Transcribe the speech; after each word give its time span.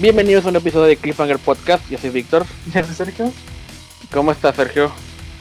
Bienvenidos 0.00 0.46
a 0.46 0.50
un 0.50 0.56
episodio 0.56 0.86
de 0.86 0.96
Cliffhanger 0.96 1.40
Podcast. 1.40 1.90
Yo 1.90 1.98
soy 1.98 2.10
Víctor. 2.10 2.46
¿Ya 2.72 2.84
soy 2.84 2.94
Sergio? 2.94 3.32
¿Cómo 4.12 4.30
estás, 4.30 4.54
Sergio? 4.54 4.92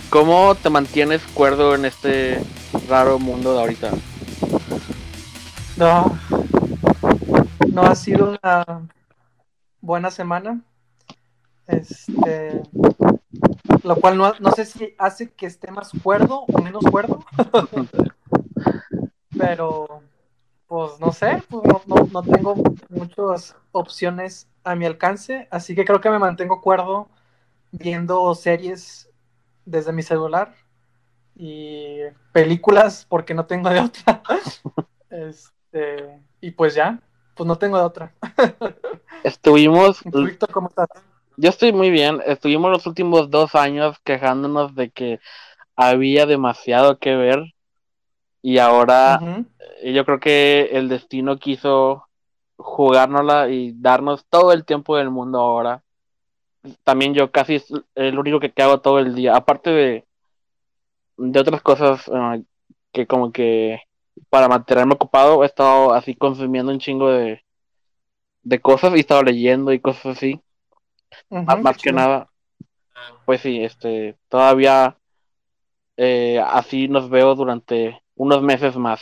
¿Cómo 0.09 0.55
te 0.55 0.71
mantienes 0.71 1.21
cuerdo 1.35 1.75
en 1.75 1.85
este 1.85 2.41
raro 2.89 3.19
mundo 3.19 3.53
de 3.53 3.59
ahorita? 3.59 3.91
No. 5.77 6.17
No 7.71 7.83
ha 7.83 7.93
sido 7.93 8.31
una 8.31 8.65
buena 9.79 10.09
semana. 10.09 10.59
Este. 11.67 12.63
Lo 13.83 13.95
cual 13.97 14.17
no, 14.17 14.33
no 14.39 14.51
sé 14.53 14.65
si 14.65 14.95
hace 14.97 15.29
que 15.29 15.45
esté 15.45 15.69
más 15.69 15.91
cuerdo 16.01 16.45
o 16.47 16.61
menos 16.63 16.83
cuerdo. 16.89 17.23
Pero, 19.37 20.01
pues 20.67 20.99
no 20.99 21.11
sé, 21.13 21.43
pues, 21.49 21.63
no, 21.65 21.81
no- 21.87 22.07
no 22.11 22.23
tengo 22.23 22.55
muchas 22.89 23.55
opciones 23.71 24.47
a 24.63 24.75
mi 24.75 24.85
alcance. 24.85 25.47
Así 25.51 25.75
que 25.75 25.85
creo 25.85 26.01
que 26.01 26.09
me 26.09 26.19
mantengo 26.19 26.61
cuerdo 26.61 27.09
viendo 27.71 28.33
series 28.35 29.09
desde 29.65 29.93
mi 29.93 30.03
celular 30.03 30.55
y 31.35 31.99
películas 32.33 33.05
porque 33.09 33.33
no 33.33 33.45
tengo 33.47 33.69
de 33.69 33.81
otra. 33.81 34.23
Este, 35.09 36.21
y 36.41 36.51
pues 36.51 36.75
ya, 36.75 36.99
pues 37.35 37.47
no 37.47 37.57
tengo 37.57 37.77
de 37.77 37.83
otra. 37.85 38.13
Estuvimos, 39.23 40.03
¿Y 40.05 40.11
tú, 40.11 40.25
Víctor, 40.25 40.51
¿cómo 40.51 40.69
estás? 40.69 40.87
yo 41.37 41.49
estoy 41.49 41.71
muy 41.73 41.89
bien. 41.91 42.21
Estuvimos 42.25 42.71
los 42.71 42.87
últimos 42.87 43.29
dos 43.29 43.55
años 43.55 43.97
quejándonos 44.03 44.75
de 44.75 44.89
que 44.91 45.19
había 45.75 46.25
demasiado 46.25 46.99
que 46.99 47.15
ver. 47.15 47.39
Y 48.41 48.59
ahora 48.59 49.45
eh, 49.81 49.93
yo 49.93 50.05
creo 50.05 50.19
que 50.19 50.69
el 50.71 50.89
destino 50.89 51.37
quiso 51.37 52.07
jugárnosla 52.55 53.49
y 53.49 53.73
darnos 53.75 54.25
todo 54.29 54.51
el 54.51 54.65
tiempo 54.65 54.97
del 54.97 55.09
mundo 55.09 55.39
ahora. 55.39 55.83
También 56.83 57.13
yo 57.13 57.31
casi 57.31 57.55
es 57.55 57.71
el 57.95 58.17
único 58.19 58.39
que, 58.39 58.51
hago 58.61 58.81
todo 58.81 58.99
el 58.99 59.15
día. 59.15 59.35
Aparte 59.35 59.69
de, 59.69 60.07
de 61.17 61.39
otras 61.39 61.61
cosas 61.61 62.07
eh, 62.07 62.43
que 62.91 63.07
como 63.07 63.31
que 63.31 63.81
para 64.29 64.47
mantenerme 64.47 64.93
ocupado 64.93 65.43
he 65.43 65.45
estado 65.45 65.93
así 65.93 66.15
consumiendo 66.15 66.71
un 66.71 66.79
chingo 66.79 67.09
de, 67.09 67.43
de 68.43 68.59
cosas 68.59 68.93
y 68.93 68.97
he 68.97 68.99
estado 68.99 69.23
leyendo 69.23 69.71
y 69.73 69.79
cosas 69.79 70.17
así. 70.17 70.41
Más, 71.29 71.77
que 71.77 71.83
chido. 71.83 71.95
nada, 71.95 72.29
pues 73.25 73.41
sí, 73.41 73.63
este, 73.63 74.17
todavía 74.29 74.97
eh, 75.95 76.39
así 76.45 76.87
nos 76.87 77.09
veo 77.09 77.35
durante 77.35 78.01
unos 78.17 78.41
meses 78.41 78.75
más. 78.77 79.01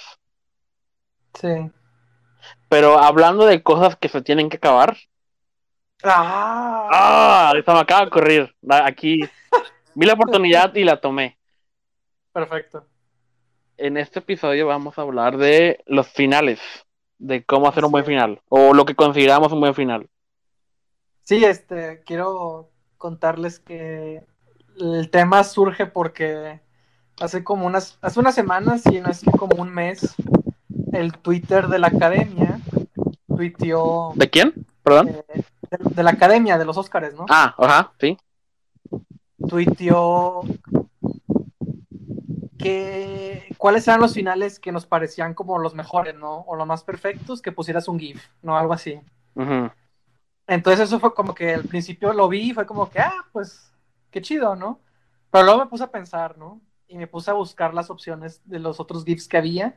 Sí. 1.33 1.71
Pero 2.69 2.99
hablando 2.99 3.45
de 3.45 3.63
cosas 3.63 3.95
que 3.95 4.09
se 4.09 4.21
tienen 4.21 4.49
que 4.49 4.57
acabar, 4.57 4.95
Ah, 6.03 6.89
¡ah! 6.89 7.53
Esta 7.57 7.73
me 7.73 7.79
acaba 7.79 8.01
de 8.01 8.07
ocurrir. 8.07 8.55
Aquí 8.69 9.21
vi 9.95 10.05
la 10.05 10.13
oportunidad 10.13 10.73
y 10.75 10.83
la 10.83 10.99
tomé. 11.01 11.39
perfecto. 12.31 12.87
En 13.77 13.95
este 13.97 14.19
episodio 14.19 14.67
vamos 14.67 14.97
a 14.97 15.01
hablar 15.03 15.37
de 15.37 15.81
los 15.85 16.07
finales, 16.09 16.59
de 17.17 17.45
cómo 17.45 17.67
hacer 17.69 17.85
un 17.85 17.91
Así 17.91 17.91
buen 17.91 18.05
final, 18.05 18.41
o 18.49 18.73
lo 18.73 18.85
que 18.85 18.95
consideramos 18.95 19.51
un 19.53 19.61
buen 19.61 19.75
final. 19.75 20.09
Sí, 21.23 21.43
este, 21.43 22.03
quiero 22.05 22.71
contarles 22.97 23.59
que 23.59 24.23
el 24.79 25.09
tema 25.09 25.43
surge 25.43 25.85
porque 25.87 26.61
hace 27.19 27.43
como 27.43 27.65
unas, 27.65 27.97
hace 28.01 28.19
unas 28.19 28.35
semanas, 28.35 28.83
y 28.87 28.99
no 29.01 29.09
es 29.09 29.21
que 29.21 29.31
como 29.31 29.61
un 29.61 29.73
mes, 29.73 30.15
el 30.93 31.13
Twitter 31.17 31.67
de 31.67 31.79
la 31.79 31.87
academia 31.87 32.59
tuiteó 33.27 34.13
¿De 34.15 34.29
quién? 34.29 34.65
Perdón. 34.83 35.09
eh, 35.09 35.23
de, 35.71 35.77
de 35.95 36.03
la 36.03 36.11
academia 36.11 36.57
de 36.57 36.65
los 36.65 36.77
Óscares, 36.77 37.13
¿no? 37.15 37.25
Ah, 37.29 37.55
ajá, 37.57 37.93
sí. 37.99 38.17
tuiteó 39.49 40.41
que 42.57 43.53
cuáles 43.57 43.87
eran 43.87 44.01
los 44.01 44.13
finales 44.13 44.59
que 44.59 44.71
nos 44.71 44.85
parecían 44.85 45.33
como 45.33 45.57
los 45.59 45.75
mejores, 45.75 46.15
¿no? 46.15 46.39
O 46.47 46.55
los 46.55 46.67
más 46.67 46.83
perfectos, 46.83 47.41
que 47.41 47.51
pusieras 47.51 47.87
un 47.87 47.99
GIF, 47.99 48.23
¿no? 48.41 48.57
Algo 48.57 48.73
así. 48.73 48.99
Entonces 50.47 50.87
eso 50.87 50.99
fue 50.99 51.13
como 51.13 51.33
que 51.35 51.53
al 51.53 51.65
principio 51.65 52.13
lo 52.13 52.27
vi 52.29 52.51
y 52.51 52.53
fue 52.53 52.65
como 52.65 52.89
que, 52.89 52.99
ah, 52.99 53.25
pues, 53.31 53.71
qué 54.11 54.21
chido, 54.21 54.55
¿no? 54.55 54.79
Pero 55.31 55.43
luego 55.45 55.59
me 55.59 55.67
puse 55.69 55.83
a 55.83 55.91
pensar, 55.91 56.37
¿no? 56.37 56.61
Y 56.87 56.97
me 56.97 57.07
puse 57.07 57.31
a 57.31 57.33
buscar 57.33 57.73
las 57.73 57.89
opciones 57.89 58.41
de 58.45 58.59
los 58.59 58.79
otros 58.79 59.05
GIFs 59.05 59.27
que 59.27 59.37
había. 59.37 59.75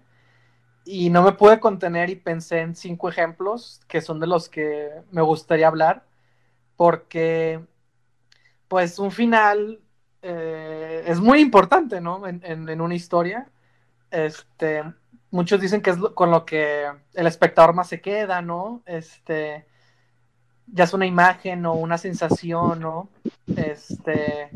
Y 0.84 1.10
no 1.10 1.22
me 1.22 1.32
pude 1.32 1.60
contener 1.60 2.10
y 2.10 2.16
pensé 2.16 2.60
en 2.60 2.74
cinco 2.76 3.08
ejemplos 3.10 3.80
que 3.88 4.00
son 4.02 4.20
de 4.20 4.26
los 4.28 4.48
que 4.48 4.90
me 5.12 5.22
gustaría 5.22 5.68
hablar. 5.68 6.06
Porque, 6.76 7.60
pues, 8.68 8.98
un 8.98 9.10
final 9.10 9.80
eh, 10.22 11.04
es 11.06 11.20
muy 11.20 11.40
importante, 11.40 12.00
¿no? 12.00 12.26
En, 12.26 12.40
en- 12.44 12.80
una 12.80 12.94
historia. 12.94 13.48
Este, 14.10 14.84
muchos 15.30 15.60
dicen 15.60 15.82
que 15.82 15.90
es 15.90 15.98
con 16.14 16.30
lo 16.30 16.44
que 16.46 16.86
el 17.14 17.26
espectador 17.26 17.74
más 17.74 17.88
se 17.88 18.00
queda, 18.00 18.42
¿no? 18.42 18.82
Este, 18.86 19.66
ya 20.66 20.84
es 20.84 20.92
una 20.94 21.06
imagen 21.06 21.66
o 21.66 21.74
una 21.74 21.98
sensación, 21.98 22.80
¿no? 22.80 23.08
Este, 23.56 24.50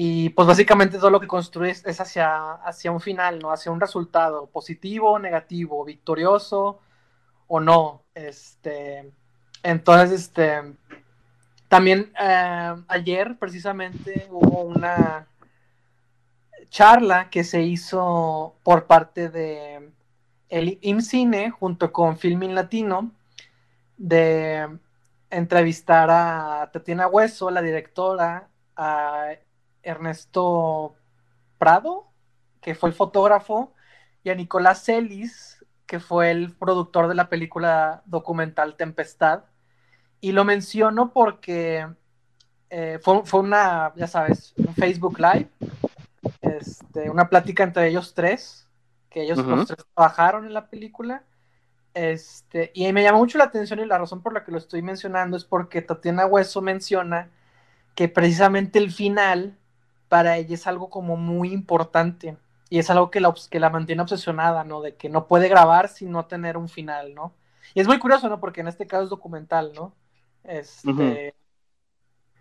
y 0.00 0.28
pues 0.28 0.46
básicamente 0.46 0.96
todo 0.96 1.10
lo 1.10 1.18
que 1.18 1.26
construyes 1.26 1.84
es 1.84 2.00
hacia, 2.00 2.52
hacia 2.52 2.92
un 2.92 3.00
final, 3.00 3.40
¿no? 3.40 3.50
Hacia 3.50 3.72
un 3.72 3.80
resultado 3.80 4.46
positivo, 4.46 5.18
negativo, 5.18 5.84
victorioso 5.84 6.78
o 7.48 7.58
no. 7.58 8.04
Este, 8.14 9.12
entonces, 9.64 10.20
este, 10.20 10.76
también 11.66 12.12
eh, 12.16 12.76
ayer 12.86 13.36
precisamente 13.40 14.28
hubo 14.30 14.62
una 14.62 15.26
charla 16.70 17.28
que 17.28 17.42
se 17.42 17.62
hizo 17.62 18.54
por 18.62 18.86
parte 18.86 19.30
de 19.30 19.90
el 20.48 20.78
IMCINE 20.80 21.50
junto 21.50 21.92
con 21.92 22.18
Filmin 22.18 22.54
Latino 22.54 23.10
de 23.96 24.78
entrevistar 25.28 26.08
a 26.08 26.70
Tatiana 26.72 27.08
Hueso, 27.08 27.50
la 27.50 27.62
directora, 27.62 28.48
a 28.76 29.32
Ernesto 29.82 30.94
Prado, 31.58 32.06
que 32.60 32.74
fue 32.74 32.90
el 32.90 32.94
fotógrafo, 32.94 33.72
y 34.22 34.30
a 34.30 34.34
Nicolás 34.34 34.84
Celis, 34.84 35.64
que 35.86 36.00
fue 36.00 36.30
el 36.30 36.54
productor 36.54 37.08
de 37.08 37.14
la 37.14 37.28
película 37.28 38.02
documental 38.06 38.76
Tempestad. 38.76 39.44
Y 40.20 40.32
lo 40.32 40.44
menciono 40.44 41.12
porque 41.12 41.86
eh, 42.70 42.98
fue, 43.02 43.24
fue 43.24 43.40
una, 43.40 43.92
ya 43.96 44.06
sabes, 44.06 44.52
un 44.56 44.74
Facebook 44.74 45.18
Live, 45.18 45.48
este, 46.42 47.08
una 47.08 47.28
plática 47.28 47.64
entre 47.64 47.88
ellos 47.88 48.12
tres, 48.14 48.68
que 49.08 49.22
ellos 49.22 49.38
los 49.38 49.66
tres 49.66 49.86
trabajaron 49.94 50.44
en 50.44 50.52
la 50.52 50.68
película. 50.68 51.24
Este, 51.94 52.70
y 52.74 52.92
me 52.92 53.02
llama 53.02 53.18
mucho 53.18 53.38
la 53.38 53.44
atención 53.44 53.80
y 53.80 53.86
la 53.86 53.98
razón 53.98 54.22
por 54.22 54.32
la 54.32 54.44
que 54.44 54.52
lo 54.52 54.58
estoy 54.58 54.82
mencionando 54.82 55.36
es 55.36 55.44
porque 55.44 55.82
Tatiana 55.82 56.26
Hueso 56.26 56.60
menciona 56.60 57.30
que 57.94 58.08
precisamente 58.08 58.78
el 58.78 58.92
final 58.92 59.58
para 60.08 60.36
ella 60.36 60.54
es 60.54 60.66
algo 60.66 60.90
como 60.90 61.16
muy 61.16 61.52
importante 61.52 62.36
y 62.70 62.78
es 62.78 62.90
algo 62.90 63.10
que 63.10 63.20
la, 63.20 63.34
que 63.50 63.60
la 63.60 63.70
mantiene 63.70 64.02
obsesionada, 64.02 64.64
¿no? 64.64 64.80
De 64.82 64.96
que 64.96 65.08
no 65.08 65.26
puede 65.28 65.48
grabar 65.48 65.88
sin 65.88 66.10
no 66.12 66.26
tener 66.26 66.56
un 66.56 66.68
final, 66.68 67.14
¿no? 67.14 67.34
Y 67.74 67.80
es 67.80 67.86
muy 67.88 67.98
curioso, 67.98 68.28
¿no? 68.28 68.40
Porque 68.40 68.60
en 68.62 68.68
este 68.68 68.86
caso 68.86 69.04
es 69.04 69.10
documental, 69.10 69.72
¿no? 69.74 69.94
Este, 70.44 71.34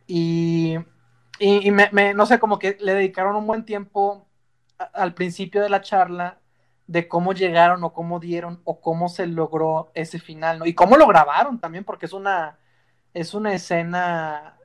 y, 0.08 0.76
y, 1.40 1.68
y 1.68 1.72
me, 1.72 1.90
me- 1.92 2.14
no 2.14 2.26
sé, 2.26 2.40
como 2.40 2.60
que 2.60 2.78
le 2.80 2.94
dedicaron 2.94 3.36
un 3.36 3.48
buen 3.48 3.66
tiempo 3.66 4.28
a- 4.80 4.86
al 4.86 5.14
principio 5.14 5.62
de 5.62 5.70
la 5.70 5.82
charla 5.82 6.40
de 6.88 7.08
cómo 7.08 7.34
llegaron 7.34 7.84
o 7.84 7.94
cómo 7.94 8.20
dieron 8.20 8.62
o 8.64 8.80
cómo 8.82 9.10
se 9.10 9.28
logró 9.28 9.92
ese 9.94 10.20
final, 10.20 10.60
¿no? 10.60 10.66
Y 10.66 10.74
cómo 10.76 10.98
lo 10.98 11.08
grabaron 11.08 11.60
también, 11.60 11.84
porque 11.84 12.06
es 12.08 12.14
una, 12.14 12.60
es 13.14 13.34
una 13.34 13.54
escena, 13.54 14.57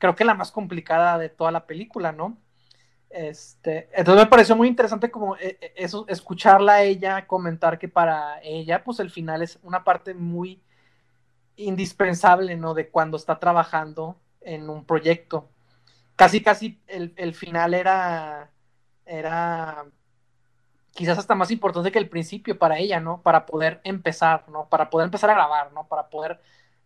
creo 0.00 0.16
que 0.16 0.24
la 0.24 0.34
más 0.34 0.50
complicada 0.50 1.18
de 1.18 1.28
toda 1.28 1.52
la 1.52 1.66
película, 1.66 2.10
¿no? 2.10 2.36
Este, 3.10 3.88
entonces 3.92 4.24
me 4.24 4.30
pareció 4.30 4.56
muy 4.56 4.68
interesante 4.68 5.10
como 5.10 5.36
eh, 5.36 5.58
eh, 5.60 5.72
eso, 5.76 6.06
escucharla 6.08 6.74
a 6.74 6.82
ella 6.82 7.26
comentar 7.26 7.78
que 7.78 7.88
para 7.88 8.40
ella, 8.42 8.82
pues 8.82 8.98
el 9.00 9.10
final 9.10 9.42
es 9.42 9.58
una 9.62 9.84
parte 9.84 10.14
muy 10.14 10.62
indispensable, 11.56 12.56
¿no? 12.56 12.74
De 12.74 12.88
cuando 12.88 13.16
está 13.16 13.38
trabajando 13.38 14.16
en 14.40 14.70
un 14.70 14.84
proyecto. 14.84 15.48
Casi, 16.16 16.42
casi 16.42 16.80
el, 16.86 17.12
el 17.16 17.34
final 17.34 17.74
era, 17.74 18.50
era 19.04 19.84
quizás 20.92 21.18
hasta 21.18 21.34
más 21.34 21.50
importante 21.50 21.92
que 21.92 21.98
el 21.98 22.08
principio 22.08 22.58
para 22.58 22.78
ella, 22.78 23.00
¿no? 23.00 23.22
Para 23.22 23.44
poder 23.44 23.80
empezar, 23.84 24.48
¿no? 24.48 24.68
Para 24.68 24.88
poder 24.88 25.06
empezar 25.06 25.30
a 25.30 25.34
grabar, 25.34 25.72
¿no? 25.72 25.86
Para 25.88 26.08
poder 26.08 26.40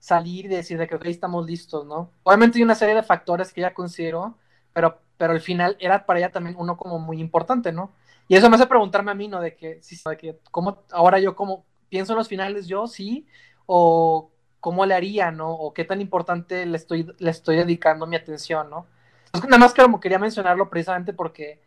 salir 0.05 0.45
y 0.45 0.49
decir 0.49 0.77
de 0.77 0.87
que 0.87 0.97
ok, 0.97 1.06
estamos 1.06 1.47
listos, 1.47 1.87
¿no? 1.87 2.11
Obviamente 2.25 2.59
hay 2.59 2.62
una 2.62 2.75
serie 2.75 2.95
de 2.95 3.03
factores 3.03 3.55
que 3.55 3.62
ella 3.62 3.73
consideró, 3.73 4.37
pero, 4.75 5.01
pero 5.17 5.33
el 5.33 5.41
final 5.41 5.79
era 5.81 6.05
para 6.05 6.19
ella 6.19 6.31
también 6.31 6.56
uno 6.59 6.77
como 6.77 6.99
muy 6.99 7.21
importante, 7.21 7.73
¿no? 7.73 7.91
Y 8.29 8.37
eso 8.37 8.51
me 8.51 8.56
hace 8.56 8.67
preguntarme 8.67 9.12
a 9.12 9.15
mí, 9.15 9.29
¿no? 9.29 9.41
De 9.41 9.56
que, 9.56 9.81
que 10.21 10.39
¿cómo, 10.51 10.83
ahora 10.91 11.21
yo 11.21 11.35
como 11.35 11.65
pienso 11.89 12.12
en 12.12 12.19
los 12.19 12.29
finales 12.29 12.67
yo, 12.67 12.87
sí, 12.87 13.27
o 13.65 14.31
cómo 14.61 14.85
le 14.85 14.93
haría, 14.93 15.31
¿no? 15.31 15.51
O 15.53 15.73
qué 15.73 15.87
tan 15.87 16.03
importante 16.03 16.67
le 16.67 16.77
estoy, 16.77 17.11
le 17.19 17.31
estoy 17.31 17.57
dedicando 17.57 18.07
mi 18.07 18.17
atención, 18.17 18.69
¿no? 18.69 18.87
Nada 19.33 19.57
más 19.57 19.73
que 19.73 19.81
como 19.81 20.00
quería 20.00 20.19
mencionarlo 20.19 20.69
precisamente 20.69 21.15
porque 21.15 21.62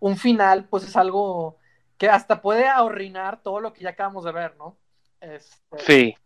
un 0.00 0.16
final, 0.16 0.64
pues 0.64 0.82
es 0.82 0.96
algo 0.96 1.58
que 1.96 2.08
hasta 2.08 2.42
puede 2.42 2.66
ahorrinar 2.66 3.40
todo 3.40 3.60
lo 3.60 3.72
que 3.72 3.82
ya 3.82 3.90
acabamos 3.90 4.24
de 4.24 4.32
ver, 4.32 4.56
¿no? 4.56 4.76
Este, 5.20 5.78
sí. 5.78 6.16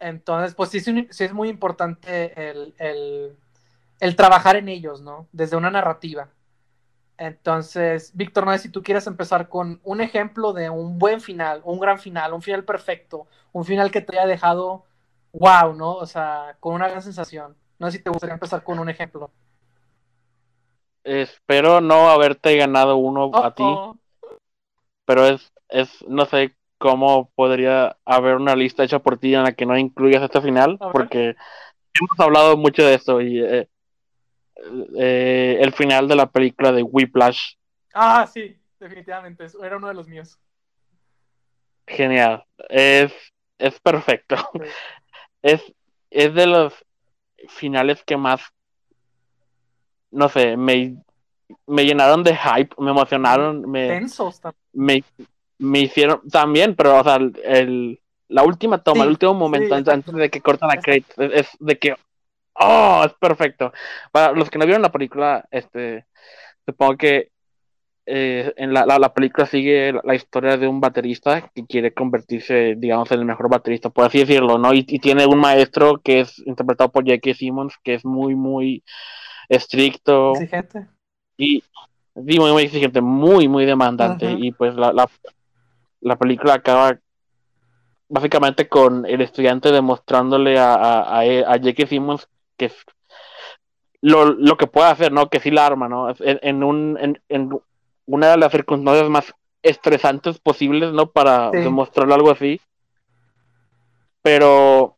Entonces, 0.00 0.54
pues 0.54 0.70
sí, 0.70 0.80
sí, 0.80 1.06
es 1.10 1.32
muy 1.32 1.48
importante 1.48 2.50
el, 2.50 2.74
el, 2.78 3.36
el, 4.00 4.16
trabajar 4.16 4.56
en 4.56 4.68
ellos, 4.68 5.02
¿no? 5.02 5.28
Desde 5.30 5.56
una 5.56 5.70
narrativa. 5.70 6.30
Entonces, 7.18 8.12
Víctor, 8.14 8.46
no 8.46 8.52
sé 8.52 8.60
si 8.60 8.68
tú 8.70 8.82
quieres 8.82 9.06
empezar 9.06 9.50
con 9.50 9.78
un 9.84 10.00
ejemplo 10.00 10.54
de 10.54 10.70
un 10.70 10.98
buen 10.98 11.20
final, 11.20 11.60
un 11.64 11.78
gran 11.78 11.98
final, 11.98 12.32
un 12.32 12.40
final 12.40 12.64
perfecto, 12.64 13.26
un 13.52 13.66
final 13.66 13.90
que 13.90 14.00
te 14.00 14.18
haya 14.18 14.26
dejado 14.26 14.86
wow, 15.32 15.74
¿no? 15.74 15.92
O 15.92 16.06
sea, 16.06 16.56
con 16.60 16.74
una 16.74 16.88
gran 16.88 17.02
sensación. 17.02 17.54
No 17.78 17.90
sé 17.90 17.98
si 17.98 18.02
te 18.02 18.10
gustaría 18.10 18.34
empezar 18.34 18.64
con 18.64 18.78
un 18.78 18.88
ejemplo. 18.88 19.30
Espero 21.04 21.82
no 21.82 22.08
haberte 22.08 22.56
ganado 22.56 22.96
uno 22.96 23.30
a 23.34 23.54
ti. 23.54 23.64
Pero 25.04 25.26
es, 25.26 25.52
es, 25.68 26.04
no 26.08 26.24
sé 26.24 26.54
cómo 26.80 27.30
podría 27.34 27.96
haber 28.06 28.36
una 28.36 28.56
lista 28.56 28.82
hecha 28.82 28.98
por 28.98 29.18
ti 29.18 29.34
en 29.34 29.44
la 29.44 29.52
que 29.52 29.66
no 29.66 29.76
incluyas 29.76 30.22
este 30.22 30.40
final, 30.40 30.78
porque 30.92 31.36
hemos 31.92 32.18
hablado 32.18 32.56
mucho 32.56 32.82
de 32.82 32.94
eso 32.94 33.20
y 33.20 33.38
eh, 33.38 33.68
eh, 34.98 35.58
el 35.60 35.72
final 35.72 36.08
de 36.08 36.16
la 36.16 36.26
película 36.26 36.72
de 36.72 36.82
Whiplash. 36.82 37.54
Ah, 37.92 38.26
sí, 38.26 38.56
definitivamente, 38.78 39.46
era 39.62 39.76
uno 39.76 39.88
de 39.88 39.94
los 39.94 40.08
míos. 40.08 40.38
Genial, 41.86 42.44
es, 42.68 43.12
es 43.58 43.78
perfecto. 43.80 44.36
Es, 45.42 45.72
es 46.10 46.34
de 46.34 46.46
los 46.46 46.74
finales 47.48 48.04
que 48.04 48.14
más 48.14 48.42
no 50.10 50.28
sé, 50.28 50.56
me, 50.56 50.96
me 51.66 51.84
llenaron 51.84 52.22
de 52.22 52.36
hype, 52.36 52.74
me 52.78 52.90
emocionaron, 52.90 53.62
me, 53.70 54.00
me, 54.72 55.04
me, 55.60 55.80
hicieron 55.80 56.20
también, 56.28 56.74
pero 56.74 56.98
o 56.98 57.04
sea, 57.04 57.16
el, 57.16 58.00
la 58.28 58.42
última 58.42 58.82
toma, 58.82 59.04
el 59.04 59.10
último 59.10 59.34
momento 59.34 59.74
antes, 59.74 60.04
de 60.06 60.30
que 60.30 60.40
cortan 60.40 60.68
la 60.68 60.80
crate, 60.80 61.04
es, 61.18 61.48
de 61.58 61.78
que, 61.78 61.94
oh, 62.54 63.02
es 63.04 63.12
perfecto. 63.14 63.72
Para 64.12 64.32
los 64.32 64.50
que 64.50 64.58
no 64.58 64.64
vieron 64.64 64.82
la 64.82 64.92
película, 64.92 65.46
este, 65.50 66.06
supongo 66.66 66.96
que 66.96 67.30
eh, 68.06 68.52
en 68.56 68.72
la, 68.72 68.86
la, 68.86 69.14
película 69.14 69.46
sigue 69.46 69.92
la, 70.02 70.14
historia 70.14 70.56
de 70.56 70.66
un 70.66 70.80
baterista 70.80 71.50
que 71.54 71.66
quiere 71.66 71.92
convertirse, 71.92 72.74
digamos, 72.76 73.10
en 73.12 73.20
el 73.20 73.24
mejor 73.24 73.48
baterista, 73.48 73.90
por 73.90 74.06
así 74.06 74.18
decirlo, 74.18 74.58
¿no? 74.58 74.72
Y, 74.74 74.84
y 74.88 74.98
tiene 74.98 75.26
un 75.26 75.38
maestro 75.38 76.00
que 76.02 76.20
es 76.20 76.38
interpretado 76.46 76.90
por 76.90 77.04
J.K. 77.04 77.34
Simmons, 77.34 77.74
que 77.84 77.94
es 77.94 78.04
muy, 78.04 78.34
muy 78.34 78.82
estricto. 79.48 80.32
Exigente. 80.32 80.86
Y 81.36 81.62
sí, 82.14 82.38
muy, 82.38 82.52
muy 82.52 82.62
exigente, 82.64 83.00
muy, 83.00 83.48
muy 83.48 83.66
demandante. 83.66 84.32
Y 84.32 84.52
pues 84.52 84.74
la, 84.74 84.92
la, 84.92 85.08
la, 86.00 86.16
película 86.16 86.54
acaba 86.54 86.98
básicamente 88.08 88.68
con 88.68 89.06
el 89.06 89.20
estudiante 89.20 89.70
demostrándole 89.70 90.58
a, 90.58 90.74
a, 90.74 91.20
a, 91.20 91.56
Jake 91.56 91.86
Simmons 91.86 92.28
que 92.56 92.66
es 92.66 92.74
lo, 94.00 94.26
lo, 94.26 94.56
que 94.56 94.66
puede 94.66 94.88
hacer, 94.88 95.12
¿no? 95.12 95.28
Que 95.28 95.40
sí 95.40 95.50
la 95.50 95.66
arma, 95.66 95.88
¿no? 95.88 96.10
En, 96.10 96.38
en 96.42 96.64
un, 96.64 96.98
en, 97.00 97.22
en, 97.28 97.50
una 98.06 98.30
de 98.30 98.36
las 98.38 98.50
circunstancias 98.50 99.08
más 99.08 99.34
estresantes 99.62 100.38
posibles, 100.38 100.92
¿no? 100.92 101.10
Para 101.10 101.50
demostrarle 101.50 102.14
algo 102.14 102.30
así. 102.30 102.60
Pero, 104.22 104.96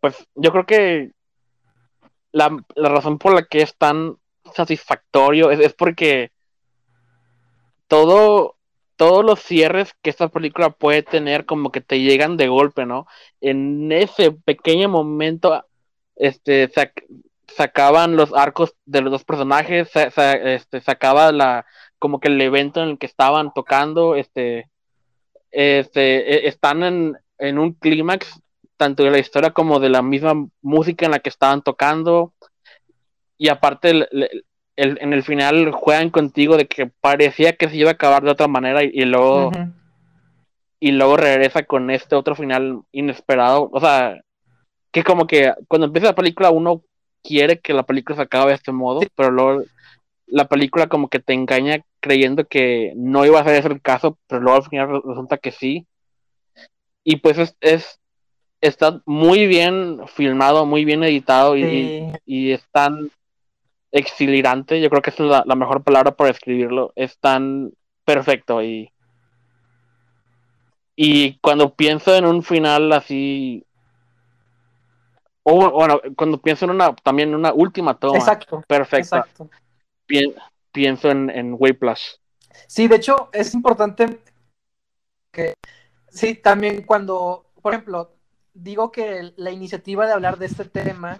pues 0.00 0.26
yo 0.34 0.50
creo 0.52 0.66
que 0.66 1.12
la, 2.32 2.50
razón 2.76 3.18
por 3.18 3.34
la 3.34 3.44
que 3.44 3.62
es 3.62 3.76
tan 3.76 4.16
satisfactorio 4.54 5.50
es, 5.50 5.72
porque 5.74 6.32
todo, 7.86 8.56
todos 9.02 9.24
los 9.24 9.40
cierres 9.40 9.96
que 10.00 10.10
esta 10.10 10.28
película 10.28 10.70
puede 10.70 11.02
tener 11.02 11.44
como 11.44 11.72
que 11.72 11.80
te 11.80 11.98
llegan 11.98 12.36
de 12.36 12.46
golpe, 12.46 12.86
¿no? 12.86 13.08
En 13.40 13.90
ese 13.90 14.30
pequeño 14.30 14.88
momento, 14.88 15.66
este, 16.14 16.70
sacaban 17.48 18.14
los 18.14 18.32
arcos 18.32 18.76
de 18.84 19.00
los 19.00 19.10
dos 19.10 19.24
personajes, 19.24 19.90
este, 19.96 20.80
sacaba 20.82 21.32
la, 21.32 21.66
como 21.98 22.20
que 22.20 22.28
el 22.28 22.40
evento 22.40 22.80
en 22.80 22.90
el 22.90 22.98
que 22.98 23.06
estaban 23.06 23.52
tocando, 23.52 24.14
este, 24.14 24.70
este, 25.50 26.46
e, 26.46 26.46
están 26.46 26.84
en, 26.84 27.18
en 27.38 27.58
un 27.58 27.72
clímax 27.72 28.40
tanto 28.76 29.02
de 29.02 29.10
la 29.10 29.18
historia 29.18 29.50
como 29.50 29.80
de 29.80 29.88
la 29.88 30.02
misma 30.02 30.46
música 30.60 31.06
en 31.06 31.10
la 31.10 31.18
que 31.18 31.28
estaban 31.28 31.62
tocando. 31.62 32.34
Y 33.36 33.48
aparte, 33.48 34.08
el, 34.82 34.98
en 35.00 35.12
el 35.12 35.22
final 35.22 35.70
juegan 35.72 36.10
contigo 36.10 36.56
de 36.56 36.66
que 36.66 36.86
parecía 36.86 37.56
que 37.56 37.68
se 37.68 37.76
iba 37.76 37.90
a 37.90 37.94
acabar 37.94 38.22
de 38.22 38.30
otra 38.30 38.48
manera 38.48 38.82
y, 38.82 39.04
luego. 39.04 39.52
Y 40.80 40.90
luego 40.92 41.16
regresa 41.16 41.62
con 41.62 41.90
este 41.90 42.16
otro 42.16 42.34
final 42.34 42.80
inesperado. 42.90 43.70
O 43.72 43.80
sea, 43.80 44.20
que 44.90 45.04
como 45.04 45.26
que 45.26 45.52
cuando 45.68 45.86
empieza 45.86 46.08
la 46.08 46.14
película 46.14 46.50
uno 46.50 46.82
quiere 47.22 47.60
que 47.60 47.72
la 47.72 47.84
película 47.84 48.16
se 48.16 48.22
acabe 48.22 48.48
de 48.48 48.56
este 48.56 48.72
modo, 48.72 49.00
pero 49.14 49.30
luego 49.30 49.62
la 50.26 50.48
película 50.48 50.88
como 50.88 51.08
que 51.08 51.20
te 51.20 51.34
engaña 51.34 51.84
creyendo 52.00 52.46
que 52.46 52.92
no 52.96 53.24
iba 53.24 53.38
a 53.38 53.44
ser 53.44 53.54
ese 53.54 53.68
el 53.68 53.80
caso, 53.80 54.18
pero 54.26 54.40
luego 54.40 54.56
al 54.56 54.68
final 54.68 55.02
resulta 55.04 55.38
que 55.38 55.52
sí. 55.52 55.86
Y 57.04 57.16
pues 57.16 57.38
es, 57.38 57.56
es 57.60 58.00
está 58.60 59.02
muy 59.06 59.46
bien 59.46 60.00
filmado, 60.08 60.66
muy 60.66 60.84
bien 60.84 61.02
editado 61.04 61.56
y, 61.56 62.12
y, 62.24 62.52
es 62.52 62.64
tan 63.92 64.00
exhilarante, 64.00 64.80
yo 64.80 64.90
creo 64.90 65.02
que 65.02 65.10
es 65.10 65.18
la, 65.20 65.44
mejor 65.54 65.82
palabra 65.82 66.12
para 66.12 66.28
describirlo, 66.28 66.92
es 66.96 67.18
tan 67.18 67.72
perfecto 68.04 68.62
y 68.62 68.90
y 70.94 71.38
cuando 71.38 71.74
pienso 71.74 72.14
en 72.14 72.26
un 72.26 72.42
final 72.42 72.92
así 72.92 73.64
o 75.44 75.70
bueno, 75.70 76.00
cuando 76.16 76.40
pienso 76.40 76.64
en 76.64 76.72
una 76.72 76.94
también 76.96 77.34
una 77.34 77.52
última 77.52 77.98
toma 77.98 78.18
exacto, 78.18 78.62
perfecta, 78.66 79.26
pienso 80.72 81.10
en, 81.10 81.30
en 81.30 81.58
Plus. 81.78 82.20
Sí, 82.66 82.88
de 82.88 82.96
hecho 82.96 83.30
es 83.32 83.54
importante 83.54 84.20
que 85.30 85.54
sí, 86.08 86.34
también 86.34 86.82
cuando, 86.82 87.46
por 87.60 87.72
ejemplo, 87.72 88.12
digo 88.54 88.92
que 88.92 89.32
la 89.36 89.50
iniciativa 89.50 90.06
de 90.06 90.12
hablar 90.12 90.38
de 90.38 90.46
este 90.46 90.64
tema 90.64 91.18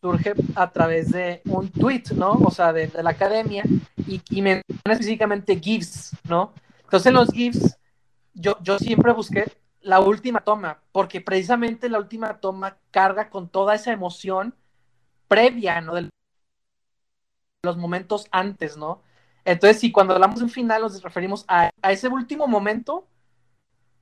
surge 0.00 0.34
a 0.54 0.70
través 0.70 1.10
de 1.10 1.40
un 1.46 1.70
tweet, 1.70 2.04
¿no? 2.14 2.32
O 2.32 2.50
sea, 2.50 2.72
de, 2.72 2.90
la 3.02 3.10
academia 3.10 3.64
y, 4.06 4.20
y 4.30 4.42
menciona 4.42 4.92
específicamente 4.92 5.58
GIFs, 5.58 6.16
¿no? 6.28 6.52
Entonces 6.82 7.06
en 7.06 7.14
los 7.14 7.30
GIFs 7.30 7.78
yo, 8.34 8.58
yo 8.62 8.78
siempre 8.78 9.12
busqué 9.12 9.50
la 9.80 10.00
última 10.00 10.40
toma, 10.40 10.82
porque 10.92 11.20
precisamente 11.20 11.88
la 11.88 11.98
última 11.98 12.38
toma 12.40 12.78
carga 12.90 13.30
con 13.30 13.48
toda 13.48 13.74
esa 13.74 13.92
emoción 13.92 14.54
previa, 15.28 15.80
¿no? 15.80 15.94
De 15.94 16.08
los 17.62 17.76
momentos 17.76 18.26
antes, 18.30 18.76
¿no? 18.76 19.02
Entonces, 19.44 19.80
si 19.80 19.92
cuando 19.92 20.14
hablamos 20.14 20.38
de 20.38 20.44
un 20.44 20.50
final 20.50 20.82
nos 20.82 21.02
referimos 21.02 21.44
a, 21.48 21.70
a 21.82 21.92
ese 21.92 22.08
último 22.08 22.46
momento, 22.46 23.06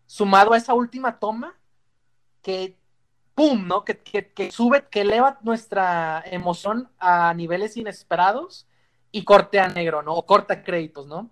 sumado 0.06 0.52
a 0.52 0.56
esa 0.56 0.74
última 0.74 1.18
toma, 1.18 1.54
que, 2.42 2.76
¡pum!, 3.34 3.66
¿no? 3.66 3.84
Que, 3.84 4.50
sube, 4.50 4.86
que 4.90 5.02
eleva 5.02 5.38
nuestra 5.42 6.22
emoción 6.26 6.90
a 6.98 7.32
niveles 7.34 7.76
inesperados 7.76 8.66
y 9.10 9.24
corte 9.24 9.60
a 9.60 9.68
negro, 9.68 10.02
¿no? 10.02 10.14
O 10.14 10.26
corta 10.26 10.62
créditos, 10.62 11.06
¿no? 11.06 11.30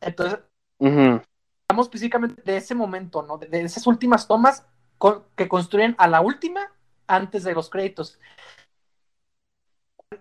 Entonces, 0.00 0.40
hablamos 0.80 1.86
específicamente 1.86 2.42
de 2.42 2.56
ese 2.56 2.74
momento, 2.74 3.22
¿no? 3.22 3.38
De, 3.38 3.62
esas 3.62 3.86
últimas 3.86 4.26
tomas 4.26 4.66
que 5.36 5.48
construyen 5.48 5.94
a 5.98 6.08
la 6.08 6.20
última 6.20 6.72
antes 7.06 7.44
de 7.44 7.54
los 7.54 7.70
créditos. 7.70 8.18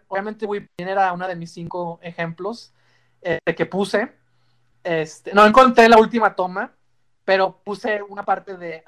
Obviamente, 0.07 0.45
voy 0.45 0.67
era 0.77 1.11
una 1.13 1.27
de 1.27 1.35
mis 1.35 1.51
cinco 1.51 1.99
ejemplos 2.01 2.73
este, 3.21 3.55
que 3.55 3.65
puse. 3.65 4.13
Este, 4.83 5.33
no 5.33 5.45
encontré 5.45 5.89
la 5.89 5.97
última 5.97 6.35
toma, 6.35 6.73
pero 7.25 7.61
puse 7.63 8.01
una 8.01 8.23
parte 8.23 8.57
de 8.57 8.83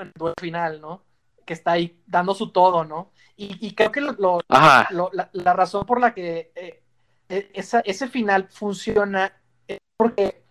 en 0.00 0.12
el 0.14 0.34
final, 0.40 0.80
¿no? 0.80 1.04
Que 1.44 1.54
está 1.54 1.72
ahí 1.72 2.00
dando 2.06 2.34
su 2.34 2.50
todo, 2.50 2.84
¿no? 2.84 3.12
Y, 3.36 3.74
creo 3.74 3.90
que 3.90 4.00
lo, 4.00 4.40
la, 4.48 5.52
razón 5.52 5.84
por 5.86 6.00
la 6.00 6.14
que 6.14 6.52
eh, 6.54 6.82
e, 7.28 7.50
ese 7.52 8.08
final 8.08 8.46
funciona 8.48 9.32
es 9.66 9.78
porque 9.96 10.44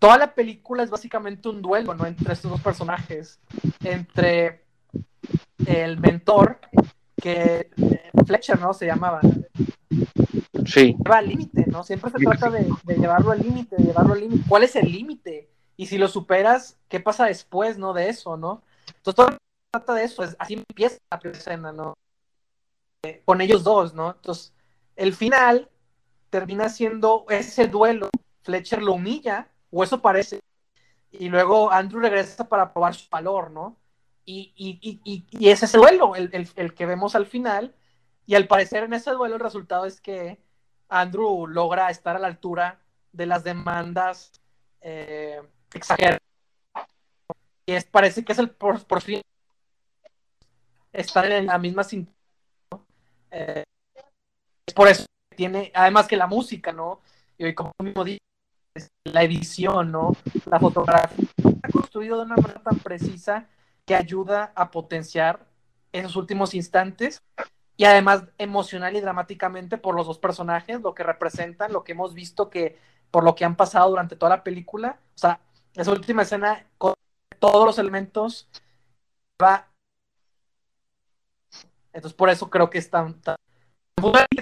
toda 0.00 0.18
la 0.18 0.34
película 0.34 0.82
es 0.82 0.90
básicamente 0.90 1.48
un 1.48 1.62
duelo, 1.62 1.94
¿no? 1.94 2.06
Entre 2.06 2.32
estos 2.32 2.50
dos 2.50 2.60
personajes. 2.60 3.38
Entre 3.84 4.64
el 5.66 6.00
mentor, 6.00 6.58
que 7.20 7.70
eh, 7.76 8.10
Fletcher, 8.26 8.58
¿no? 8.58 8.74
Se 8.74 8.86
llamaba. 8.86 9.20
Sí. 10.66 10.96
Lleva 10.98 11.18
al 11.18 11.28
límite, 11.28 11.64
¿no? 11.66 11.84
Siempre 11.84 12.10
se 12.10 12.18
trata 12.18 12.50
de, 12.50 12.66
de 12.84 12.94
llevarlo 12.96 13.30
al 13.30 13.40
límite, 13.40 13.76
de 13.76 13.84
llevarlo 13.84 14.14
al 14.14 14.20
límite. 14.20 14.44
¿Cuál 14.48 14.64
es 14.64 14.74
el 14.76 14.90
límite? 14.90 15.49
Y 15.80 15.86
si 15.86 15.96
lo 15.96 16.08
superas, 16.08 16.78
¿qué 16.90 17.00
pasa 17.00 17.24
después, 17.24 17.78
no? 17.78 17.94
De 17.94 18.10
eso, 18.10 18.36
¿no? 18.36 18.62
Entonces, 18.98 19.14
toda 19.14 19.38
trata 19.70 19.94
de 19.94 20.04
eso, 20.04 20.22
es, 20.22 20.36
así 20.38 20.52
empieza 20.52 20.98
la 21.10 21.18
primera 21.18 21.38
escena, 21.38 21.72
¿no? 21.72 21.94
Eh, 23.02 23.22
con 23.24 23.40
ellos 23.40 23.64
dos, 23.64 23.94
¿no? 23.94 24.10
Entonces, 24.10 24.52
el 24.94 25.14
final 25.14 25.70
termina 26.28 26.68
siendo 26.68 27.24
ese 27.30 27.66
duelo, 27.66 28.10
Fletcher 28.42 28.82
lo 28.82 28.92
humilla, 28.92 29.48
o 29.70 29.82
eso 29.82 30.02
parece, 30.02 30.40
y 31.12 31.30
luego 31.30 31.72
Andrew 31.72 32.02
regresa 32.02 32.46
para 32.46 32.74
probar 32.74 32.94
su 32.94 33.08
valor, 33.08 33.50
¿no? 33.50 33.78
Y, 34.26 34.52
y, 34.54 35.00
y, 35.02 35.24
y 35.30 35.48
es 35.48 35.62
ese 35.62 35.78
duelo 35.78 36.14
el, 36.14 36.28
el, 36.34 36.46
el, 36.56 36.74
que 36.74 36.84
vemos 36.84 37.14
al 37.14 37.24
final, 37.24 37.74
y 38.26 38.34
al 38.34 38.46
parecer 38.46 38.84
en 38.84 38.92
ese 38.92 39.12
duelo 39.12 39.36
el 39.36 39.40
resultado 39.40 39.86
es 39.86 40.02
que 40.02 40.42
Andrew 40.90 41.46
logra 41.46 41.88
estar 41.88 42.16
a 42.16 42.18
la 42.18 42.26
altura 42.26 42.82
de 43.12 43.24
las 43.24 43.44
demandas 43.44 44.42
eh, 44.82 45.40
exageradas. 45.74 46.20
Y 47.66 47.72
es, 47.72 47.84
parece 47.84 48.24
que 48.24 48.32
es 48.32 48.38
el 48.38 48.50
por, 48.50 48.84
por 48.84 49.00
fin 49.00 49.20
estar 50.92 51.30
en 51.30 51.46
la 51.46 51.58
misma. 51.58 51.82
¿no? 52.72 52.86
Eh, 53.30 53.64
es 54.66 54.74
por 54.74 54.88
eso 54.88 55.04
que 55.30 55.36
tiene, 55.36 55.70
además 55.74 56.06
que 56.06 56.16
la 56.16 56.26
música, 56.26 56.72
¿no? 56.72 57.00
Y 57.38 57.54
como 57.54 57.72
mismo 57.82 58.04
dice, 58.04 58.20
la 59.04 59.22
edición, 59.22 59.92
¿no? 59.92 60.12
La 60.46 60.58
fotografía 60.58 61.28
está 61.38 61.68
construido 61.72 62.18
de 62.18 62.24
una 62.24 62.36
manera 62.36 62.62
tan 62.62 62.78
precisa 62.78 63.48
que 63.86 63.94
ayuda 63.94 64.52
a 64.54 64.70
potenciar 64.70 65.46
esos 65.92 66.16
últimos 66.16 66.54
instantes 66.54 67.22
y 67.76 67.84
además 67.84 68.24
emocional 68.38 68.94
y 68.94 69.00
dramáticamente 69.00 69.78
por 69.78 69.94
los 69.94 70.06
dos 70.06 70.18
personajes, 70.18 70.80
lo 70.80 70.94
que 70.94 71.02
representan, 71.02 71.72
lo 71.72 71.82
que 71.82 71.92
hemos 71.92 72.14
visto 72.14 72.50
que 72.50 72.78
por 73.10 73.24
lo 73.24 73.34
que 73.34 73.44
han 73.44 73.56
pasado 73.56 73.90
durante 73.90 74.16
toda 74.16 74.36
la 74.36 74.44
película, 74.44 75.00
o 75.14 75.18
sea, 75.18 75.40
esa 75.74 75.92
última 75.92 76.22
escena 76.22 76.66
con 76.78 76.94
todos 77.38 77.66
los 77.66 77.78
elementos 77.78 78.48
va 79.42 79.68
entonces 81.92 82.16
por 82.16 82.30
eso 82.30 82.50
creo 82.50 82.70
que 82.70 82.78
es 82.78 82.90
tan, 82.90 83.20
tan... 83.20 83.36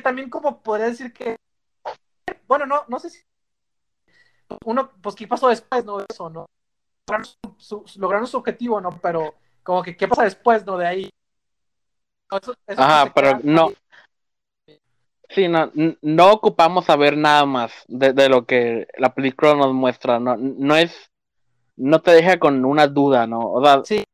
también 0.03 0.31
como 0.31 0.63
podría 0.63 0.87
decir 0.87 1.13
que 1.13 1.37
bueno, 2.47 2.67
no 2.67 2.85
no 2.89 2.99
sé 2.99 3.11
si 3.11 3.21
uno, 4.65 4.91
pues, 5.03 5.15
¿qué 5.15 5.27
pasó 5.27 5.49
después? 5.49 5.85
No, 5.85 6.01
eso, 6.01 6.31
¿no? 6.31 6.47
Lograron 7.09 7.25
su, 7.57 7.85
su, 7.87 8.01
lograron 8.01 8.27
su 8.27 8.37
objetivo, 8.37 8.81
¿no? 8.81 8.99
Pero, 9.03 9.35
como 9.63 9.83
que, 9.83 9.97
¿qué 9.97 10.09
pasa 10.09 10.25
después, 10.25 10.65
no? 10.65 10.77
De 10.79 10.87
ahí. 10.87 11.11
Eso, 12.31 12.55
eso 12.67 12.83
Ajá, 12.83 13.13
pero 13.15 13.41
no. 13.43 13.69
Ahí. 14.67 14.79
Sí, 15.31 15.47
no, 15.47 15.71
no 16.01 16.33
ocupamos 16.33 16.87
saber 16.87 17.17
nada 17.17 17.45
más 17.45 17.73
de, 17.87 18.15
de, 18.15 18.31
lo 18.31 18.47
que 18.47 18.89
la 18.97 19.15
película 19.15 19.55
nos 19.55 19.75
muestra, 19.75 20.19
no, 20.19 20.37
no 20.39 20.75
es, 20.75 21.11
no 21.79 22.01
te 22.01 22.11
deja 22.11 22.39
con 22.39 22.65
una 22.65 22.87
duda, 22.87 23.27
¿no? 23.27 23.41
O 23.41 23.65
sea, 23.65 23.83
sí. 23.85 24.05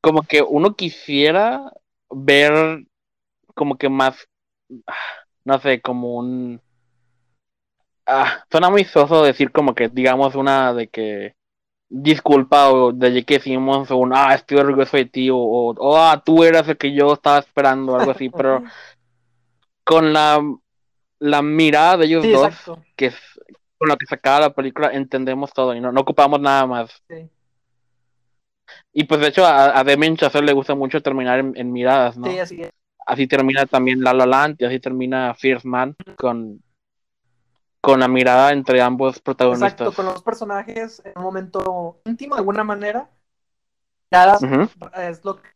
como 0.00 0.22
que 0.22 0.42
uno 0.42 0.74
quisiera 0.74 1.72
ver 2.10 2.84
como 3.54 3.76
que 3.76 3.88
más, 3.88 4.28
no 5.44 5.58
sé, 5.60 5.80
como 5.80 6.16
un, 6.16 6.60
ah, 8.06 8.44
suena 8.50 8.70
muy 8.70 8.84
soso 8.84 9.22
decir 9.22 9.50
como 9.52 9.74
que, 9.74 9.88
digamos, 9.88 10.34
una 10.34 10.74
de 10.74 10.88
que 10.88 11.34
disculpa 11.88 12.70
o 12.70 12.92
de 12.92 13.24
que 13.24 13.34
decimos 13.34 13.90
un, 13.90 14.12
ah, 14.14 14.34
estoy 14.34 14.58
orgulloso 14.58 14.96
de 14.96 15.06
ti 15.06 15.30
o, 15.30 15.38
o, 15.38 15.74
o, 15.74 15.96
ah, 15.96 16.22
tú 16.24 16.44
eras 16.44 16.68
el 16.68 16.76
que 16.76 16.92
yo 16.92 17.12
estaba 17.12 17.38
esperando, 17.38 17.96
algo 17.96 18.10
así, 18.10 18.28
pero 18.28 18.62
con 19.84 20.12
la, 20.12 20.40
la 21.18 21.42
mirada 21.42 21.98
de 21.98 22.06
ellos 22.06 22.24
sí, 22.24 22.32
dos, 22.32 22.46
exacto. 22.46 22.84
que 22.96 23.12
con 23.78 23.88
lo 23.88 23.96
que 23.96 24.06
sacaba 24.06 24.40
la 24.40 24.54
película, 24.54 24.90
entendemos 24.92 25.52
todo 25.52 25.74
y 25.74 25.80
no, 25.80 25.92
no 25.92 26.00
ocupamos 26.00 26.40
nada 26.40 26.66
más. 26.66 27.02
Sí. 27.08 27.28
Y 28.92 29.04
pues 29.04 29.20
de 29.20 29.28
hecho 29.28 29.46
a, 29.46 29.78
a 29.78 29.84
Demian 29.84 30.16
Chazelle 30.16 30.46
le 30.46 30.52
gusta 30.52 30.74
mucho 30.74 31.00
terminar 31.00 31.38
en, 31.38 31.52
en 31.56 31.72
miradas, 31.72 32.18
¿no? 32.18 32.26
Sí, 32.26 32.38
así 32.38 32.62
es. 32.62 32.70
Así 33.06 33.26
termina 33.26 33.64
también 33.64 34.02
La 34.02 34.12
La 34.12 34.26
Land 34.26 34.56
y 34.58 34.64
así 34.66 34.80
termina 34.80 35.34
Fierce 35.34 35.66
Man 35.66 35.96
con 36.16 36.62
con 37.80 38.00
la 38.00 38.08
mirada 38.08 38.52
entre 38.52 38.82
ambos 38.82 39.20
protagonistas. 39.20 39.72
Exacto, 39.72 39.92
con 39.94 40.04
los 40.04 40.22
personajes 40.22 41.00
en 41.04 41.12
un 41.16 41.22
momento 41.22 42.00
íntimo 42.04 42.34
de 42.34 42.40
alguna 42.40 42.64
manera. 42.64 43.08
Nada 44.10 44.36
uh 44.40 44.44
-huh. 44.44 45.08
es 45.08 45.24
lo 45.24 45.36
que 45.36 45.48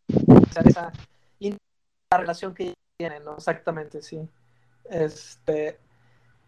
esa 0.65 0.93
la 2.11 2.19
relación 2.19 2.55
que 2.55 2.75
tienen, 2.97 3.25
¿no? 3.25 3.35
Exactamente, 3.35 4.03
sí. 4.03 4.29
Este 4.85 5.79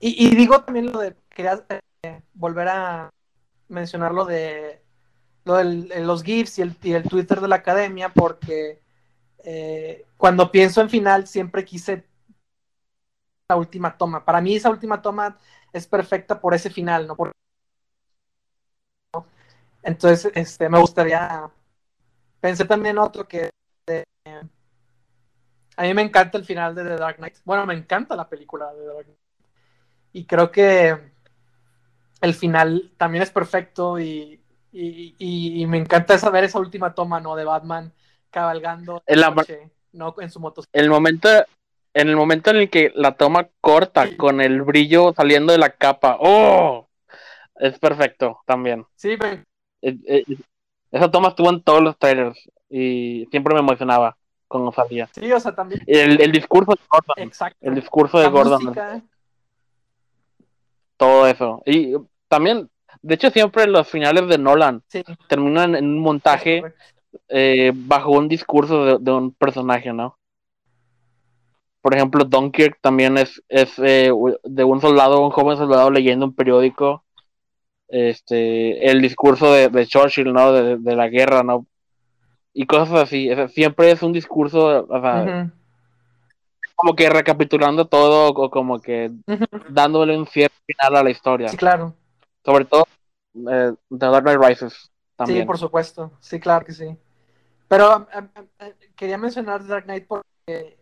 y, 0.01 0.27
y 0.27 0.35
digo 0.35 0.63
también 0.63 0.93
lo 0.93 0.99
de 0.99 1.17
quería 1.31 1.65
eh, 1.69 2.23
volver 2.35 2.69
a 2.69 3.11
mencionar 3.69 4.13
lo 4.13 4.25
de 4.25 4.83
lo 5.45 5.57
de 5.57 6.01
los 6.05 6.23
GIFs 6.23 6.59
y 6.59 6.63
el, 6.63 7.09
Twitter 7.09 7.41
de 7.41 7.49
la 7.49 7.57
academia 7.57 8.09
porque 8.09 8.81
eh, 9.45 10.07
cuando 10.17 10.51
pienso 10.51 10.81
en 10.81 10.91
final 10.91 11.27
siempre 11.27 11.65
quise 11.65 12.07
la 13.49 13.57
última 13.57 13.97
toma. 13.97 14.25
Para 14.25 14.41
mí 14.41 14.57
esa 14.57 14.71
última 14.71 15.03
toma 15.03 15.39
es 15.73 15.87
perfecta 15.87 16.41
por 16.41 16.55
ese 16.55 16.71
final, 16.71 17.07
¿no? 17.07 17.17
Por... 17.17 17.33
Entonces, 19.83 20.33
este, 20.35 20.69
me 20.69 20.79
gustaría. 20.81 21.51
Pensé 22.41 22.65
también 22.65 22.99
otro 22.99 23.29
que. 23.29 23.51
De... 23.87 24.05
a 25.77 25.83
mí 25.83 25.95
me 25.95 26.03
encanta 26.03 26.39
el 26.39 26.45
final 26.45 26.75
de 26.75 26.85
The 26.85 26.97
Dark 26.97 27.17
Knight. 27.19 27.37
Bueno, 27.45 27.67
me 27.67 27.75
encanta 27.75 28.17
la 28.17 28.29
película 28.29 28.73
de 28.73 28.81
The 28.81 28.87
Dark 28.87 29.05
Knight. 29.05 29.24
Y 30.15 30.27
creo 30.27 30.51
que 30.51 30.97
el 32.23 32.35
final 32.35 32.93
también 32.97 33.23
es 33.23 33.31
perfecto 33.31 33.99
y, 33.99 34.41
y, 34.73 35.15
y, 35.19 35.61
y 35.61 35.67
me 35.67 35.77
encanta 35.77 36.17
saber 36.19 36.45
esa 36.45 36.61
última 36.61 36.95
toma, 36.95 37.21
¿no? 37.21 37.35
De 37.35 37.45
Batman 37.45 37.93
cabalgando 38.31 39.03
en, 39.07 39.21
la... 39.21 39.31
noche, 39.31 39.71
¿no? 39.93 40.15
en 40.19 40.31
su 40.31 40.41
motocicleta. 40.41 40.83
El 40.83 40.89
momento 40.89 41.29
en 41.95 42.09
el 42.09 42.17
momento 42.17 42.51
en 42.51 42.57
el 42.57 42.71
que 42.71 42.93
la 42.95 43.17
toma 43.17 43.49
corta 43.61 44.07
sí. 44.07 44.17
con 44.17 44.41
el 44.41 44.63
brillo 44.63 45.13
saliendo 45.15 45.53
de 45.53 45.59
la 45.59 45.71
capa, 45.71 46.17
¡oh! 46.21 46.89
Es 47.57 47.79
perfecto 47.79 48.41
también. 48.47 48.87
Sí, 48.97 49.17
pero... 49.19 49.43
Eh, 49.83 49.99
eh, 50.07 50.25
esa 50.91 51.11
toma 51.11 51.29
estuvo 51.29 51.51
en 51.51 51.61
todos 51.61 51.83
los 51.83 51.99
trailers 51.99 52.39
y 52.71 53.27
siempre 53.31 53.53
me 53.55 53.61
emocionaba 53.61 54.17
cuando 54.47 54.71
salía. 54.71 55.09
Sí, 55.13 55.31
o 55.33 55.41
sea, 55.41 55.55
también. 55.55 55.83
El, 55.87 56.21
el 56.21 56.31
discurso 56.31 56.73
de 56.73 56.81
Gordon. 56.89 57.15
Exacto. 57.17 57.59
El 57.61 57.75
discurso 57.75 58.19
de 58.19 58.25
la 58.25 58.31
Gordon. 58.31 58.65
Música. 58.65 59.03
Todo 60.97 61.27
eso. 61.27 61.63
Y 61.67 61.95
también, 62.29 62.69
de 63.03 63.15
hecho, 63.15 63.31
siempre 63.31 63.67
los 63.67 63.89
finales 63.89 64.29
de 64.29 64.39
Nolan 64.39 64.83
sí. 64.89 65.03
terminan 65.29 65.75
en 65.75 65.85
un 65.87 65.99
montaje 65.99 66.63
eh, 67.29 67.73
bajo 67.75 68.13
un 68.13 68.29
discurso 68.29 68.85
de, 68.85 68.99
de 69.01 69.13
un 69.13 69.33
personaje, 69.33 69.93
¿no? 69.93 70.17
por 71.85 71.95
ejemplo, 71.95 72.25
Dunkirk 72.25 72.79
también 72.81 73.19
es, 73.19 73.43
es 73.47 73.79
eh, 73.79 74.11
de 74.43 74.65
un 74.65 74.81
soldado, 74.81 75.23
un 75.23 75.29
joven 75.29 75.59
soldado 75.59 75.91
leyendo 75.91 76.25
un 76.25 76.35
periódico, 76.35 77.05
este, 77.89 78.91
el 78.91 79.03
discurso 79.03 79.53
de, 79.53 79.69
de 79.69 79.87
Churchill, 79.87 80.33
¿no? 80.33 80.51
De, 80.51 80.79
de, 80.79 80.97
la 80.97 81.09
guerra, 81.11 81.43
¿no? 81.43 81.67
Y 82.55 82.65
cosas 82.65 83.03
así, 83.03 83.29
siempre 83.49 83.91
es 83.91 84.03
un 84.03 84.15
discurso, 84.15 84.87
o 84.89 85.01
sea, 85.03 85.23
uh 85.23 85.27
-huh. 85.27 85.53
Como 86.75 86.95
que 86.95 87.09
recapitulando 87.09 87.87
todo, 87.87 88.29
o 88.29 88.51
como 88.51 88.81
que 88.81 89.11
uh 89.27 89.33
-huh. 89.33 89.65
dándole 89.69 90.17
un 90.17 90.27
cierre 90.27 90.55
final 90.67 90.97
a 90.97 91.03
la 91.03 91.11
historia. 91.11 91.49
Sí, 91.49 91.57
claro. 91.57 91.95
Sobre 92.45 92.65
todo, 92.65 92.87
eh, 93.51 93.73
The 93.91 94.07
Dark 94.07 94.25
Knight 94.25 94.41
Rises. 94.41 94.91
También. 95.17 95.41
Sí, 95.41 95.47
por 95.47 95.59
supuesto, 95.59 96.13
sí, 96.21 96.41
claro 96.41 96.65
que 96.65 96.73
sí. 96.73 96.97
Pero 97.69 97.97
um, 97.97 98.07
um, 98.19 98.29
um, 98.39 98.73
quería 98.97 99.17
mencionar 99.17 99.63
The 99.63 99.69
Dark 99.69 99.85
Knight 99.85 100.07
porque 100.07 100.79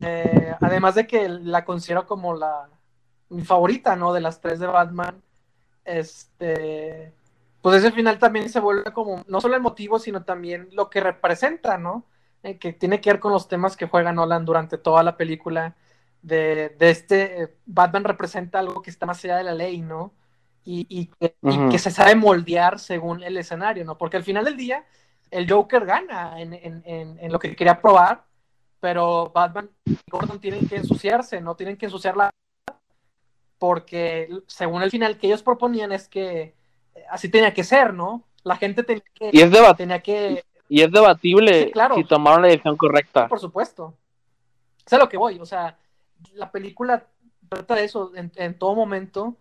eh, 0.00 0.54
además 0.60 0.94
de 0.94 1.06
que 1.06 1.28
la 1.28 1.64
considero 1.64 2.06
como 2.06 2.34
la 2.34 2.68
mi 3.28 3.42
favorita, 3.44 3.96
¿no? 3.96 4.12
De 4.12 4.20
las 4.20 4.40
tres 4.40 4.60
de 4.60 4.66
Batman. 4.66 5.22
Este, 5.84 7.12
pues 7.60 7.78
ese 7.78 7.92
final 7.92 8.18
también 8.18 8.48
se 8.48 8.60
vuelve 8.60 8.92
como, 8.92 9.24
no 9.26 9.40
solo 9.40 9.56
el 9.56 9.62
motivo, 9.62 9.98
sino 9.98 10.24
también 10.24 10.68
lo 10.72 10.90
que 10.90 11.00
representa, 11.00 11.78
¿no? 11.78 12.04
Eh, 12.42 12.58
que 12.58 12.72
tiene 12.72 13.00
que 13.00 13.10
ver 13.10 13.20
con 13.20 13.32
los 13.32 13.48
temas 13.48 13.76
que 13.76 13.86
juega 13.86 14.12
Nolan 14.12 14.44
durante 14.44 14.78
toda 14.78 15.02
la 15.02 15.16
película. 15.16 15.76
De, 16.22 16.70
de 16.78 16.90
este, 16.90 17.42
eh, 17.42 17.54
Batman 17.66 18.04
representa 18.04 18.58
algo 18.58 18.82
que 18.82 18.90
está 18.90 19.06
más 19.06 19.24
allá 19.24 19.36
de 19.36 19.44
la 19.44 19.54
ley, 19.54 19.80
¿no? 19.80 20.12
Y, 20.64 20.86
y, 20.88 21.06
que, 21.06 21.36
uh 21.42 21.48
-huh. 21.48 21.66
y, 21.68 21.70
que, 21.70 21.78
se 21.78 21.90
sabe 21.90 22.14
moldear 22.14 22.78
según 22.78 23.22
el 23.22 23.36
escenario, 23.36 23.84
¿no? 23.84 23.98
Porque 23.98 24.16
al 24.16 24.24
final 24.24 24.44
del 24.44 24.56
día, 24.56 24.84
el 25.30 25.50
Joker 25.50 25.84
gana 25.84 26.40
en, 26.40 26.52
en, 26.54 26.82
en, 26.84 27.18
en 27.18 27.32
lo 27.32 27.38
que 27.38 27.56
quería 27.56 27.80
probar, 27.80 28.24
pero 28.80 29.30
Batman 29.34 29.70
y 29.84 29.96
Gordon 30.10 30.40
tienen 30.40 30.68
que 30.68 30.76
ensuciarse, 30.76 31.40
no 31.40 31.54
tienen 31.56 31.76
que 31.76 31.86
ensuciar 31.86 32.16
la 32.16 32.30
porque 33.62 34.28
según 34.48 34.82
el 34.82 34.90
final 34.90 35.18
que 35.18 35.28
ellos 35.28 35.44
proponían 35.44 35.92
es 35.92 36.08
que 36.08 36.56
así 37.08 37.28
tenía 37.28 37.54
que 37.54 37.62
ser, 37.62 37.94
¿no? 37.94 38.24
La 38.42 38.56
gente 38.56 38.82
tenía 38.82 39.04
que, 39.14 39.30
y 39.32 39.40
es 39.40 39.50
tenía 39.76 40.02
que 40.02 40.44
y 40.72 40.80
es 40.80 40.90
debatible 40.90 41.64
sí, 41.64 41.70
claro. 41.70 41.96
si 41.96 42.04
tomaron 42.04 42.40
la 42.40 42.48
decisión 42.48 42.78
correcta. 42.78 43.24
Sí, 43.24 43.28
por 43.28 43.40
supuesto. 43.40 43.94
Sé 44.86 44.96
lo 44.96 45.06
que 45.06 45.18
voy, 45.18 45.38
o 45.38 45.44
sea, 45.44 45.76
la 46.32 46.50
película 46.50 47.06
trata 47.50 47.74
de 47.74 47.84
eso 47.84 48.10
en, 48.14 48.32
en 48.36 48.58
todo 48.58 48.74
momento 48.74 49.36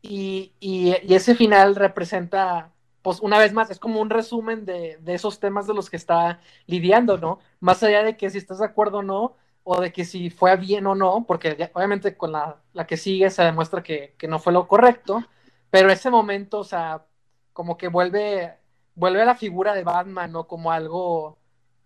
y, 0.00 0.54
y, 0.58 0.94
y, 1.02 1.14
ese 1.14 1.34
final 1.34 1.76
representa 1.76 2.72
pues 3.02 3.20
una 3.20 3.38
vez 3.38 3.52
más, 3.52 3.70
es 3.70 3.78
como 3.78 4.00
un 4.00 4.08
resumen 4.08 4.64
de, 4.64 4.96
de, 5.00 5.14
esos 5.14 5.38
temas 5.38 5.66
de 5.66 5.74
los 5.74 5.90
que 5.90 5.96
está 5.96 6.40
lidiando, 6.66 7.18
¿no? 7.18 7.40
Más 7.60 7.82
allá 7.82 8.02
de 8.02 8.16
que 8.16 8.30
si 8.30 8.38
estás 8.38 8.58
de 8.58 8.66
acuerdo 8.66 8.98
o 8.98 9.02
no, 9.02 9.36
o 9.64 9.80
de 9.80 9.92
que 9.92 10.06
si 10.06 10.30
fue 10.30 10.56
bien 10.56 10.86
o 10.86 10.94
no, 10.94 11.24
porque 11.26 11.70
obviamente 11.74 12.16
con 12.16 12.32
la, 12.32 12.56
la 12.72 12.86
que 12.86 12.96
sigue 12.96 13.28
se 13.30 13.42
demuestra 13.42 13.82
que, 13.82 14.14
que, 14.18 14.28
no 14.28 14.38
fue 14.38 14.52
lo 14.52 14.66
correcto, 14.66 15.24
pero 15.70 15.90
ese 15.90 16.10
momento, 16.10 16.58
o 16.58 16.64
sea, 16.64 17.04
como 17.52 17.76
que 17.76 17.88
vuelve, 17.88 18.59
vuelve 19.00 19.22
a 19.22 19.24
la 19.24 19.34
figura 19.34 19.74
de 19.74 19.82
Batman, 19.82 20.30
¿no? 20.30 20.44
Como 20.44 20.70
algo 20.70 21.38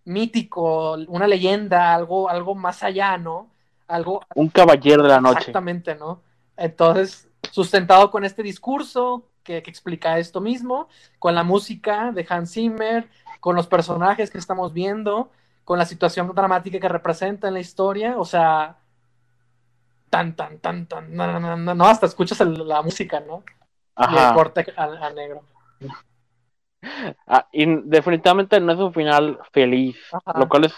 mítico, 0.05 0.95
una 1.09 1.27
leyenda, 1.27 1.95
algo, 1.95 2.29
algo 2.29 2.55
más 2.55 2.83
allá, 2.83 3.17
¿no? 3.17 3.49
Algo... 3.87 4.21
Un 4.35 4.49
caballero 4.49 5.05
de 5.05 5.09
la 5.09 5.21
noche. 5.21 5.39
Exactamente, 5.39 5.95
¿no? 5.95 6.21
Entonces, 6.57 7.29
sustentado 7.53 8.11
con 8.11 8.25
este 8.25 8.43
discurso 8.43 9.29
que, 9.45 9.63
que, 9.63 9.71
explica 9.71 10.19
esto 10.19 10.41
mismo, 10.41 10.89
con 11.19 11.35
la 11.35 11.45
música 11.45 12.11
de 12.13 12.27
Hans 12.29 12.53
Zimmer, 12.53 13.09
con 13.41 13.55
los 13.55 13.69
personajes 13.69 14.31
que 14.31 14.39
estamos 14.39 14.73
viendo, 14.73 15.31
con 15.65 15.79
la 15.79 15.87
situación 15.87 16.31
dramática 16.35 16.81
que 16.81 16.89
representa 16.89 17.49
en 17.49 17.55
la 17.55 17.61
historia, 17.61 18.19
o 18.19 18.25
sea, 18.25 18.79
tan, 20.11 20.35
tan, 20.35 20.59
tan, 20.59 20.87
tan, 20.87 21.15
no, 21.15 21.41
no, 21.41 21.57
no, 21.57 21.75
no 21.75 21.87
hasta 21.87 22.07
escuchas 22.07 22.41
el, 22.41 22.67
la 22.67 22.83
música, 22.83 23.21
¿no? 23.21 23.45
Ajá. 23.95 24.13
Y 24.13 24.29
el 24.29 24.35
corte 24.35 24.67
a, 24.77 24.85
a 24.85 25.11
negro. 25.11 25.45
Ah, 27.27 27.47
y 27.53 27.67
definitivamente 27.85 28.61
no 28.61 28.73
es 28.73 28.79
un 28.79 28.93
final 28.93 29.39
feliz, 29.53 29.97
Ajá. 30.13 30.39
lo 30.39 30.49
cual 30.49 30.65
es 30.65 30.75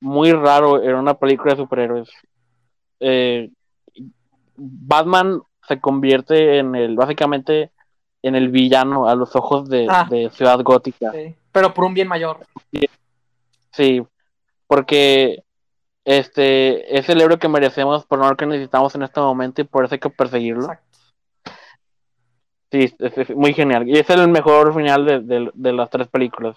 muy 0.00 0.32
raro 0.32 0.82
en 0.82 0.94
una 0.94 1.14
película 1.14 1.54
de 1.54 1.62
superhéroes. 1.62 2.10
Eh, 3.00 3.50
Batman 4.56 5.42
se 5.66 5.80
convierte 5.80 6.58
en 6.58 6.74
el, 6.74 6.96
básicamente, 6.96 7.70
en 8.22 8.34
el 8.34 8.48
villano 8.48 9.08
a 9.08 9.14
los 9.14 9.34
ojos 9.36 9.68
de, 9.68 9.86
ah. 9.88 10.06
de 10.10 10.30
Ciudad 10.30 10.60
Gótica. 10.62 11.12
Sí. 11.12 11.34
Pero 11.52 11.74
por 11.74 11.84
un 11.84 11.94
bien 11.94 12.08
mayor. 12.08 12.38
Sí, 13.72 14.02
porque 14.66 15.44
este 16.04 16.98
es 16.98 17.08
el 17.08 17.20
héroe 17.20 17.38
que 17.38 17.48
merecemos, 17.48 18.04
por 18.06 18.18
no 18.18 18.36
que 18.36 18.46
necesitamos 18.46 18.94
en 18.94 19.02
este 19.02 19.20
momento 19.20 19.60
y 19.60 19.64
por 19.64 19.84
eso 19.84 19.94
hay 19.94 20.00
que 20.00 20.10
perseguirlo. 20.10 20.62
Exacto. 20.62 20.89
Sí, 22.70 22.94
es, 22.98 23.18
es, 23.18 23.30
muy 23.36 23.52
genial. 23.52 23.88
Y 23.88 23.98
es 23.98 24.08
el 24.10 24.28
mejor 24.28 24.74
final 24.74 25.04
de, 25.04 25.20
de, 25.20 25.50
de, 25.52 25.72
las 25.72 25.90
tres 25.90 26.08
películas. 26.08 26.56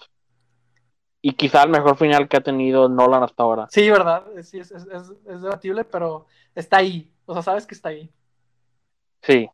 Y 1.20 1.32
quizá 1.32 1.62
el 1.62 1.70
mejor 1.70 1.96
final 1.96 2.28
que 2.28 2.36
ha 2.36 2.40
tenido 2.40 2.88
Nolan 2.88 3.22
hasta 3.22 3.42
ahora. 3.42 3.66
Sí, 3.70 3.90
verdad. 3.90 4.24
Sí, 4.42 4.58
es, 4.58 4.70
es, 4.70 4.86
es 5.26 5.42
debatible, 5.42 5.84
pero 5.84 6.26
está 6.54 6.78
ahí. 6.78 7.10
O 7.26 7.32
sea, 7.32 7.42
sabes 7.42 7.66
que 7.66 7.74
está 7.74 7.88
ahí. 7.88 8.10
Sí. 9.22 9.48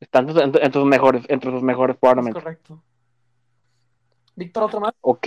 Está 0.00 0.18
entre, 0.18 0.42
entre, 0.42 0.64
entre 0.64 0.80
sus 0.80 0.88
mejores, 0.88 1.24
entre 1.28 1.50
sus 1.50 1.62
mejores 1.62 1.96
probablemente. 1.96 2.40
Correcto. 2.40 2.82
Víctor, 4.34 4.64
otro 4.64 4.80
más. 4.80 4.92
Ok. 5.00 5.26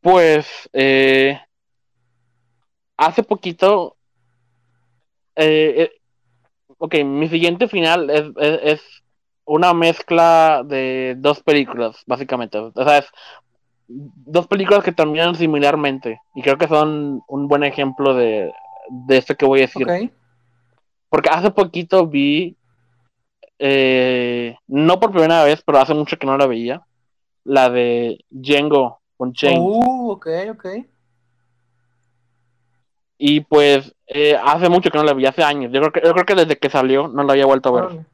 Pues, 0.00 0.68
eh, 0.72 1.40
hace 2.96 3.22
poquito, 3.22 3.96
eh, 5.34 5.74
eh, 5.76 5.95
ok, 6.78 6.94
mi 7.04 7.28
siguiente 7.28 7.68
final 7.68 8.10
es, 8.10 8.24
es, 8.36 8.60
es, 8.62 8.82
una 9.48 9.72
mezcla 9.72 10.62
de 10.64 11.14
dos 11.18 11.40
películas, 11.40 12.02
básicamente. 12.04 12.58
O 12.58 12.72
sea, 12.74 12.98
es 12.98 13.06
dos 13.86 14.48
películas 14.48 14.82
que 14.82 14.90
terminan 14.90 15.36
similarmente. 15.36 16.20
Y 16.34 16.42
creo 16.42 16.58
que 16.58 16.66
son 16.66 17.22
un 17.28 17.46
buen 17.46 17.62
ejemplo 17.62 18.14
de, 18.14 18.52
de 18.90 19.16
esto 19.16 19.36
que 19.36 19.46
voy 19.46 19.60
a 19.60 19.66
decir. 19.66 19.84
Okay. 19.84 20.10
Porque 21.08 21.30
hace 21.30 21.50
poquito 21.50 22.06
vi, 22.06 22.56
eh, 23.58 24.56
no 24.66 24.98
por 24.98 25.12
primera 25.12 25.44
vez, 25.44 25.62
pero 25.64 25.78
hace 25.78 25.94
mucho 25.94 26.16
que 26.18 26.26
no 26.26 26.36
la 26.36 26.46
veía, 26.46 26.84
la 27.44 27.70
de 27.70 28.24
Django 28.30 29.00
con 29.16 29.32
Chain. 29.32 29.60
Uh, 29.60 30.10
ok, 30.10 30.26
ok. 30.50 30.66
Y 33.18 33.40
pues 33.40 33.94
eh, 34.06 34.36
hace 34.42 34.68
mucho 34.68 34.90
que 34.90 34.98
no 34.98 35.04
la 35.04 35.14
vi, 35.14 35.26
hace 35.26 35.42
años. 35.42 35.72
Yo 35.72 35.80
creo 35.80 35.92
que, 35.92 36.00
yo 36.04 36.12
creo 36.12 36.26
que 36.26 36.34
desde 36.34 36.58
que 36.58 36.70
salió 36.70 37.08
no 37.08 37.22
la 37.22 37.32
había 37.32 37.46
vuelto 37.46 37.70
a 37.76 37.86
ver. 37.86 38.06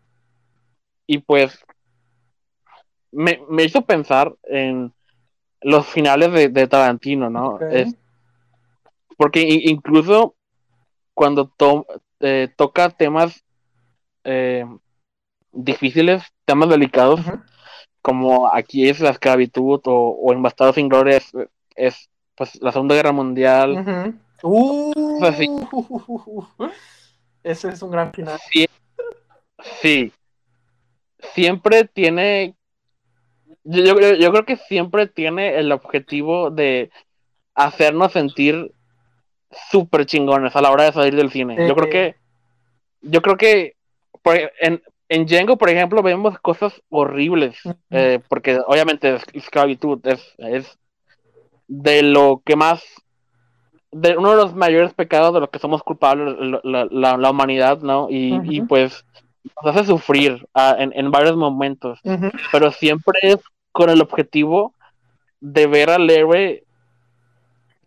Y 1.06 1.18
pues 1.18 1.58
me, 3.10 3.40
me, 3.48 3.64
hizo 3.64 3.82
pensar 3.82 4.34
en 4.44 4.92
los 5.60 5.86
finales 5.86 6.32
de, 6.32 6.48
de 6.48 6.66
Tarantino, 6.66 7.28
¿no? 7.28 7.54
Okay. 7.54 7.82
Es, 7.82 7.96
porque 9.16 9.42
incluso 9.42 10.34
cuando 11.14 11.48
to, 11.48 11.86
eh, 12.20 12.48
toca 12.56 12.90
temas 12.90 13.44
eh, 14.24 14.64
difíciles, 15.52 16.22
temas 16.44 16.68
delicados, 16.68 17.20
uh 17.20 17.30
-huh. 17.30 17.44
como 18.00 18.52
aquí 18.52 18.88
es 18.88 19.00
la 19.00 19.10
esclavitud 19.10 19.80
o, 19.84 20.18
o 20.20 20.32
en 20.32 20.42
Bastardo 20.42 20.72
sin 20.72 20.88
Gloria 20.88 21.18
es, 21.18 21.32
es, 21.76 22.10
pues 22.34 22.60
la 22.62 22.72
Segunda 22.72 22.94
Guerra 22.94 23.12
Mundial. 23.12 23.72
Uh 23.72 23.76
-huh. 23.78 24.18
Uh, 24.42 25.18
pues, 25.18 25.36
sí. 25.36 25.48
Ese 27.42 27.68
es 27.70 27.82
un 27.82 27.90
gran 27.90 28.12
final. 28.12 28.38
Sí, 28.50 28.68
sí. 29.80 30.12
Siempre 31.34 31.84
tiene. 31.84 32.54
Yo, 33.64 34.00
yo, 34.00 34.14
yo 34.14 34.30
creo 34.32 34.44
que 34.44 34.56
siempre 34.56 35.06
tiene 35.06 35.58
el 35.58 35.70
objetivo 35.70 36.50
de 36.50 36.90
hacernos 37.54 38.12
sentir 38.12 38.72
súper 39.70 40.06
chingones 40.06 40.56
a 40.56 40.60
la 40.60 40.70
hora 40.70 40.84
de 40.84 40.92
salir 40.92 41.14
del 41.14 41.30
cine. 41.30 41.56
Sí. 41.56 41.68
Yo 41.68 41.74
creo 41.74 41.90
que, 41.90 42.16
yo 43.02 43.22
creo 43.22 43.36
que 43.36 43.76
por, 44.22 44.36
en, 44.60 44.82
en 45.08 45.26
Django, 45.26 45.58
por 45.58 45.68
ejemplo, 45.68 46.02
vemos 46.02 46.38
cosas 46.40 46.80
horribles, 46.88 47.64
uh 47.64 47.70
-huh. 47.70 47.76
eh, 47.90 48.20
porque 48.28 48.58
obviamente 48.66 49.18
esclavitud 49.34 50.00
es, 50.06 50.34
es 50.38 50.78
de 51.68 52.02
lo 52.02 52.42
que 52.44 52.56
más, 52.56 52.82
de 53.92 54.16
uno 54.16 54.30
de 54.30 54.36
los 54.36 54.54
mayores 54.54 54.92
pecados 54.94 55.34
de 55.34 55.40
los 55.40 55.50
que 55.50 55.58
somos 55.58 55.82
culpables 55.82 56.34
la, 56.64 56.86
la, 56.90 57.16
la 57.16 57.30
humanidad, 57.30 57.80
¿no? 57.80 58.08
Y, 58.10 58.32
uh 58.32 58.36
-huh. 58.38 58.52
y, 58.52 58.60
pues 58.62 59.04
nos 59.62 59.76
hace 59.76 59.86
sufrir 59.86 60.46
uh, 60.54 60.74
en, 60.78 60.92
en, 60.94 61.10
varios 61.10 61.36
momentos, 61.36 62.00
uh 62.04 62.12
-huh. 62.12 62.32
pero 62.50 62.70
siempre 62.72 63.18
es 63.22 63.38
con 63.72 63.90
el 63.90 64.00
objetivo 64.00 64.74
de 65.40 65.66
ver 65.66 65.90
al 65.90 66.08
héroe 66.08 66.64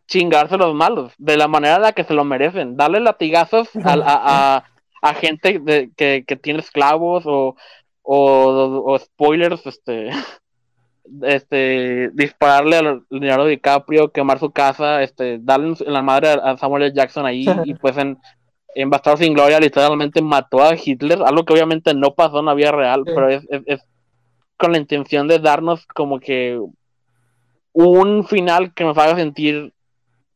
chingarse 0.07 0.57
los 0.57 0.75
malos, 0.75 1.13
de 1.17 1.37
la 1.37 1.47
manera 1.47 1.77
en 1.77 1.81
la 1.81 1.93
que 1.93 2.03
se 2.03 2.13
lo 2.13 2.23
merecen, 2.23 2.77
darle 2.77 2.99
latigazos 2.99 3.69
a, 3.83 3.93
a, 3.93 4.55
a, 4.57 4.63
a 5.01 5.13
gente 5.15 5.59
de, 5.59 5.89
que, 5.95 6.23
que, 6.27 6.35
tiene 6.35 6.59
esclavos 6.59 7.23
o, 7.25 7.55
o, 8.03 8.83
o, 8.85 8.99
spoilers, 8.99 9.65
este, 9.65 10.09
este, 11.23 12.09
dispararle 12.13 12.77
a 12.77 12.99
Leonardo 13.09 13.45
DiCaprio, 13.45 14.11
quemar 14.11 14.39
su 14.39 14.51
casa, 14.51 15.03
este, 15.03 15.39
darle 15.39 15.75
en 15.79 15.93
la 15.93 16.01
madre 16.01 16.29
a 16.29 16.57
Samuel 16.57 16.83
L. 16.83 16.93
Jackson 16.95 17.25
ahí 17.25 17.45
y 17.65 17.73
pues 17.75 17.97
en, 17.97 18.17
en 18.75 18.89
Bastardo 18.89 19.17
sin 19.17 19.33
Gloria 19.33 19.59
literalmente 19.59 20.21
mató 20.21 20.61
a 20.61 20.75
Hitler, 20.75 21.19
algo 21.25 21.45
que 21.45 21.53
obviamente 21.53 21.93
no 21.93 22.13
pasó 22.13 22.39
en 22.39 22.45
la 22.45 22.53
vida 22.53 22.71
real, 22.71 23.03
sí. 23.05 23.11
pero 23.13 23.29
es, 23.29 23.45
es, 23.49 23.61
es 23.65 23.81
con 24.57 24.71
la 24.71 24.77
intención 24.77 25.27
de 25.27 25.39
darnos 25.39 25.85
como 25.87 26.19
que 26.19 26.59
un 27.73 28.25
final 28.25 28.73
que 28.73 28.85
nos 28.85 28.97
haga 28.97 29.15
sentir 29.15 29.73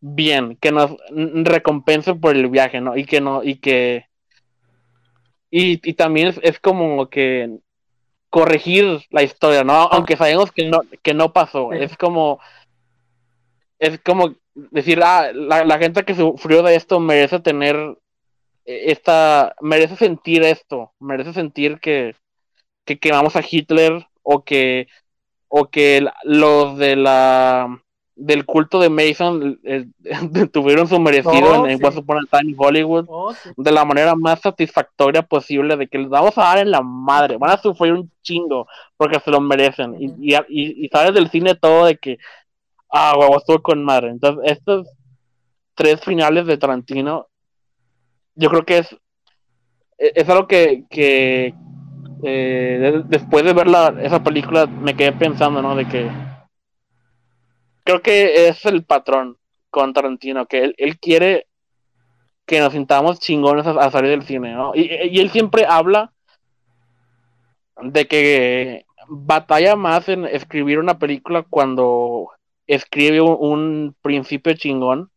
bien, 0.01 0.57
que 0.61 0.71
nos 0.71 0.95
recompense 1.11 2.13
por 2.15 2.35
el 2.35 2.47
viaje, 2.49 2.81
¿no? 2.81 2.97
Y 2.97 3.05
que 3.05 3.21
no, 3.21 3.43
y 3.43 3.55
que 3.55 4.05
y, 5.51 5.89
y 5.89 5.93
también 5.93 6.27
es, 6.27 6.39
es, 6.43 6.59
como 6.59 7.09
que 7.09 7.59
corregir 8.29 9.01
la 9.09 9.23
historia, 9.23 9.63
¿no? 9.63 9.73
Aunque 9.73 10.17
sabemos 10.17 10.51
que 10.51 10.67
no, 10.67 10.81
que 11.01 11.13
no 11.13 11.33
pasó. 11.33 11.69
Sí. 11.71 11.79
Es 11.81 11.97
como 11.97 12.39
es 13.79 13.99
como 14.01 14.35
decir, 14.53 15.01
ah, 15.03 15.31
la, 15.33 15.63
la, 15.63 15.77
gente 15.79 16.03
que 16.03 16.13
sufrió 16.13 16.61
de 16.63 16.75
esto 16.75 16.99
merece 16.99 17.39
tener 17.39 17.97
esta, 18.65 19.55
merece 19.61 19.95
sentir 19.95 20.43
esto, 20.43 20.93
merece 20.99 21.33
sentir 21.33 21.79
que, 21.79 22.15
que 22.85 22.99
quemamos 22.99 23.35
a 23.35 23.43
Hitler 23.49 24.05
o 24.21 24.43
que 24.43 24.87
o 25.47 25.69
que 25.69 26.05
los 26.23 26.77
de 26.77 26.95
la 26.95 27.81
del 28.19 28.45
culto 28.45 28.79
de 28.79 28.89
Mason 28.89 29.59
eh, 29.63 29.87
tuvieron 30.53 30.87
su 30.87 30.99
merecido 30.99 31.61
oh, 31.61 31.67
en, 31.67 31.77
sí. 31.77 31.83
Once 31.83 31.99
Upon 31.99 32.17
a 32.17 32.37
Time 32.37 32.53
Hollywood 32.57 33.05
oh, 33.07 33.33
sí. 33.33 33.49
de 33.55 33.71
la 33.71 33.85
manera 33.85 34.15
más 34.15 34.41
satisfactoria 34.41 35.21
posible 35.23 35.77
de 35.77 35.87
que 35.87 35.97
les 35.97 36.09
vamos 36.09 36.37
a 36.37 36.43
dar 36.43 36.57
en 36.59 36.71
la 36.71 36.81
madre 36.81 37.37
van 37.37 37.51
a 37.51 37.57
sufrir 37.57 37.93
un 37.93 38.11
chingo 38.21 38.67
porque 38.97 39.19
se 39.19 39.31
lo 39.31 39.39
merecen 39.39 39.91
uh 39.91 39.95
-huh. 39.95 40.15
y, 40.19 40.33
y, 40.49 40.85
y, 40.85 40.89
sabes 40.89 41.13
del 41.13 41.29
cine 41.29 41.55
todo 41.55 41.85
de 41.85 41.97
que 41.97 42.17
ah 42.91 43.13
huevo 43.17 43.37
estuvo 43.37 43.61
con 43.61 43.83
madre 43.83 44.09
entonces 44.09 44.51
estos 44.51 44.87
tres 45.73 46.01
finales 46.01 46.45
de 46.45 46.57
Tarantino 46.57 47.27
yo 48.35 48.49
creo 48.49 48.65
que 48.65 48.79
es 48.79 48.97
es 49.97 50.29
algo 50.29 50.47
que, 50.47 50.85
que 50.89 51.53
eh, 52.23 53.01
después 53.05 53.43
de 53.45 53.53
ver 53.53 53.67
la, 53.67 53.95
esa 54.01 54.23
película 54.23 54.65
me 54.65 54.95
quedé 54.95 55.11
pensando 55.13 55.61
no 55.61 55.75
de 55.75 55.87
que 55.87 56.09
creo 57.89 58.01
que 58.03 58.47
es 58.47 58.65
el 58.65 58.83
patrón 58.83 59.37
con 59.71 59.93
Tarantino, 59.93 60.45
que 60.45 60.63
él, 60.63 60.75
él 60.77 60.99
quiere 60.99 61.47
que 62.45 62.59
nos 62.59 62.73
sintamos 62.73 63.19
chingones 63.19 63.65
a, 63.65 63.71
a 63.71 63.89
salir 63.89 64.11
del 64.11 64.23
cine, 64.23 64.53
¿no? 64.53 64.75
Y, 64.75 64.81
y, 64.81 65.19
él 65.19 65.31
siempre 65.31 65.65
habla 65.67 66.11
de 67.81 68.07
que 68.07 68.85
batalla 69.07 69.75
más 69.75 70.07
en 70.07 70.25
escribir 70.25 70.77
una 70.77 70.99
película 70.99 71.43
cuando 71.49 72.29
escribe 72.67 73.21
un, 73.21 73.37
un 73.39 73.95
principio 74.03 74.53
chingón 74.53 75.09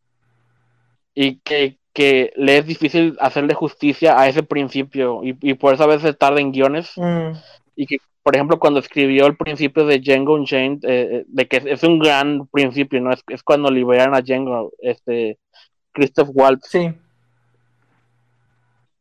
y 1.15 1.41
que, 1.41 1.77
que, 1.93 2.33
le 2.37 2.57
es 2.57 2.67
difícil 2.67 3.19
hacerle 3.21 3.53
justicia 3.53 4.19
a 4.19 4.29
ese 4.29 4.43
principio 4.43 5.23
y, 5.23 5.37
y 5.43 5.55
por 5.55 5.75
eso 5.75 5.85
a 5.85 5.89
veces 5.89 6.17
tarda 6.17 6.41
en 6.41 6.53
guiones 6.53 6.93
Mm, 6.97 7.33
y 7.77 7.87
que 7.87 7.99
por 8.23 8.35
ejemplo 8.37 8.59
cuando 8.59 8.81
escribió 8.81 9.27
el 9.27 9.37
principio 9.37 9.85
de 9.87 9.99
Django 9.99 10.35
Unchained 10.35 10.81
eh, 10.85 11.25
de 11.27 11.49
que 11.49 11.57
es, 11.59 11.67
es, 11.67 11.83
un 11.83 11.99
gran 11.99 12.47
principio 12.49 13.01
no 13.01 13.13
es, 13.13 13.23
es 13.29 13.43
cuando 13.43 13.71
liberan 13.71 14.15
a 14.15 14.21
Django 14.21 14.73
este 14.79 15.39
Christoph 15.93 16.31
Waltz 16.33 16.69
sí. 16.69 16.93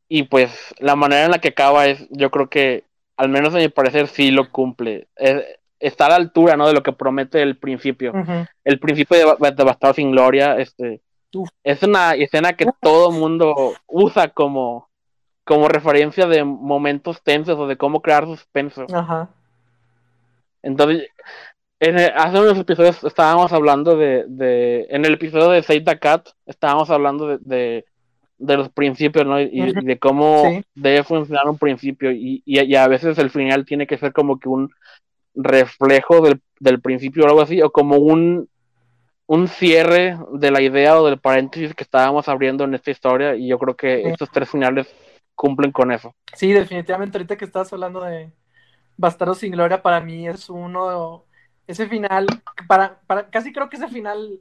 y 0.07 0.23
pues 0.23 0.73
la 0.79 0.95
manera 0.95 1.25
en 1.25 1.31
la 1.31 1.39
que 1.39 1.49
acaba 1.49 1.87
es 1.87 2.07
yo 2.09 2.31
creo 2.31 2.49
que 2.49 2.83
al 3.17 3.29
menos 3.29 3.53
a 3.53 3.57
mi 3.59 3.69
parecer 3.69 4.07
sí 4.07 4.31
lo 4.31 4.51
cumple 4.51 5.07
es, 5.15 5.43
está 5.79 6.07
a 6.07 6.09
la 6.09 6.15
altura 6.15 6.57
no 6.57 6.67
de 6.67 6.73
lo 6.73 6.83
que 6.83 6.93
promete 6.93 7.41
el 7.41 7.57
principio 7.57 8.11
Uh 8.11 8.17
-huh. 8.17 8.47
el 8.63 8.79
principio 8.79 9.17
de, 9.17 9.51
de 9.51 9.63
Bastardo 9.63 9.93
sin 9.95 10.11
Gloria 10.11 10.57
este 10.57 11.01
Uf. 11.33 11.49
es 11.63 11.81
una 11.83 12.13
escena 12.13 12.53
que 12.53 12.65
todo 12.81 13.11
mundo 13.11 13.73
usa 13.87 14.27
como 14.29 14.90
como 15.51 15.67
referencia 15.67 16.27
de 16.27 16.45
momentos 16.45 17.21
tensos 17.23 17.59
o 17.59 17.67
de 17.67 17.75
cómo 17.75 18.01
crear 18.01 18.23
suspenso. 18.23 18.85
Ajá. 18.93 19.27
Entonces, 20.63 21.09
en 21.81 21.99
el, 21.99 22.09
hace 22.15 22.39
unos 22.39 22.57
episodios 22.57 23.03
estábamos 23.03 23.51
hablando 23.51 23.97
de, 23.97 24.23
de, 24.29 24.87
en 24.89 25.03
el 25.03 25.15
episodio 25.15 25.49
de 25.49 25.61
Save 25.61 25.81
the 25.81 25.99
Cat, 25.99 26.29
estábamos 26.45 26.89
hablando 26.89 27.27
de, 27.27 27.37
de, 27.41 27.85
de 28.37 28.55
los 28.55 28.69
principios, 28.69 29.25
¿no? 29.25 29.41
Y, 29.41 29.73
de 29.73 29.99
cómo 29.99 30.45
sí. 30.45 30.63
debe 30.73 31.03
funcionar 31.03 31.45
un 31.49 31.57
principio 31.57 32.13
y, 32.13 32.41
y, 32.45 32.61
y, 32.61 32.75
a 32.77 32.87
veces 32.87 33.17
el 33.17 33.29
final 33.29 33.65
tiene 33.65 33.85
que 33.87 33.97
ser 33.97 34.13
como 34.13 34.39
que 34.39 34.47
un 34.47 34.71
reflejo 35.35 36.21
del, 36.21 36.39
del 36.61 36.79
principio 36.79 37.25
o 37.25 37.27
algo 37.27 37.41
así, 37.41 37.61
o 37.61 37.71
como 37.71 37.97
un, 37.97 38.47
un 39.27 39.49
cierre 39.49 40.17
de 40.31 40.49
la 40.49 40.61
idea 40.61 40.97
o 40.97 41.05
del 41.05 41.19
paréntesis 41.19 41.75
que 41.75 41.83
estábamos 41.83 42.29
abriendo 42.29 42.63
en 42.63 42.73
esta 42.73 42.91
historia 42.91 43.35
y 43.35 43.49
yo 43.49 43.59
creo 43.59 43.75
que 43.75 44.01
sí. 44.01 44.09
estos 44.11 44.31
tres 44.31 44.49
finales 44.49 44.87
cumplen 45.41 45.71
con 45.71 45.91
eso. 45.91 46.13
Sí, 46.35 46.53
definitivamente 46.53 47.17
ahorita 47.17 47.35
que 47.35 47.45
estás 47.45 47.73
hablando 47.73 48.01
de 48.01 48.31
Bastardo 48.95 49.33
sin 49.33 49.51
Gloria 49.51 49.81
para 49.81 49.99
mí 49.99 50.27
es 50.27 50.51
uno 50.51 51.25
ese 51.65 51.87
final 51.87 52.27
para, 52.67 52.99
para 53.07 53.27
casi 53.31 53.51
creo 53.51 53.67
que 53.67 53.77
ese 53.77 53.87
final 53.87 54.39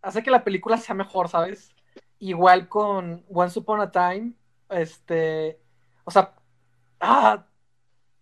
hace 0.00 0.22
que 0.22 0.30
la 0.30 0.44
película 0.44 0.78
sea 0.78 0.94
mejor, 0.94 1.28
¿sabes? 1.28 1.74
Igual 2.20 2.70
con 2.70 3.22
Once 3.28 3.58
Upon 3.58 3.82
a 3.82 3.90
Time, 3.90 4.32
este, 4.70 5.60
o 6.04 6.10
sea, 6.10 6.36
ah, 6.98 7.44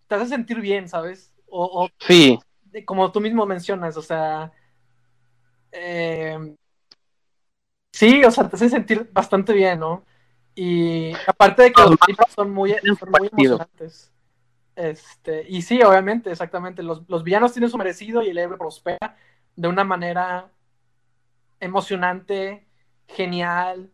te 0.09 0.17
hace 0.17 0.27
sentir 0.27 0.61
bien, 0.61 0.89
¿sabes? 0.89 1.33
O, 1.47 1.85
o 1.85 1.89
sí. 2.01 2.37
Como 2.85 3.13
tú 3.13 3.21
mismo 3.21 3.47
mencionas, 3.47 3.97
o 3.97 4.03
sea, 4.03 4.51
eh, 5.71 6.37
sí, 7.93 8.25
o 8.25 8.31
sea, 8.33 8.49
te 8.49 8.57
hace 8.57 8.69
sentir 8.69 9.09
bastante 9.13 9.53
bien, 9.53 9.79
¿no? 9.79 10.05
Y 10.55 11.13
aparte 11.27 11.63
de 11.63 11.73
que 11.73 11.83
los 11.83 11.97
libros 12.07 12.31
son 12.35 12.51
muy, 12.51 12.75
son 12.99 13.11
muy 13.11 13.29
emocionantes. 13.33 14.13
Este, 14.77 15.45
y 15.49 15.63
sí, 15.63 15.83
obviamente, 15.83 16.31
exactamente. 16.31 16.83
Los, 16.83 17.03
los, 17.09 17.23
villanos 17.23 17.53
tienen 17.53 17.71
su 17.71 17.79
merecido 17.79 18.23
y 18.23 18.29
el 18.29 18.39
héroe 18.39 18.57
prospera 18.57 19.17
de 19.57 19.69
una 19.69 19.85
manera 19.85 20.51
emocionante, 21.61 22.67
genial, 23.07 23.91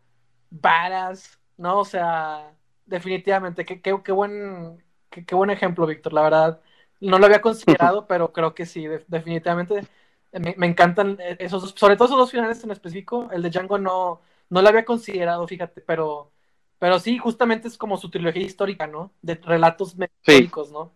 varas, 0.50 1.40
¿no? 1.56 1.80
O 1.80 1.84
sea, 1.84 2.52
definitivamente, 2.84 3.64
qué, 3.64 3.80
qué, 3.80 4.00
qué 4.02 4.12
buen, 4.12 4.84
qué, 5.10 5.24
qué, 5.24 5.34
buen 5.34 5.50
ejemplo, 5.50 5.86
Víctor, 5.86 6.12
la 6.12 6.22
verdad. 6.22 6.60
No 7.00 7.18
lo 7.18 7.26
había 7.26 7.40
considerado, 7.42 8.06
pero 8.08 8.32
creo 8.32 8.54
que 8.54 8.66
sí, 8.66 8.86
de, 8.86 9.04
definitivamente. 9.08 9.86
Me, 10.32 10.54
me, 10.56 10.66
encantan 10.66 11.18
esos 11.38 11.62
dos, 11.62 11.74
sobre 11.76 11.96
todo 11.96 12.06
esos 12.06 12.18
dos 12.18 12.30
finales 12.30 12.62
en 12.62 12.70
específico. 12.70 13.28
El 13.32 13.42
de 13.42 13.50
Django 13.50 13.78
no, 13.78 14.20
no 14.50 14.62
lo 14.62 14.68
había 14.68 14.84
considerado, 14.84 15.46
fíjate, 15.48 15.80
pero 15.80 16.32
pero 16.78 16.98
sí, 16.98 17.18
justamente 17.18 17.68
es 17.68 17.78
como 17.78 17.96
su 17.96 18.10
trilogía 18.10 18.42
histórica, 18.42 18.86
¿no? 18.86 19.12
De 19.22 19.34
relatos 19.36 19.96
históricos, 19.98 20.68
sí. 20.68 20.74
¿no? 20.74 20.92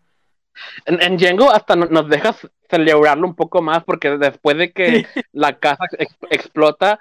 En, 0.85 1.01
en, 1.01 1.17
Django 1.17 1.51
hasta 1.51 1.77
nos 1.77 2.09
dejas 2.09 2.49
celebrarlo 2.69 3.27
un 3.27 3.35
poco 3.35 3.63
más 3.63 3.85
porque 3.85 4.19
después 4.19 4.57
de 4.59 4.73
que 4.73 5.05
sí. 5.05 5.21
la 5.33 5.59
casa 5.59 5.85
ex 5.99 6.17
explota, 6.29 7.01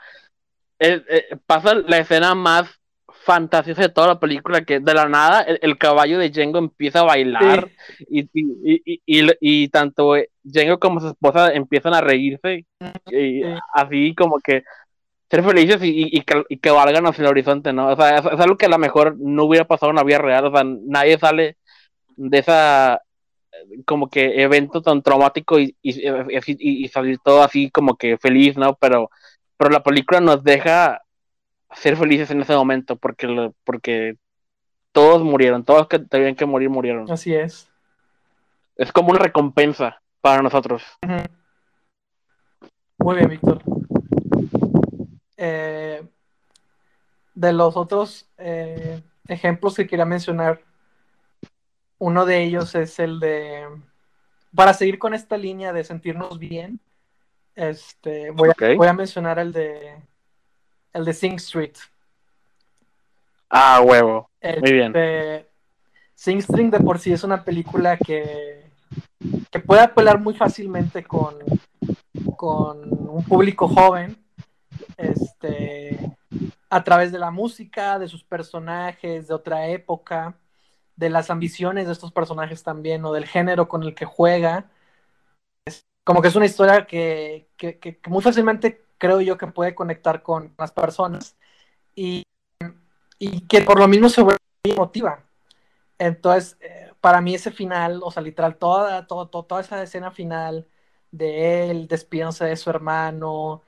eh, 0.80 1.04
eh, 1.10 1.38
pasa 1.46 1.74
la 1.74 1.98
escena 1.98 2.36
más 2.36 2.80
fantasiosa 3.24 3.82
de 3.82 3.90
toda 3.90 4.08
la 4.08 4.20
película, 4.20 4.64
que 4.64 4.80
de 4.80 4.94
la 4.94 5.10
nada 5.10 5.42
el, 5.42 5.60
el 5.62 5.78
caballo 5.78 6.18
de 6.20 6.30
Django 6.30 6.60
empieza 6.60 7.02
a 7.02 7.04
bailar 7.04 7.70
sí. 7.98 8.06
y, 8.10 8.30
y, 8.34 9.02
y, 9.06 9.28
y, 9.42 9.68
tanto 9.68 10.14
Django 10.44 10.80
como 10.80 11.02
su 11.02 11.08
esposa 11.10 11.52
empiezan 11.52 11.94
a 11.94 12.02
reírse 12.02 12.66
y 13.12 13.42
así 13.74 14.16
como 14.16 14.40
que 14.40 14.64
ser 15.30 15.44
felices 15.44 15.84
y, 15.84 15.90
y, 15.90 16.18
y, 16.18 16.22
que, 16.22 16.44
y, 16.50 16.58
que, 16.58 16.72
valgan 16.72 17.06
hacia 17.06 17.24
el 17.24 17.30
horizonte, 17.30 17.72
¿no? 17.74 17.90
O 17.90 17.96
sea, 17.96 18.18
es, 18.18 18.26
es, 18.26 18.40
algo 18.40 18.58
que 18.58 18.66
a 18.66 18.70
lo 18.70 18.78
mejor 18.78 19.16
no 19.20 19.44
hubiera 19.46 19.66
pasado 19.66 19.92
en 19.92 19.98
la 19.98 20.04
vida 20.04 20.18
real, 20.18 20.46
o 20.46 20.52
sea, 20.52 20.64
nadie 20.64 21.18
sale 21.20 21.58
de 22.18 22.38
esa 22.40 23.02
como 23.86 24.10
que 24.10 24.42
evento 24.42 24.82
tan 24.82 25.02
traumático 25.02 25.60
y, 25.60 25.76
y, 25.82 26.88
salir 26.88 27.20
todo 27.24 27.44
así 27.44 27.70
como 27.72 27.96
que 27.96 28.18
feliz, 28.18 28.58
¿no? 28.58 28.76
Pero, 28.76 29.10
pero 29.58 29.70
la 29.70 29.84
película 29.84 30.20
nos 30.22 30.44
deja 30.44 31.02
ser 31.72 31.98
felices 31.98 32.32
en 32.32 32.42
ese 32.42 32.56
momento 32.56 32.96
porque, 32.96 33.52
porque 33.64 34.16
todos 34.92 35.24
murieron, 35.24 35.64
todos 35.64 35.88
que 35.88 36.00
tenían 36.00 36.36
que 36.36 36.46
morir 36.46 36.70
murieron. 36.70 37.12
Así 37.12 37.34
es. 37.34 37.70
Es 38.76 38.92
como 38.92 39.10
una 39.10 39.20
recompensa 39.20 40.02
para 40.22 40.42
nosotros. 40.42 40.84
Uh 41.04 41.10
-huh. 41.10 41.30
Muy 43.00 43.16
bien, 43.16 43.30
Víctor. 43.30 43.62
Eh, 45.42 46.06
de 47.34 47.54
los 47.54 47.78
otros 47.78 48.30
eh, 48.38 49.02
ejemplos 49.26 49.76
que 49.76 49.88
quería 49.88 50.04
mencionar, 50.04 50.62
uno 51.98 52.26
de 52.26 52.44
ellos 52.44 52.76
es 52.76 53.00
el 53.00 53.22
de, 53.22 53.66
para 54.54 54.74
seguir 54.74 55.00
con 55.00 55.14
esta 55.14 55.38
línea 55.38 55.72
de 55.72 55.86
sentirnos 55.86 56.40
bien, 56.40 56.82
este, 57.56 58.32
voy, 58.32 58.50
okay. 58.50 58.74
a, 58.74 58.78
voy 58.78 58.88
a, 58.88 58.94
mencionar 58.94 59.40
el 59.40 59.54
de, 59.54 60.04
el 60.92 61.06
de 61.06 61.14
Sing 61.14 61.36
Street. 61.36 61.78
Ah, 63.50 63.80
huevo. 63.82 64.30
Este, 64.42 64.60
Muy 64.60 64.74
bien. 64.74 64.94
Sing 66.16 66.40
Street 66.40 66.70
de 66.70 66.82
por 66.82 67.00
sí 67.00 67.14
es 67.14 67.24
una 67.24 67.46
película 67.46 67.96
que, 67.96 68.70
que 69.50 69.60
puede 69.62 69.84
apelar 69.84 70.20
muy 70.20 70.34
fácilmente 70.34 71.02
con, 71.06 71.38
con 72.36 72.80
un 72.92 73.24
público 73.24 73.70
joven 73.70 74.18
este, 74.98 76.18
a 76.70 76.84
través 76.84 77.12
de 77.12 77.20
la 77.20 77.32
música, 77.32 78.00
de 78.00 78.08
sus 78.08 78.24
personajes, 78.24 79.28
de 79.28 79.34
otra 79.34 79.68
época, 79.68 80.38
de 80.96 81.10
las 81.10 81.30
ambiciones 81.30 81.88
de 81.88 81.94
estos 81.94 82.12
personajes 82.12 82.64
también, 82.64 83.06
o 83.06 83.14
del 83.14 83.26
género 83.26 83.68
con 83.68 83.84
el 83.84 83.96
que 83.96 84.06
juega. 84.06 84.70
Es 85.66 85.86
como 86.04 86.22
que 86.22 86.30
es 86.30 86.36
una 86.36 86.46
historia 86.46 86.86
que, 86.86 87.50
que, 87.58 87.80
que, 87.80 88.00
muy 88.08 88.22
fácilmente 88.22 88.86
creo 88.98 89.22
yo 89.22 89.38
que 89.38 89.48
puede 89.48 89.76
conectar 89.76 90.24
con 90.24 90.54
las 90.58 90.72
personas 90.72 91.38
y, 91.96 92.24
y 93.20 93.42
que 93.48 93.62
por 93.62 93.80
lo 93.80 93.88
mismo 93.88 94.10
se 94.10 94.22
vuelve 94.22 94.40
emotiva. 94.64 95.24
Entonces, 95.98 96.58
eh, 96.62 96.92
para 97.02 97.22
mí 97.22 97.36
ese 97.36 97.52
final, 97.52 98.02
o 98.04 98.12
sea, 98.12 98.24
literal, 98.24 98.58
toda, 98.58 99.08
toda, 99.08 99.30
toda 99.30 99.62
esa 99.62 99.82
escena 99.84 100.12
final 100.12 100.68
de 101.12 101.70
él 101.72 101.88
despidiéndose 101.88 102.46
de 102.46 102.58
su 102.58 102.70
hermano, 102.70 103.64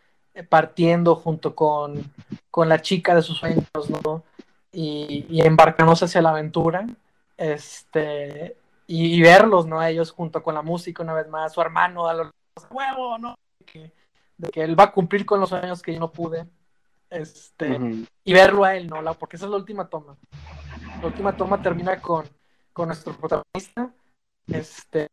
partiendo 0.50 1.16
junto 1.16 1.56
con, 1.56 2.12
con, 2.50 2.70
la 2.70 2.82
chica 2.82 3.14
de 3.16 3.22
sus 3.22 3.38
sueños, 3.38 3.66
¿no? 4.04 4.24
Y, 4.72 5.26
y 5.30 5.42
embarcándose 5.42 6.06
hacia 6.06 6.22
la 6.22 6.30
aventura, 6.30 6.88
este, 7.38 8.56
y, 8.88 9.16
y, 9.16 9.22
verlos, 9.22 9.66
¿no? 9.68 9.80
A 9.80 9.90
ellos 9.90 10.12
junto 10.12 10.42
con 10.42 10.56
la 10.56 10.62
música 10.62 11.04
una 11.04 11.14
vez 11.14 11.28
más, 11.28 11.54
su 11.54 11.62
hermano 11.62 12.08
a 12.08 12.14
los 12.14 12.32
huevo, 12.70 13.18
¿no? 13.18 13.36
De 13.60 13.66
que, 13.66 13.92
de 14.38 14.50
que, 14.50 14.64
él 14.64 14.80
va 14.80 14.86
a 14.86 14.92
cumplir 14.92 15.26
con 15.26 15.40
los 15.40 15.50
sueños 15.50 15.82
que 15.82 15.94
yo 15.94 16.00
no 16.00 16.12
pude, 16.12 16.48
este, 17.10 17.72
uh 17.72 17.80
-huh. 17.80 18.08
y 18.24 18.34
verlo 18.34 18.64
a 18.64 18.76
él, 18.76 18.88
¿no? 18.88 19.02
La, 19.02 19.14
porque 19.14 19.36
esa 19.36 19.46
es 19.46 19.52
la 19.52 19.58
última 19.58 19.90
toma. 19.90 20.16
La 21.02 21.08
última 21.08 21.36
toma 21.36 21.62
termina 21.62 22.00
con, 22.00 22.26
con 22.72 22.88
nuestro 22.88 23.14
protagonista, 23.14 23.92
este, 24.48 25.10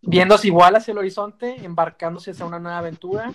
viéndose 0.00 0.46
igual 0.46 0.76
hacia 0.76 0.92
el 0.92 0.98
horizonte, 0.98 1.64
embarcándose 1.64 2.30
hacia 2.30 2.46
una 2.46 2.60
nueva 2.60 2.78
aventura 2.78 3.32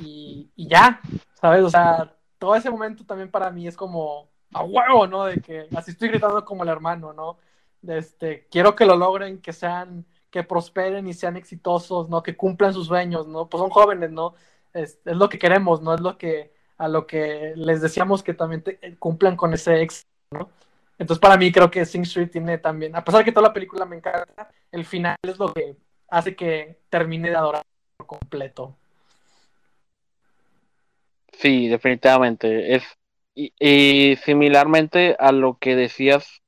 y, 0.00 0.50
ya, 0.56 1.00
¿sabes? 1.40 1.62
O 1.62 1.70
sea, 1.70 2.14
todo 2.38 2.54
ese 2.56 2.70
momento 2.70 3.04
también 3.04 3.30
para 3.30 3.50
mí 3.50 3.66
es 3.66 3.76
como 3.76 4.28
a 4.52 4.62
huevo, 4.62 5.06
¿no? 5.06 5.24
De 5.24 5.40
que 5.40 5.66
así 5.76 5.90
estoy 5.90 6.08
gritando 6.08 6.44
como 6.44 6.62
el 6.62 6.68
hermano, 6.68 7.12
¿no? 7.12 7.38
Este, 7.86 8.46
quiero 8.50 8.74
que 8.74 8.86
lo 8.86 8.96
logren, 8.96 9.40
que 9.40 9.52
sean, 9.52 10.06
que 10.30 10.42
prosperen 10.42 11.06
y 11.06 11.14
sean 11.14 11.36
exitosos, 11.36 12.08
¿no? 12.08 12.22
Que 12.22 12.36
cumplan 12.36 12.72
sus 12.72 12.86
sueños, 12.86 13.26
¿no? 13.26 13.48
Pues 13.48 13.60
son 13.60 13.70
jóvenes, 13.70 14.10
¿no? 14.10 14.34
Es, 14.72 14.98
lo 15.04 15.28
que 15.28 15.38
queremos, 15.38 15.82
¿no? 15.82 15.94
Es 15.94 16.00
lo 16.00 16.16
que, 16.18 16.52
a 16.78 16.88
lo 16.88 17.06
que 17.06 17.52
les 17.56 17.80
decíamos 17.80 18.22
que 18.22 18.34
también 18.34 18.62
te, 18.62 18.96
cumplan 18.98 19.36
con 19.36 19.52
ese 19.54 19.82
éxito, 19.82 20.08
¿no? 20.30 20.50
Entonces, 20.98 21.20
para 21.20 21.36
mí, 21.36 21.50
creo 21.52 21.70
que 21.70 21.84
Sing 21.84 22.02
Street 22.02 22.30
tiene 22.30 22.58
también, 22.58 22.94
a 22.96 23.04
pesar 23.04 23.20
de 23.20 23.24
que 23.24 23.32
toda 23.32 23.48
la 23.48 23.52
película 23.52 23.84
me 23.84 23.96
encanta, 23.96 24.48
el 24.70 24.84
final 24.84 25.16
es 25.22 25.38
lo 25.38 25.52
que 25.52 25.76
hace 26.08 26.36
que 26.36 26.80
termine 26.88 27.30
de 27.30 27.36
adorar 27.36 27.62
por 27.96 28.06
completo. 28.06 28.76
Sí, 31.38 31.68
definitivamente. 31.68 32.74
Es, 32.74 32.84
y, 33.34 33.52
y 33.58 34.16
similarmente 34.16 35.16
a 35.18 35.32
lo 35.32 35.58
que 35.58 35.76
decías 35.76 36.42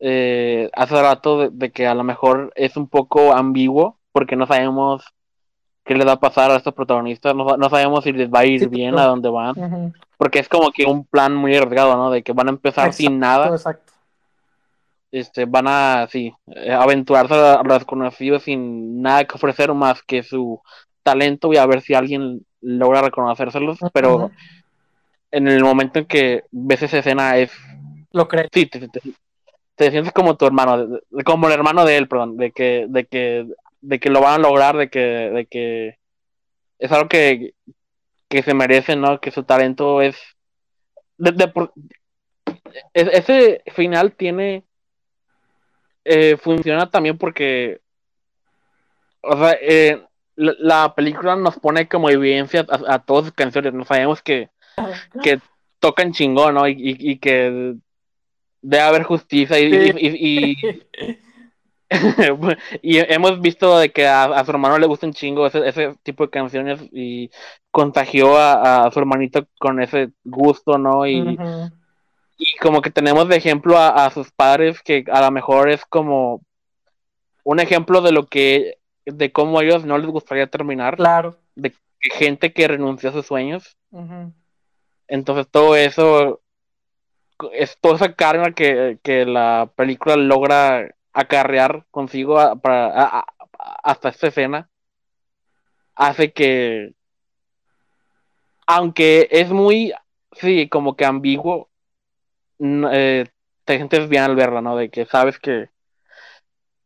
eh, 0.00 0.70
hace 0.74 1.02
rato 1.02 1.38
de, 1.40 1.48
de, 1.52 1.72
que 1.72 1.86
a 1.86 1.94
lo 1.94 2.04
mejor 2.04 2.52
es 2.54 2.76
un 2.76 2.88
poco 2.88 3.34
ambiguo 3.34 3.98
porque 4.12 4.36
no 4.36 4.46
sabemos 4.46 5.04
qué 5.84 5.94
les 5.94 6.06
va 6.06 6.12
a 6.12 6.20
pasar 6.20 6.50
a 6.50 6.56
estos 6.56 6.74
protagonistas, 6.74 7.34
no, 7.34 7.56
no 7.56 7.70
sabemos 7.70 8.04
si 8.04 8.12
les 8.12 8.28
va 8.28 8.40
a 8.40 8.46
ir 8.46 8.60
sí, 8.60 8.66
bien 8.66 8.98
a 8.98 9.04
dónde 9.04 9.30
van, 9.30 9.58
uh 9.58 9.62
-huh. 9.62 9.92
porque 10.18 10.38
es 10.38 10.48
como 10.48 10.70
que 10.70 10.84
un 10.84 11.04
plan 11.04 11.34
muy 11.34 11.56
arriesgado, 11.56 11.96
¿no? 11.96 12.10
De 12.10 12.22
que 12.22 12.32
van 12.32 12.48
a 12.48 12.50
empezar 12.50 12.88
exacto, 12.88 13.02
sin 13.02 13.18
nada. 13.18 13.48
Exacto. 13.48 13.92
Este, 15.10 15.46
van 15.46 15.66
a, 15.66 16.06
sí, 16.10 16.34
aventurarse 16.70 17.34
a 17.34 17.62
lo 17.62 17.72
desconocido 17.72 18.38
sin 18.38 19.00
nada 19.00 19.24
que 19.24 19.36
ofrecer 19.36 19.72
más 19.72 20.02
que 20.02 20.22
su 20.22 20.60
talento 21.02 21.50
y 21.54 21.56
a 21.56 21.64
ver 21.64 21.80
si 21.80 21.94
alguien 21.94 22.44
logra 22.60 23.02
reconocérselos, 23.02 23.80
uh 23.82 23.86
-huh. 23.86 23.90
pero 23.92 24.30
en 25.30 25.48
el 25.48 25.62
momento 25.62 25.98
en 25.98 26.06
que 26.06 26.44
ves 26.50 26.82
esa 26.82 26.98
escena 26.98 27.36
es... 27.36 27.52
Lo 28.12 28.26
crees. 28.26 28.48
Sí, 28.52 28.66
te, 28.66 28.88
te, 28.88 29.00
te 29.78 29.90
sientes 29.90 30.12
como 30.12 30.36
tu 30.36 30.44
hermano, 30.46 30.98
como 31.24 31.46
el 31.46 31.52
hermano 31.52 31.84
de 31.84 31.96
él, 31.96 32.08
perdón, 32.08 32.36
de 32.36 32.50
que, 32.50 32.86
de 32.88 33.04
que, 33.06 33.46
de 33.80 34.00
que 34.00 34.10
lo 34.10 34.20
van 34.20 34.34
a 34.40 34.48
lograr, 34.48 34.76
de 34.76 34.90
que, 34.90 35.00
de 35.00 35.46
que 35.46 35.98
es 36.78 36.90
algo 36.90 37.08
que, 37.08 37.54
que 38.28 38.42
se 38.42 38.54
merece, 38.54 38.96
¿no? 38.96 39.20
Que 39.20 39.30
su 39.30 39.44
talento 39.44 40.02
es, 40.02 40.16
de, 41.16 41.32
de, 41.32 41.52
ese 42.94 43.62
final 43.72 44.14
tiene, 44.14 44.64
eh, 46.04 46.36
funciona 46.36 46.90
también 46.90 47.16
porque, 47.16 47.80
o 49.20 49.36
sea, 49.36 49.56
eh, 49.60 50.04
la, 50.38 50.54
la, 50.58 50.94
película 50.94 51.36
nos 51.36 51.58
pone 51.58 51.88
como 51.88 52.10
evidencia 52.10 52.64
a, 52.68 52.94
a 52.94 52.98
todas 53.00 53.26
sus 53.26 53.34
canciones, 53.34 53.74
no 53.74 53.84
sabemos 53.84 54.22
que, 54.22 54.50
que 55.22 55.40
tocan 55.80 56.12
chingón, 56.12 56.54
¿no? 56.54 56.66
Y, 56.68 56.72
y, 56.72 57.12
y 57.12 57.18
que 57.18 57.74
debe 58.62 58.82
haber 58.82 59.02
justicia 59.02 59.58
y, 59.58 59.92
sí. 59.92 59.98
y, 60.00 61.18
y, 62.82 62.98
hemos 62.98 63.40
visto 63.40 63.78
de 63.78 63.90
que 63.90 64.06
a, 64.06 64.24
a, 64.24 64.44
su 64.44 64.50
hermano 64.50 64.78
le 64.78 64.86
gusta 64.86 65.06
un 65.06 65.14
chingo 65.14 65.46
ese, 65.46 65.66
ese 65.66 65.94
tipo 66.02 66.24
de 66.24 66.30
canciones 66.30 66.80
y 66.92 67.30
contagió 67.70 68.36
a, 68.36 68.86
a, 68.86 68.90
su 68.90 68.98
hermanito 68.98 69.46
con 69.58 69.80
ese 69.80 70.10
gusto, 70.24 70.76
¿no? 70.76 71.06
Y, 71.06 71.20
uh 71.20 71.24
-huh. 71.24 71.72
y 72.36 72.56
como 72.58 72.82
que 72.82 72.90
tenemos 72.90 73.28
de 73.28 73.36
ejemplo 73.36 73.78
a, 73.78 74.10
sus 74.10 74.30
padres 74.32 74.82
que 74.82 75.04
a 75.10 75.22
lo 75.22 75.30
mejor 75.30 75.70
es 75.70 75.84
como 75.86 76.42
un 77.44 77.60
ejemplo 77.60 78.02
de 78.02 78.12
lo 78.12 78.26
que, 78.26 78.78
de 79.12 79.32
cómo 79.32 79.58
a 79.58 79.64
ellos 79.64 79.84
no 79.84 79.98
les 79.98 80.10
gustaría 80.10 80.46
terminar. 80.46 80.96
Claro. 80.96 81.36
De 81.54 81.72
gente 82.00 82.52
que 82.52 82.68
renunció 82.68 83.10
a 83.10 83.12
sus 83.12 83.26
sueños. 83.26 83.76
Uh 83.90 84.00
-huh. 84.00 84.32
Entonces 85.08 85.48
todo 85.50 85.74
eso 85.76 86.40
es 87.52 87.78
toda 87.80 87.96
esa 87.96 88.14
carga 88.14 88.52
que, 88.52 88.98
que 89.02 89.24
la 89.24 89.70
película 89.76 90.16
logra 90.16 90.94
acarrear 91.12 91.84
consigo 91.90 92.38
a, 92.38 92.56
para, 92.56 92.86
a, 92.86 93.18
a, 93.20 93.26
hasta 93.82 94.10
esta 94.10 94.28
escena 94.28 94.68
hace 95.94 96.32
que 96.32 96.92
aunque 98.66 99.28
es 99.30 99.50
muy 99.50 99.92
sí 100.32 100.68
como 100.68 100.96
que 100.96 101.04
ambiguo 101.04 101.68
eh, 102.60 103.26
te 103.64 103.76
sientes 103.76 104.08
bien 104.08 104.22
al 104.22 104.36
verla 104.36 104.60
no 104.60 104.76
de 104.76 104.90
que 104.90 105.06
sabes 105.06 105.38
que 105.38 105.70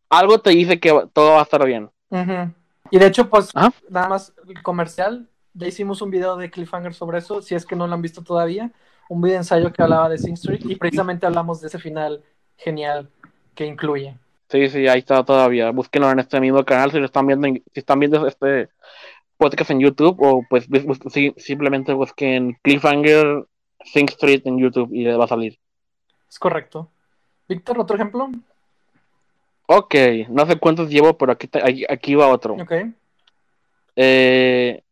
algo 0.08 0.40
te 0.40 0.50
dice 0.50 0.80
que 0.80 1.08
todo 1.12 1.32
va 1.32 1.40
a 1.40 1.44
estar 1.44 1.64
bien 1.66 1.90
uh 2.12 2.16
-huh. 2.16 2.54
y 2.90 2.98
de 2.98 3.06
hecho 3.06 3.28
pues 3.28 3.50
¿Ah? 3.54 3.70
nada 3.88 4.08
más 4.08 4.32
comercial 4.62 5.28
ya 5.54 5.66
hicimos 5.66 6.00
un 6.00 6.10
video 6.10 6.36
de 6.36 6.50
cliffhanger 6.50 6.94
sobre 6.94 7.18
eso 7.18 7.42
si 7.42 7.54
es 7.54 7.66
que 7.66 7.76
no 7.76 7.86
lo 7.86 7.94
han 7.94 8.02
visto 8.02 8.22
todavía 8.22 8.70
un 9.12 9.20
video 9.20 9.36
ensayo 9.36 9.72
que 9.72 9.82
hablaba 9.82 10.08
de 10.08 10.18
Sing 10.18 10.34
Street 10.34 10.62
y 10.64 10.76
precisamente 10.76 11.26
hablamos 11.26 11.60
de 11.60 11.68
ese 11.68 11.78
final 11.78 12.22
genial 12.56 13.10
que 13.54 13.66
incluye. 13.66 14.16
Sí, 14.48 14.68
sí, 14.68 14.88
ahí 14.88 15.00
está 15.00 15.22
todavía. 15.24 15.70
Búsquenlo 15.70 16.10
en 16.10 16.18
este 16.18 16.40
mismo 16.40 16.64
canal 16.64 16.90
si 16.90 16.98
lo 16.98 17.04
están 17.04 17.26
viendo, 17.26 17.46
si 17.48 17.80
están 17.80 18.00
viendo 18.00 18.26
este 18.26 18.70
podcast 19.36 19.70
en 19.70 19.80
YouTube 19.80 20.16
o 20.20 20.44
pues 20.48 20.66
sí, 21.10 21.34
simplemente 21.36 21.92
busquen 21.92 22.58
Cliffhanger 22.62 23.46
Sing 23.84 24.08
Street 24.08 24.42
en 24.44 24.58
YouTube 24.58 24.90
y 24.92 25.04
les 25.04 25.18
va 25.18 25.24
a 25.24 25.28
salir. 25.28 25.58
Es 26.28 26.38
correcto. 26.38 26.90
Víctor, 27.48 27.78
otro 27.80 27.96
ejemplo. 27.96 28.30
Ok, 29.74 29.94
no 30.28 30.44
sé 30.44 30.58
cuántos 30.58 30.90
llevo, 30.90 31.16
pero 31.16 31.32
aquí, 31.32 31.48
aquí, 31.62 31.86
aquí 31.88 32.14
va 32.14 32.28
otro. 32.28 32.54
Ok. 32.54 32.72
Eh, 33.96 34.82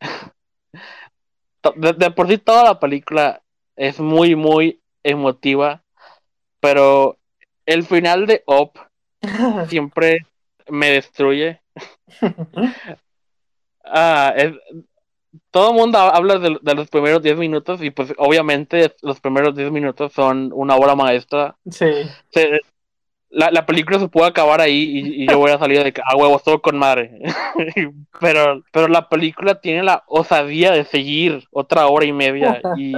de, 1.76 1.92
de, 1.92 2.10
por 2.10 2.26
sí 2.26 2.38
toda 2.38 2.64
la 2.64 2.80
película 2.80 3.42
es 3.76 4.00
muy, 4.00 4.34
muy 4.34 4.80
emotiva, 5.04 5.84
pero 6.58 7.16
el 7.64 7.84
final 7.84 8.26
de 8.26 8.42
Op 8.46 8.76
siempre 9.68 10.26
me 10.68 10.90
destruye. 10.90 11.60
ah, 13.84 14.34
es, 14.36 14.52
todo 15.52 15.70
el 15.70 15.76
mundo 15.76 15.98
habla 15.98 16.38
de, 16.38 16.58
de, 16.60 16.74
los 16.74 16.88
primeros 16.88 17.22
10 17.22 17.36
minutos 17.36 17.80
y 17.84 17.90
pues 17.90 18.12
obviamente 18.18 18.96
los 19.00 19.20
primeros 19.20 19.54
10 19.54 19.70
minutos 19.70 20.12
son 20.12 20.50
una 20.52 20.74
obra 20.74 20.96
maestra. 20.96 21.56
Sí. 21.70 21.86
Se, 22.30 22.60
la, 23.32 23.50
la, 23.50 23.64
película 23.64 23.98
se 23.98 24.08
puede 24.08 24.28
acabar 24.28 24.60
ahí 24.60 24.82
y, 24.82 25.24
y 25.24 25.26
yo 25.26 25.38
voy 25.38 25.50
a 25.50 25.58
salir 25.58 25.82
de 25.82 25.92
a 26.04 26.16
huevos 26.16 26.42
todo 26.44 26.60
con 26.60 26.78
madre. 26.78 27.18
pero, 28.20 28.62
pero 28.70 28.88
la 28.88 29.08
película 29.08 29.60
tiene 29.60 29.82
la 29.82 30.04
osadía 30.06 30.70
de 30.72 30.84
seguir 30.84 31.44
otra 31.50 31.86
hora 31.86 32.04
y 32.04 32.12
media. 32.12 32.60
Y 32.76 32.92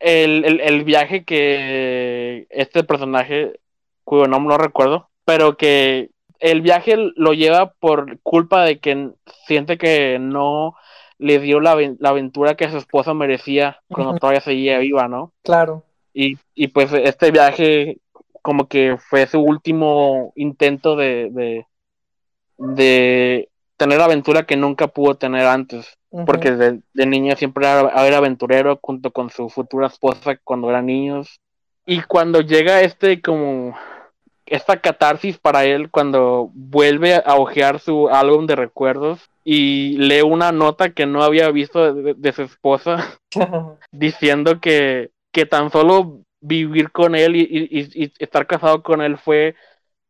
el, 0.00 0.44
el, 0.44 0.60
el 0.60 0.84
viaje 0.84 1.24
que 1.24 2.46
este 2.50 2.82
personaje, 2.82 3.60
cuyo 4.04 4.26
nombre 4.26 4.56
no 4.56 4.58
recuerdo, 4.58 5.08
pero 5.24 5.56
que 5.56 6.10
el 6.40 6.60
viaje 6.60 6.96
lo 6.96 7.32
lleva 7.32 7.72
por 7.78 8.18
culpa 8.20 8.64
de 8.64 8.80
que 8.80 9.10
siente 9.46 9.78
que 9.78 10.18
no 10.20 10.74
le 11.18 11.38
dio 11.38 11.60
la, 11.60 11.76
la 11.98 12.08
aventura 12.10 12.56
que 12.56 12.70
su 12.70 12.76
esposa 12.76 13.14
merecía 13.14 13.80
cuando 13.88 14.16
todavía 14.16 14.40
seguía 14.40 14.78
viva, 14.78 15.08
¿no? 15.08 15.32
Claro. 15.42 15.84
Y, 16.12 16.38
y 16.54 16.68
pues 16.68 16.92
este 16.92 17.30
viaje 17.30 17.98
como 18.42 18.68
que 18.68 18.96
fue 18.98 19.26
su 19.26 19.40
último 19.40 20.32
intento 20.36 20.96
de, 20.96 21.30
de, 21.32 21.66
de 22.58 23.48
tener 23.76 24.00
aventura 24.00 24.44
que 24.44 24.56
nunca 24.56 24.88
pudo 24.88 25.16
tener 25.16 25.46
antes. 25.46 25.96
Uh 26.10 26.20
-huh. 26.20 26.24
Porque 26.24 26.52
de, 26.52 26.80
de, 26.94 27.06
niño 27.06 27.36
siempre 27.36 27.66
era, 27.66 28.06
era, 28.06 28.18
aventurero 28.18 28.78
junto 28.82 29.10
con 29.10 29.30
su 29.30 29.48
futura 29.48 29.86
esposa 29.86 30.38
cuando 30.42 30.68
eran 30.70 30.86
niños. 30.86 31.40
Y 31.86 32.02
cuando 32.02 32.40
llega 32.40 32.82
este 32.82 33.22
como 33.22 33.74
esta 34.50 34.80
catarsis 34.80 35.38
para 35.38 35.64
él 35.64 35.90
cuando 35.90 36.50
vuelve 36.54 37.14
a 37.14 37.36
ojear 37.36 37.80
su 37.80 38.08
álbum 38.08 38.46
de 38.46 38.56
recuerdos 38.56 39.20
y 39.44 39.96
lee 39.98 40.22
una 40.22 40.52
nota 40.52 40.90
que 40.90 41.06
no 41.06 41.22
había 41.22 41.50
visto 41.50 41.92
de, 41.94 42.14
de 42.14 42.32
su 42.32 42.42
esposa 42.42 43.18
diciendo 43.92 44.60
que, 44.60 45.10
que 45.32 45.46
tan 45.46 45.70
solo 45.70 46.20
vivir 46.40 46.90
con 46.92 47.14
él 47.14 47.36
y, 47.36 47.40
y, 47.42 48.04
y, 48.04 48.12
estar 48.18 48.46
casado 48.46 48.82
con 48.82 49.02
él 49.02 49.18
fue 49.18 49.54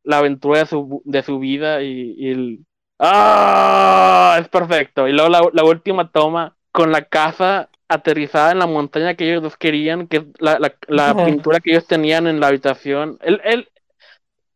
la 0.05 0.19
aventura 0.19 0.61
de 0.61 0.67
su, 0.67 1.03
de 1.05 1.23
su 1.23 1.39
vida 1.39 1.83
y, 1.83 2.15
y 2.19 2.31
el... 2.31 2.67
¡Ah! 2.99 4.39
Es 4.41 4.49
perfecto. 4.49 5.07
Y 5.07 5.13
luego 5.13 5.29
la, 5.29 5.43
la, 5.53 5.65
última 5.65 6.11
toma 6.11 6.57
con 6.73 6.93
la 6.93 7.03
casa 7.03 7.69
aterrizada 7.89 8.53
en 8.53 8.59
la 8.59 8.67
montaña 8.67 9.15
que 9.15 9.29
ellos 9.29 9.43
dos 9.43 9.57
querían, 9.57 10.09
que 10.09 10.27
la, 10.39 10.59
la, 10.59 10.75
la 10.89 11.25
pintura 11.25 11.61
que 11.61 11.71
ellos 11.71 11.87
tenían 11.87 12.27
en 12.27 12.41
la 12.41 12.49
habitación. 12.49 13.19
Él, 13.23 13.41
él, 13.45 13.69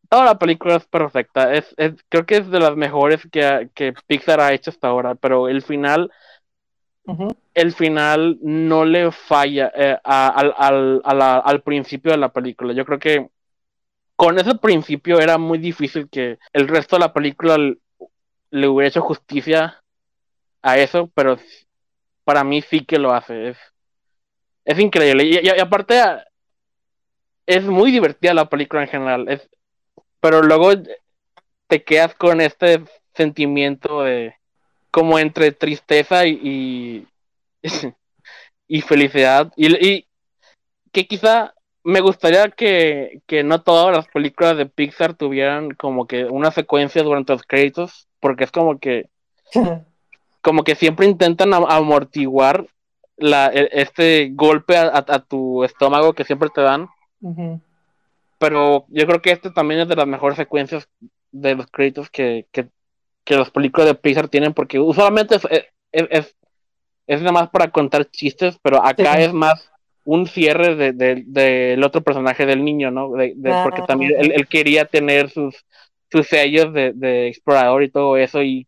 toda 0.08 0.24
la 0.24 0.38
película 0.38 0.76
es 0.76 0.86
perfecta. 0.86 1.54
Es, 1.54 1.74
es, 1.78 1.94
creo 2.08 2.26
que 2.26 2.36
es 2.36 2.50
de 2.50 2.60
las 2.60 2.76
mejores 2.76 3.26
que, 3.30 3.70
que 3.74 3.94
Pixar 4.06 4.40
ha 4.40 4.52
hecho 4.52 4.70
hasta 4.70 4.88
ahora, 4.88 5.14
pero 5.14 5.48
el 5.48 5.62
final 5.62 6.10
El 7.54 7.72
final 7.72 8.38
no 8.42 8.84
le 8.84 9.10
falla 9.10 9.72
eh, 9.74 9.98
al, 10.04 10.54
al, 10.56 11.02
al, 11.04 11.62
principio 11.62 12.12
de 12.12 12.18
la 12.18 12.32
película. 12.32 12.72
Yo 12.72 12.84
creo 12.84 12.98
que 12.98 13.28
con 14.16 14.38
ese 14.38 14.54
principio 14.54 15.18
era 15.18 15.36
muy 15.36 15.58
difícil 15.58 16.08
que 16.08 16.38
el 16.52 16.68
resto 16.68 16.96
de 16.96 17.00
la 17.00 17.12
película 17.12 17.56
le 17.58 18.68
hubiera 18.68 18.88
hecho 18.88 19.02
justicia 19.02 19.82
a 20.62 20.78
eso, 20.78 21.10
pero 21.14 21.38
para 22.24 22.44
mí 22.44 22.62
sí 22.62 22.84
que 22.84 22.98
lo 22.98 23.12
hace. 23.12 23.50
Es, 23.50 23.58
es 24.64 24.78
increíble. 24.78 25.24
Y, 25.24 25.46
y, 25.46 25.60
aparte, 25.60 26.00
es 27.46 27.64
muy 27.64 27.90
divertida 27.90 28.32
la 28.32 28.48
película 28.48 28.82
en 28.82 28.88
general. 28.88 29.28
Es, 29.28 29.48
pero 30.20 30.42
luego 30.42 30.70
te 31.66 31.82
quedas 31.82 32.14
con 32.14 32.40
este 32.40 32.84
sentimiento 33.14 34.02
de 34.02 34.36
como 34.92 35.18
entre 35.18 35.50
tristeza 35.50 36.26
y, 36.26 36.38
y, 36.42 37.08
y 38.68 38.80
felicidad. 38.82 39.52
Y, 39.56 39.74
y, 39.84 40.06
que 40.92 41.08
quizá 41.08 41.54
me 41.82 42.00
gustaría 42.00 42.48
que, 42.50 43.22
que 43.26 43.42
no 43.42 43.62
todas 43.62 43.96
las 43.96 44.06
películas 44.06 44.56
de 44.56 44.66
Pixar 44.66 45.14
tuvieran 45.14 45.70
como 45.72 46.06
que 46.06 46.26
una 46.26 46.52
secuencia 46.52 47.02
durante 47.02 47.32
los 47.32 47.42
créditos, 47.42 48.06
porque 48.20 48.44
es 48.44 48.52
como 48.52 48.78
que 48.78 49.08
como 50.42 50.64
que 50.64 50.74
siempre 50.74 51.06
intentan 51.06 51.54
amortiguar 51.54 52.66
la, 53.16 53.46
e, 53.46 53.68
este 53.72 54.30
golpe 54.32 54.76
a, 54.76 55.02
tu 55.20 55.64
estómago 55.64 56.12
que 56.12 56.24
siempre 56.24 56.50
te 56.54 56.60
dan. 56.60 56.88
Pero 58.38 58.84
yo 58.88 59.06
creo 59.06 59.22
que 59.22 59.30
este 59.30 59.50
también 59.50 59.80
es 59.80 59.88
de 59.88 59.96
las 59.96 60.06
mejores 60.06 60.36
secuencias 60.36 60.88
de 61.30 61.54
los 61.54 61.68
créditos 61.68 62.10
que, 62.10 62.46
que, 62.50 62.68
que 63.24 63.36
las 63.36 63.50
películas 63.50 63.88
de 63.88 63.94
Pixar 63.94 64.28
tienen, 64.28 64.52
porque 64.52 64.78
usualmente 64.78 65.36
es, 65.36 65.42
es, 65.92 66.36
es, 67.06 67.20
nada 67.20 67.32
más 67.32 67.50
para 67.50 67.70
contar 67.70 68.10
chistes, 68.10 68.58
pero 68.62 68.84
acá 68.84 69.20
es 69.20 69.32
más 69.32 69.70
un 70.04 70.26
cierre 70.26 70.74
del 70.74 70.96
de, 70.96 71.24
de, 71.76 71.84
otro 71.84 72.02
personaje 72.02 72.46
del 72.46 72.64
niño, 72.64 72.90
¿no? 72.90 73.12
De, 73.12 73.34
porque 73.62 73.82
también 73.82 74.14
él, 74.18 74.32
él, 74.32 74.48
quería 74.48 74.84
tener 74.84 75.30
sus, 75.30 75.64
sus 76.10 76.26
sellos 76.26 76.72
de, 76.72 77.28
explorador 77.28 77.82
y 77.82 77.90
todo 77.90 78.16
eso, 78.16 78.42
y 78.42 78.66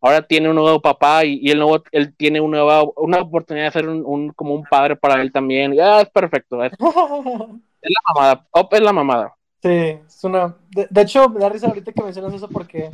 ahora 0.00 0.22
tiene 0.22 0.48
un 0.48 0.56
nuevo 0.56 0.80
papá 0.80 1.24
y, 1.24 1.38
y 1.42 1.50
él, 1.50 1.58
nuevo, 1.58 1.82
él 1.92 2.14
tiene 2.16 2.40
una, 2.40 2.58
nueva, 2.58 2.84
una 2.96 3.18
oportunidad 3.20 3.66
de 3.66 3.72
ser 3.72 3.88
un, 3.88 4.30
como 4.30 4.54
un 4.54 4.64
padre 4.64 4.96
para 4.96 5.20
él 5.22 5.32
también. 5.32 5.74
Ya 5.74 6.00
es 6.00 6.10
perfecto. 6.10 6.58
Es, 7.82 7.92
la 7.92 8.14
mamada. 8.14 8.46
Op 8.50 8.74
es 8.74 8.80
la 8.80 8.92
mamada. 8.92 9.36
Sí, 9.62 9.68
es 10.06 10.24
una. 10.24 10.56
De, 10.70 11.00
hecho, 11.00 11.28
me 11.28 11.40
da 11.40 11.48
risa 11.48 11.66
ahorita 11.66 11.92
que 11.92 12.02
mencionas 12.02 12.34
eso 12.34 12.48
porque 12.48 12.90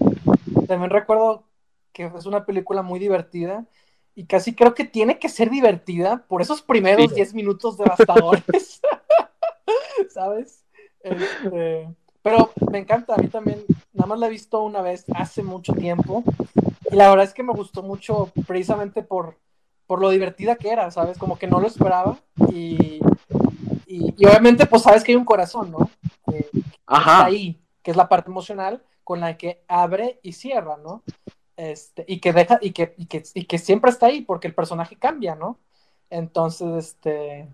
también 0.67 0.91
recuerdo 0.91 1.45
que 1.93 2.05
es 2.17 2.27
una 2.27 2.47
película 2.47 2.83
muy 2.83 2.99
divertida 2.99 3.67
y 4.15 4.27
casi 4.27 4.55
creo 4.55 4.75
que 4.75 4.85
tiene 4.85 5.19
que 5.19 5.29
ser 5.29 5.51
divertida 5.51 6.25
por 6.29 6.43
esos 6.43 6.63
primeros 6.63 7.15
10 7.15 7.35
minutos 7.35 7.77
devastadores. 7.77 8.81
¿Sabes? 10.11 10.65
Este, 11.01 11.89
pero 12.23 12.51
me 12.71 12.79
encanta, 12.79 13.15
a 13.15 13.19
mí 13.19 13.29
también, 13.29 13.65
nada 13.93 14.07
más 14.07 14.19
la 14.19 14.27
he 14.27 14.31
visto 14.31 14.63
una 14.63 14.81
vez 14.81 15.05
hace 15.15 15.43
mucho 15.43 15.73
tiempo 15.73 16.23
y 16.91 16.95
la 16.95 17.09
verdad 17.09 17.25
es 17.25 17.35
que 17.35 17.43
me 17.43 17.53
gustó 17.53 17.83
mucho 17.83 18.31
precisamente 18.47 19.03
por, 19.03 19.39
por 19.87 20.01
lo 20.01 20.11
divertida 20.11 20.57
que 20.57 20.71
era, 20.71 20.91
¿sabes? 20.91 21.19
Como 21.19 21.39
que 21.39 21.49
no 21.49 21.61
lo 21.61 21.67
esperaba 21.67 22.19
y, 22.53 23.01
y, 23.87 24.27
obviamente 24.27 24.67
pues 24.67 24.83
sabes 24.83 25.03
que 25.03 25.13
hay 25.13 25.17
un 25.17 25.25
corazón, 25.25 25.73
¿no? 25.73 25.91
Está 26.99 27.25
ahí, 27.25 27.61
que 27.83 27.91
es 27.91 27.97
la 27.97 28.09
parte 28.09 28.31
emocional 28.31 28.83
con 29.05 29.21
la 29.21 29.37
que 29.37 29.65
abre 29.69 30.21
y 30.23 30.33
cierra, 30.33 30.77
¿no? 30.77 31.03
Este, 31.57 32.05
y 32.09 32.21
que 32.21 32.33
deja, 32.33 32.59
y 32.61 32.73
que, 32.73 32.95
y 32.97 33.07
que, 33.07 33.23
y 33.35 33.45
que 33.45 33.59
siempre 33.59 33.91
está 33.91 34.07
ahí, 34.07 34.23
porque 34.23 34.49
el 34.49 34.55
personaje 34.55 34.97
cambia, 34.97 35.35
¿no? 35.35 35.59
Entonces, 36.11 36.69
este, 36.77 37.49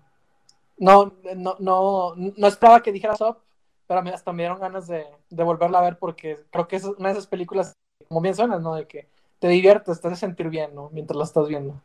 no, 0.77 1.13
no, 1.35 1.55
no, 1.59 2.13
no 2.15 2.47
esperaba 2.47 2.81
que 2.81 2.91
dijera 2.91 3.15
Up, 3.19 3.39
pero 3.87 4.01
me, 4.01 4.11
hasta 4.11 4.31
me 4.31 4.43
dieron 4.43 4.59
ganas 4.59 4.87
de, 4.87 5.05
de, 5.29 5.43
volverla 5.43 5.79
a 5.79 5.83
ver 5.83 5.97
porque 5.97 6.37
creo 6.51 6.67
que 6.67 6.75
es 6.75 6.85
una 6.85 7.09
de 7.09 7.13
esas 7.13 7.27
películas, 7.27 7.73
como 8.07 8.21
bien 8.21 8.35
suena, 8.35 8.59
¿no? 8.59 8.75
De 8.75 8.87
que 8.87 9.09
te 9.39 9.47
diviertes, 9.47 9.99
te 9.99 10.07
hace 10.07 10.17
sentir 10.17 10.49
bien, 10.49 10.75
¿no? 10.75 10.89
Mientras 10.91 11.17
la 11.17 11.23
estás 11.23 11.47
viendo. 11.47 11.81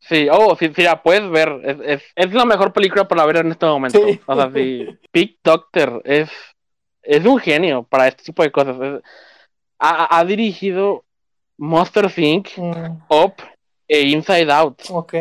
Sí, 0.00 0.28
oh, 0.30 0.54
sí, 0.56 0.72
sí, 0.74 0.82
la 0.82 1.02
puedes 1.02 1.28
ver. 1.28 1.60
Es, 1.64 1.78
es, 1.84 2.02
es, 2.14 2.34
la 2.34 2.44
mejor 2.44 2.72
película 2.72 3.08
para 3.08 3.26
ver 3.26 3.38
en 3.38 3.50
este 3.50 3.66
momento. 3.66 4.00
O 4.26 4.34
sea, 4.34 4.50
sí. 4.52 4.86
Big 5.12 5.38
Doctor 5.42 6.02
es, 6.04 6.30
es 7.08 7.24
un 7.24 7.38
genio 7.38 7.84
para 7.84 8.06
este 8.06 8.22
tipo 8.24 8.42
de 8.42 8.52
cosas. 8.52 8.76
ha, 9.78 10.18
ha, 10.18 10.24
dirigido 10.24 11.04
Monster 11.56 12.12
Inc., 12.16 12.50
mm. 12.56 13.02
Up 13.08 13.34
e 13.88 14.02
Inside 14.02 14.52
Out. 14.52 14.82
Ok. 14.90 15.14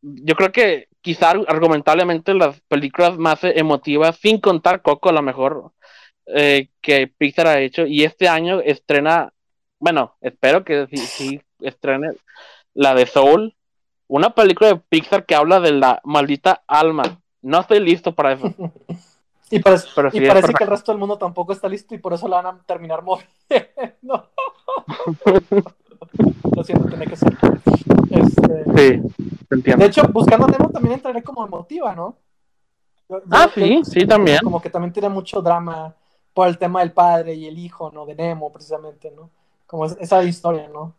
yo 0.00 0.34
creo 0.34 0.50
que 0.50 0.88
quizá 1.02 1.30
argumentablemente 1.30 2.32
las 2.32 2.58
películas 2.62 3.18
más 3.18 3.40
emotivas, 3.44 4.16
sin 4.16 4.40
contar 4.40 4.80
Coco, 4.80 5.10
a 5.10 5.12
lo 5.12 5.20
mejor, 5.20 5.72
eh, 6.26 6.70
que 6.80 7.06
Pixar 7.06 7.46
ha 7.46 7.60
hecho. 7.60 7.86
Y 7.86 8.04
este 8.04 8.26
año 8.26 8.60
estrena, 8.60 9.30
bueno, 9.78 10.16
espero 10.22 10.64
que 10.64 10.86
sí, 10.90 11.42
estrene 11.60 12.12
la 12.72 12.94
de 12.94 13.04
Soul, 13.04 13.54
una 14.08 14.30
película 14.30 14.72
de 14.72 14.80
Pixar 14.88 15.26
que 15.26 15.34
habla 15.34 15.60
de 15.60 15.72
la 15.72 16.00
maldita 16.02 16.62
alma. 16.66 17.20
No 17.42 17.60
estoy 17.60 17.80
listo 17.80 18.14
para 18.14 18.32
eso. 18.32 18.54
y 19.50 19.58
parece, 19.58 19.88
y 20.12 20.26
parece 20.26 20.54
que 20.54 20.64
el 20.64 20.70
resto 20.70 20.92
del 20.92 20.98
mundo 20.98 21.18
tampoco 21.18 21.52
está 21.52 21.68
listo 21.68 21.94
y 21.94 21.98
por 21.98 22.12
eso 22.12 22.26
la 22.28 22.42
van 22.42 22.56
a 22.56 22.62
terminar 22.64 23.02
moviendo. 23.02 23.28
Lo 26.54 26.64
siento, 26.64 26.88
tiene 26.88 27.06
que 27.06 27.16
ser. 27.16 27.36
Este, 28.10 28.64
sí, 28.76 29.00
entiendo. 29.50 29.82
De 29.82 29.86
hecho, 29.86 30.08
buscando 30.08 30.46
Nemo 30.46 30.70
también 30.70 30.94
entraré 30.94 31.22
como 31.22 31.46
emotiva, 31.46 31.94
¿no? 31.94 32.16
ah, 33.30 33.50
sí, 33.54 33.82
sí, 33.84 34.06
también. 34.06 34.38
Como 34.42 34.62
que 34.62 34.70
también 34.70 34.92
tiene 34.92 35.08
mucho 35.08 35.42
drama 35.42 35.94
por 36.32 36.48
el 36.48 36.58
tema 36.58 36.80
del 36.80 36.92
padre 36.92 37.34
y 37.34 37.46
el 37.46 37.58
hijo, 37.58 37.90
¿no? 37.92 38.06
De 38.06 38.14
Nemo, 38.14 38.52
precisamente, 38.52 39.10
¿no? 39.10 39.30
Como 39.66 39.86
esa 39.86 40.22
historia, 40.22 40.68
¿no? 40.68 40.94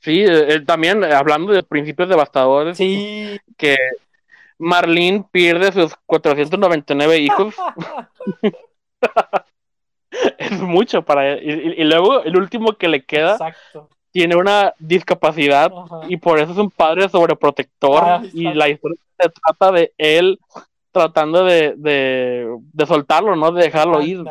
Sí, 0.00 0.24
eh, 0.26 0.60
también 0.66 1.04
eh, 1.04 1.12
hablando 1.12 1.52
de 1.52 1.62
principios 1.62 2.08
devastadores. 2.08 2.76
Sí. 2.76 3.38
Que 3.56 3.76
Marlene 4.62 5.24
pierde 5.32 5.72
sus 5.72 5.94
499 6.06 7.18
hijos. 7.18 7.54
es 10.38 10.60
mucho 10.60 11.02
para 11.02 11.30
él. 11.30 11.74
Y, 11.76 11.84
luego 11.84 12.22
el 12.22 12.36
último 12.36 12.74
que 12.74 12.86
le 12.86 13.04
queda 13.04 13.38
tiene 14.12 14.36
una 14.36 14.72
discapacidad 14.78 15.72
y 16.08 16.16
por 16.16 16.38
eso 16.38 16.52
es 16.52 16.58
un 16.58 16.70
padre 16.70 17.08
sobreprotector. 17.08 18.22
y 18.32 18.54
la 18.54 18.68
historia 18.68 18.98
se 19.18 19.30
trata 19.30 19.72
de 19.72 19.92
él 19.98 20.38
tratando 20.92 21.44
de, 21.44 21.74
de, 21.76 22.86
soltarlo, 22.86 23.34
¿no? 23.34 23.50
De 23.50 23.64
dejarlo 23.64 24.00
ir. 24.00 24.22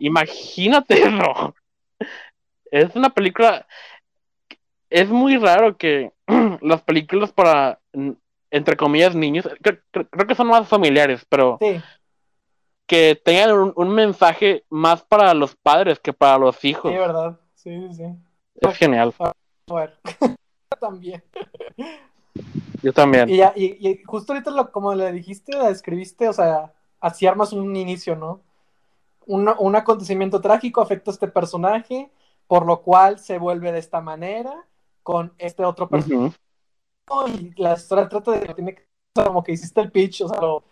Imagínate 0.00 0.94
eso. 1.02 1.54
Es 2.70 2.96
una 2.96 3.10
película. 3.10 3.66
Es 4.88 5.10
muy 5.10 5.36
raro 5.36 5.76
que 5.76 6.10
las 6.62 6.80
películas 6.82 7.32
para, 7.32 7.80
entre 8.54 8.76
comillas, 8.76 9.16
niños, 9.16 9.48
creo, 9.60 10.26
que 10.28 10.34
son 10.36 10.46
más 10.46 10.68
familiares, 10.68 11.26
pero 11.28 11.58
que 12.86 13.20
tengan 13.24 13.72
un, 13.74 13.88
mensaje 13.88 14.64
más 14.70 15.02
para 15.02 15.34
los 15.34 15.56
padres 15.56 15.98
que 15.98 16.12
para 16.12 16.38
los 16.38 16.64
hijos. 16.64 16.92
Sí, 16.92 16.96
verdad. 16.96 17.40
Sí, 17.56 17.92
sí. 17.92 18.04
Es 18.54 18.76
genial. 18.76 19.12
también. 20.80 21.24
Yo 22.80 22.92
también. 22.92 23.28
Y, 23.28 23.38
ya, 23.38 23.52
y, 23.56 24.00
justo 24.04 24.32
ahorita, 24.32 24.52
lo, 24.52 24.70
como 24.70 24.94
le 24.94 25.10
dijiste, 25.10 25.56
la 25.56 25.70
describiste, 25.70 26.28
o 26.28 26.32
sea, 26.32 26.72
así 27.00 27.26
armas 27.26 27.52
un 27.52 27.74
inicio, 27.74 28.14
¿no? 28.14 28.40
Un, 29.26 29.50
un 29.58 29.74
acontecimiento 29.74 30.40
trágico 30.40 30.80
afecta 30.80 31.10
a 31.10 31.14
este 31.14 31.26
personaje, 31.26 32.08
por 32.46 32.66
lo 32.66 32.82
cual 32.82 33.18
se 33.18 33.36
vuelve 33.36 33.72
de 33.72 33.80
esta 33.80 34.00
manera 34.00 34.64
con 35.02 35.32
este 35.38 35.64
otro 35.64 35.88
personaje. 35.88 36.36
Y 37.28 37.60
la 37.60 37.74
historia 37.74 38.08
trata 38.08 38.32
de 38.32 38.46
que 38.46 38.54
tiene 38.54 38.74
que 38.74 38.86
como 39.14 39.44
que 39.44 39.52
hiciste 39.52 39.80
el 39.80 39.92
pitch, 39.92 40.22
o 40.22 40.28
sea, 40.28 40.40
lo, 40.40 40.64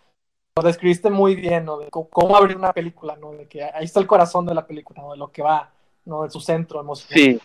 lo 0.55 0.63
describiste 0.63 1.09
muy 1.09 1.35
bien, 1.35 1.65
¿no? 1.65 1.77
De 1.77 1.89
cómo 1.89 2.35
abrir 2.35 2.57
una 2.57 2.73
película, 2.73 3.15
¿no? 3.15 3.31
De 3.31 3.47
que 3.47 3.63
ahí 3.63 3.85
está 3.85 3.99
el 3.99 4.07
corazón 4.07 4.45
de 4.45 4.53
la 4.53 4.67
película, 4.67 5.01
¿no? 5.01 5.11
De 5.11 5.17
lo 5.17 5.31
que 5.31 5.41
va, 5.41 5.71
¿no? 6.05 6.23
De 6.23 6.29
su 6.29 6.41
centro 6.41 6.81
emocional. 6.81 7.17
Sí. 7.17 7.39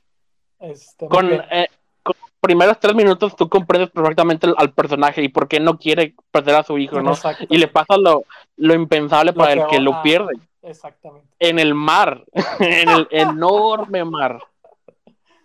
Este, 0.58 1.06
con, 1.06 1.32
eh, 1.32 1.68
con, 2.02 2.16
los 2.20 2.30
primeros 2.40 2.80
tres 2.80 2.96
minutos 2.96 3.36
tú 3.36 3.48
comprendes 3.48 3.90
perfectamente 3.90 4.48
al, 4.56 4.72
personaje 4.72 5.22
y 5.22 5.28
por 5.28 5.46
qué 5.46 5.60
no 5.60 5.78
quiere 5.78 6.16
perder 6.32 6.56
a 6.56 6.64
su 6.64 6.76
hijo, 6.78 7.00
¿no? 7.00 7.12
Y 7.48 7.58
le 7.58 7.68
pasa 7.68 7.96
lo, 7.96 8.24
lo 8.56 8.74
impensable 8.74 9.32
para 9.32 9.52
el 9.52 9.66
que 9.68 9.78
lo 9.78 10.02
pierde. 10.02 10.32
Exactamente. 10.62 11.28
En 11.38 11.60
el 11.60 11.74
mar, 11.74 12.24
en 12.58 12.88
el 12.88 13.06
enorme 13.10 14.04
mar. 14.04 14.42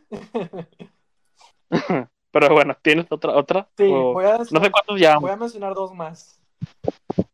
Pero 2.34 2.50
bueno, 2.52 2.76
¿tienes 2.82 3.06
otra? 3.12 3.36
otra? 3.38 3.68
Sí, 3.78 3.88
voy 3.88 4.26
a, 4.26 4.40
no 4.40 4.60
sé 4.60 4.72
cuántos 4.72 5.00
ya. 5.00 5.20
Voy 5.20 5.30
a 5.30 5.36
mencionar 5.36 5.76
dos 5.76 5.94
más. 5.94 6.40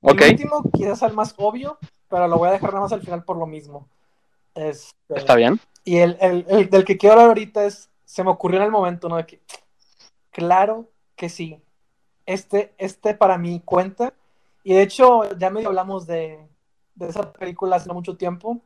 El 0.01 0.31
último 0.31 0.61
quizás 0.73 1.01
el 1.03 1.13
más 1.13 1.33
obvio, 1.37 1.77
pero 2.09 2.27
lo 2.27 2.37
voy 2.37 2.49
a 2.49 2.51
dejar 2.51 2.71
nada 2.71 2.81
más 2.81 2.91
al 2.91 2.99
final 3.01 3.23
por 3.23 3.37
lo 3.37 3.45
mismo. 3.45 3.87
Este, 4.53 5.15
Está 5.15 5.35
bien. 5.35 5.57
Y 5.85 5.99
el, 5.99 6.17
el, 6.19 6.69
del 6.69 6.83
que 6.83 6.97
quiero 6.97 7.13
hablar 7.13 7.29
ahorita 7.29 7.63
es, 7.63 7.89
se 8.03 8.25
me 8.25 8.29
ocurrió 8.29 8.59
en 8.59 8.65
el 8.65 8.71
momento, 8.71 9.07
¿no? 9.07 9.15
De 9.15 9.25
que, 9.25 9.39
claro 10.31 10.89
que 11.15 11.29
sí. 11.29 11.61
Este, 12.25 12.73
este 12.77 13.13
para 13.13 13.37
mí 13.37 13.61
cuenta. 13.63 14.13
Y 14.65 14.73
de 14.73 14.81
hecho, 14.81 15.33
ya 15.37 15.49
medio 15.49 15.69
hablamos 15.69 16.07
de, 16.07 16.45
de 16.95 17.07
esa 17.07 17.31
película 17.31 17.77
hace 17.77 17.93
mucho 17.93 18.17
tiempo. 18.17 18.59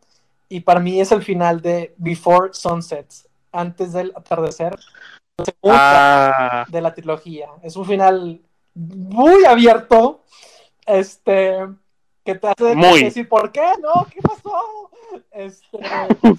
Y 0.50 0.62
para 0.62 0.80
mí 0.80 1.00
es 1.00 1.12
el 1.12 1.22
final 1.22 1.62
de 1.62 1.94
Before 1.98 2.54
Sunset, 2.54 3.14
antes 3.52 3.94
del 3.94 4.12
atardecer. 4.16 4.76
Ah. 5.64 6.66
de 6.68 6.82
la 6.82 6.94
trilogía. 6.94 7.50
Es 7.62 7.76
un 7.76 7.86
final 7.86 8.42
muy 8.74 9.46
abierto, 9.46 10.24
este, 10.86 11.58
que 12.24 12.36
te 12.36 12.48
hace 12.48 12.76
decir, 12.76 13.28
¿por 13.28 13.52
qué? 13.52 13.74
¿No? 13.82 14.06
¿Qué 14.12 14.22
pasó? 14.22 14.90
Este, 15.32 15.78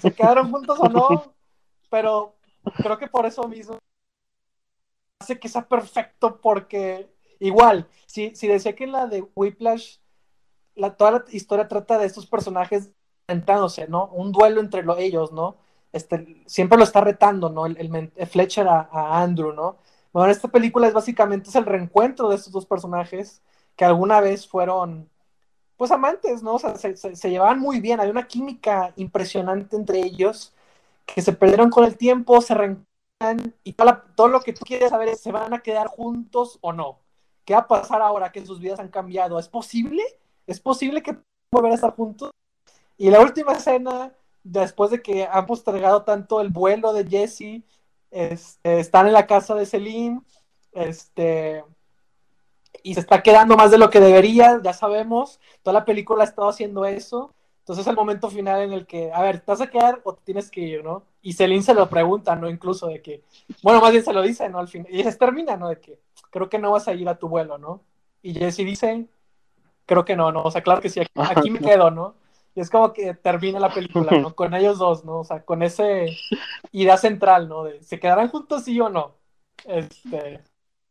¿Se 0.01 0.13
quedaron 0.13 0.51
juntos 0.51 0.77
o 0.79 0.89
no? 0.89 1.33
Pero 1.89 2.35
creo 2.77 2.97
que 2.97 3.07
por 3.07 3.25
eso 3.25 3.47
mismo 3.47 3.77
hace 5.19 5.39
que 5.39 5.47
sea 5.47 5.67
perfecto 5.67 6.41
porque 6.41 7.09
igual, 7.39 7.87
si, 8.05 8.35
si 8.35 8.47
decía 8.47 8.75
que 8.75 8.87
la 8.87 9.07
de 9.07 9.25
Whiplash, 9.35 9.97
la, 10.75 10.95
toda 10.95 11.11
la 11.11 11.25
historia 11.31 11.67
trata 11.67 11.97
de 11.97 12.05
estos 12.05 12.25
personajes 12.25 12.89
enfrentándose, 13.27 13.87
¿no? 13.87 14.07
Un 14.07 14.31
duelo 14.31 14.61
entre 14.61 14.83
ellos, 14.99 15.31
¿no? 15.31 15.57
Este, 15.95 16.43
siempre 16.45 16.77
lo 16.77 16.83
está 16.83 16.99
retando, 17.01 17.49
¿no? 17.49 17.65
El, 17.65 18.11
el 18.15 18.27
Fletcher 18.27 18.67
a, 18.67 18.89
a, 18.91 19.21
Andrew, 19.23 19.53
¿no? 19.53 19.77
Bueno, 20.11 20.29
esta 20.31 20.49
película 20.49 20.87
es 20.87 20.93
básicamente 20.93 21.49
es 21.49 21.55
el 21.55 21.65
reencuentro 21.65 22.29
de 22.29 22.35
estos 22.35 22.51
dos 22.53 22.65
personajes 22.65 23.41
que 23.77 23.85
alguna 23.85 24.19
vez 24.21 24.47
fueron, 24.47 25.09
pues, 25.77 25.91
amantes, 25.91 26.43
¿no? 26.43 26.55
O 26.55 26.59
sea, 26.59 26.75
se, 26.75 26.97
se, 26.97 27.15
se 27.15 27.29
llevaban 27.29 27.59
muy 27.59 27.79
bien, 27.81 27.99
hay 28.01 28.09
una 28.09 28.27
química 28.27 28.93
impresionante 28.97 29.77
entre 29.77 29.99
ellos 30.01 30.53
que 31.05 31.21
se 31.21 31.33
perdieron 31.33 31.69
con 31.69 31.85
el 31.85 31.97
tiempo, 31.97 32.41
se 32.41 32.55
reencuentran 32.55 33.55
y 33.63 33.73
todo, 33.73 33.87
la, 33.87 34.03
todo 34.15 34.27
lo 34.27 34.41
que 34.41 34.53
tú 34.53 34.65
quieres 34.65 34.89
saber 34.89 35.09
es, 35.09 35.21
¿se 35.21 35.31
van 35.31 35.53
a 35.53 35.61
quedar 35.61 35.87
juntos 35.87 36.59
o 36.61 36.73
no? 36.73 36.99
¿Qué 37.45 37.53
va 37.53 37.61
a 37.61 37.67
pasar 37.67 38.01
ahora 38.01 38.31
que 38.33 38.45
sus 38.45 38.59
vidas 38.59 38.79
han 38.79 38.89
cambiado? 38.89 39.39
¿Es 39.39 39.47
posible? 39.47 40.03
¿Es 40.47 40.59
posible 40.59 41.01
que 41.03 41.17
volver 41.51 41.71
a 41.71 41.75
estar 41.75 41.95
juntos? 41.95 42.31
Y 42.97 43.09
la 43.09 43.21
última 43.21 43.53
escena, 43.53 44.13
después 44.45 44.91
de 44.91 45.01
que 45.01 45.25
han 45.25 45.45
postergado 45.47 46.03
tanto 46.03 46.39
el 46.39 46.49
vuelo 46.49 46.93
de 46.93 47.05
Jesse, 47.05 47.63
este, 48.11 48.79
están 48.79 49.07
en 49.07 49.13
la 49.13 49.27
casa 49.27 49.55
de 49.55 49.65
Celine, 49.65 50.21
este, 50.71 51.63
y 52.83 52.93
se 52.93 52.99
está 52.99 53.23
quedando 53.23 53.57
más 53.57 53.71
de 53.71 53.79
lo 53.79 53.89
que 53.89 53.99
debería, 53.99 54.61
ya 54.63 54.71
sabemos, 54.71 55.39
toda 55.63 55.73
la 55.73 55.85
película 55.85 56.23
ha 56.23 56.27
estado 56.27 56.47
haciendo 56.47 56.85
eso, 56.85 57.33
entonces 57.59 57.83
es 57.83 57.89
el 57.89 57.95
momento 57.95 58.29
final 58.29 58.61
en 58.61 58.73
el 58.73 58.85
que, 58.85 59.11
a 59.11 59.23
ver, 59.23 59.39
¿te 59.39 59.51
vas 59.51 59.61
a 59.61 59.69
quedar 59.71 59.99
o 60.03 60.13
tienes 60.13 60.51
que 60.51 60.61
ir, 60.61 60.83
no? 60.83 61.01
Y 61.23 61.33
Celine 61.33 61.63
se 61.63 61.73
lo 61.73 61.89
pregunta, 61.89 62.35
¿no? 62.35 62.47
Incluso 62.47 62.85
de 62.85 63.01
que, 63.01 63.23
bueno, 63.63 63.81
más 63.81 63.91
bien 63.91 64.03
se 64.03 64.13
lo 64.13 64.21
dice, 64.21 64.47
¿no? 64.47 64.59
Al 64.59 64.67
final, 64.67 64.87
y 64.93 65.01
se 65.01 65.15
termina, 65.15 65.57
¿no? 65.57 65.69
De 65.69 65.79
que, 65.79 65.99
creo 66.29 66.47
que 66.47 66.59
no 66.59 66.71
vas 66.71 66.87
a 66.87 66.93
ir 66.93 67.09
a 67.09 67.17
tu 67.17 67.27
vuelo, 67.27 67.57
¿no? 67.57 67.81
Y 68.21 68.35
Jesse 68.35 68.57
dice, 68.57 69.07
creo 69.87 70.05
que 70.05 70.15
no, 70.15 70.31
¿no? 70.31 70.43
O 70.43 70.51
sea, 70.51 70.61
claro 70.61 70.81
que 70.81 70.89
sí, 70.89 70.99
aquí, 70.99 71.11
aquí 71.15 71.49
me 71.49 71.59
quedo, 71.59 71.89
¿no? 71.89 72.13
Y 72.55 72.61
es 72.61 72.69
como 72.69 72.93
que 72.93 73.13
termina 73.13 73.59
la 73.59 73.73
película, 73.73 74.17
¿no? 74.17 74.33
Con 74.35 74.53
ellos 74.53 74.77
dos, 74.77 75.03
¿no? 75.03 75.19
O 75.19 75.23
sea, 75.23 75.43
con 75.43 75.61
ese 75.61 76.17
idea 76.71 76.97
central, 76.97 77.49
¿no? 77.49 77.65
De, 77.65 77.83
¿se 77.83 77.99
quedarán 77.99 78.29
juntos 78.29 78.63
sí 78.63 78.79
o 78.79 78.89
no? 78.89 79.15
Este, 79.65 80.41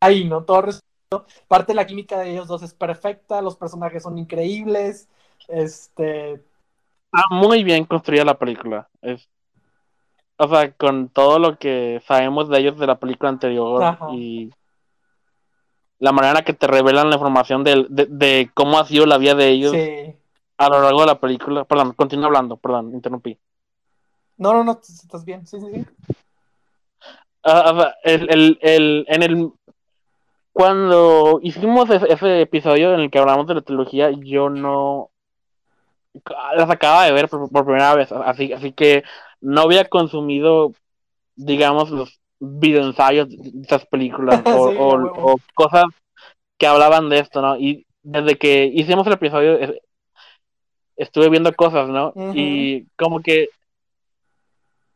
ahí, 0.00 0.24
¿no? 0.24 0.44
Todo 0.44 0.62
resuelto. 0.62 1.26
Parte 1.48 1.72
de 1.72 1.76
la 1.76 1.86
química 1.86 2.18
de 2.18 2.32
ellos 2.32 2.48
dos 2.48 2.62
es 2.62 2.74
perfecta, 2.74 3.40
los 3.40 3.56
personajes 3.56 4.02
son 4.02 4.18
increíbles, 4.18 5.08
este, 5.48 6.42
Está 7.14 7.28
muy 7.30 7.62
bien 7.62 7.84
construida 7.84 8.24
la 8.24 8.38
película. 8.38 8.88
Es, 9.00 9.28
o 10.36 10.48
sea, 10.48 10.72
con 10.72 11.08
todo 11.08 11.38
lo 11.38 11.58
que 11.58 12.02
sabemos 12.04 12.48
de 12.48 12.58
ellos 12.58 12.76
de 12.76 12.88
la 12.88 12.98
película 12.98 13.28
anterior 13.28 13.84
Ajá. 13.84 14.08
y 14.12 14.50
la 16.00 16.10
manera 16.10 16.42
que 16.42 16.52
te 16.52 16.66
revelan 16.66 17.10
la 17.10 17.14
información 17.14 17.62
de, 17.62 17.86
de, 17.88 18.06
de 18.06 18.50
cómo 18.52 18.80
ha 18.80 18.84
sido 18.84 19.06
la 19.06 19.18
vida 19.18 19.36
de 19.36 19.48
ellos 19.48 19.72
sí. 19.72 20.16
A 20.58 20.68
lo 20.68 20.80
largo 20.80 21.00
de 21.00 21.06
la 21.06 21.20
película. 21.20 21.64
Perdón, 21.64 21.92
continúa 21.92 22.26
hablando, 22.26 22.56
perdón, 22.56 22.92
interrumpí. 22.94 23.38
No, 24.36 24.52
no, 24.52 24.64
no, 24.64 24.80
estás 24.82 25.24
bien, 25.24 25.46
sí, 25.46 25.60
sí, 25.60 25.66
sí. 25.72 25.84
Sea, 27.44 27.94
el, 28.04 28.30
el, 28.30 28.58
el, 28.62 29.06
en 29.08 29.22
el 29.22 29.52
cuando 30.52 31.40
hicimos 31.42 31.90
ese, 31.90 32.12
ese 32.12 32.42
episodio 32.42 32.94
en 32.94 33.00
el 33.00 33.10
que 33.10 33.18
hablamos 33.18 33.46
de 33.46 33.54
la 33.54 33.60
trilogía, 33.62 34.10
yo 34.12 34.50
no 34.50 35.10
las 36.56 36.70
acaba 36.70 37.04
de 37.04 37.12
ver 37.12 37.28
por, 37.28 37.50
por, 37.50 37.64
primera 37.64 37.94
vez, 37.94 38.12
así, 38.12 38.52
así 38.52 38.72
que 38.72 39.02
no 39.40 39.62
había 39.62 39.84
consumido, 39.86 40.72
digamos, 41.34 41.90
los 41.90 42.20
videoensayos 42.38 43.28
de 43.30 43.62
esas 43.62 43.84
películas 43.86 44.40
o, 44.46 44.70
Sí, 44.70 44.76
o- 44.78 45.40
cosas 45.54 45.86
que 46.56 46.66
hablaban 46.66 47.08
de 47.08 47.18
esto, 47.18 47.42
¿no? 47.42 47.56
Y 47.58 47.86
desde 48.02 48.38
que 48.38 48.70
hicimos 48.72 49.06
el 49.06 49.14
episodio 49.14 49.58
estuve 50.96 51.28
viendo 51.30 51.52
cosas, 51.54 51.88
¿no? 51.88 52.12
Y 52.34 52.84
como 52.96 53.20
que 53.20 53.48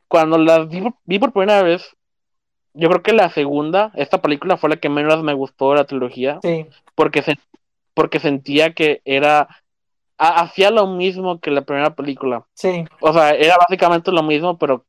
cuando 0.09 0.39
las 0.39 0.69
vi, 0.69 0.81
por- 0.81 0.95
vi 1.05 1.19
por 1.19 1.33
primera 1.33 1.63
vez, 1.63 1.97
yo 2.75 2.89
creo 2.89 3.03
que 3.03 3.13
la 3.13 3.29
segunda, 3.31 3.93
esta 3.95 4.21
película 4.23 4.57
fue 4.57 4.71
la 4.71 4.77
que 4.77 4.89
menos 4.89 5.23
me 5.23 5.35
gustó 5.35 5.71
de 5.71 5.77
la 5.77 5.85
trilogía 5.85 6.39
Sí, 6.43 6.67
porque 6.95 7.23
se, 7.23 7.37
porque 7.95 8.21
sentía 8.21 8.73
que 8.75 9.03
era 9.05 9.49
ha- 10.19 10.41
hacía 10.41 10.71
lo 10.71 10.87
mismo 10.87 11.41
que 11.41 11.51
la 11.51 11.63
primera 11.63 11.95
película. 11.95 12.47
sí, 12.55 12.85
O 13.01 13.13
sea, 13.13 13.31
era 13.35 13.57
básicamente 13.57 14.11
lo 14.13 14.23
mismo, 14.23 14.59
pero 14.59 14.85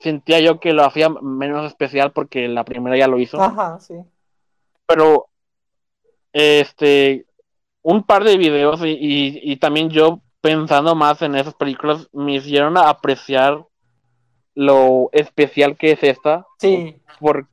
sentía 0.00 0.40
yo 0.40 0.60
que 0.60 0.72
lo 0.72 0.84
hacía 0.84 1.08
menos 1.08 1.66
especial 1.66 2.12
porque 2.12 2.48
la 2.48 2.64
primera 2.64 2.96
ya 2.96 3.06
lo 3.08 3.18
hizo. 3.18 3.40
ajá, 3.40 3.78
sí. 3.80 3.94
Pero 4.86 5.26
este 6.32 7.26
un 7.82 8.02
par 8.02 8.24
de 8.24 8.38
videos 8.38 8.80
y, 8.82 8.88
y, 8.90 9.40
y 9.52 9.56
también 9.56 9.90
yo 9.90 10.20
pensando 10.44 10.94
más 10.94 11.22
en 11.22 11.36
esas 11.36 11.54
películas 11.54 12.06
me 12.12 12.34
hicieron 12.34 12.76
apreciar 12.76 13.64
lo 14.54 15.08
especial 15.12 15.74
que 15.78 15.92
es 15.92 16.02
esta 16.02 16.46
Sí, 16.58 17.00
porque 17.18 17.48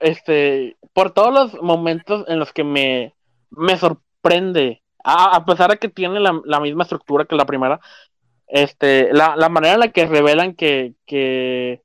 este 0.00 0.76
por 0.92 1.12
todos 1.12 1.32
los 1.32 1.62
momentos 1.62 2.24
en 2.26 2.40
los 2.40 2.52
que 2.52 2.64
me, 2.64 3.14
me 3.50 3.76
sorprende 3.76 4.82
a, 5.04 5.36
a 5.36 5.44
pesar 5.44 5.70
de 5.70 5.78
que 5.78 5.88
tiene 5.88 6.18
la, 6.18 6.40
la, 6.44 6.58
misma 6.58 6.82
estructura 6.82 7.24
que 7.24 7.36
la 7.36 7.46
primera 7.46 7.78
este 8.48 9.12
la, 9.12 9.36
la 9.36 9.48
manera 9.48 9.74
en 9.74 9.80
la 9.80 9.92
que 9.92 10.06
revelan 10.06 10.54
que, 10.56 10.94
que 11.06 11.84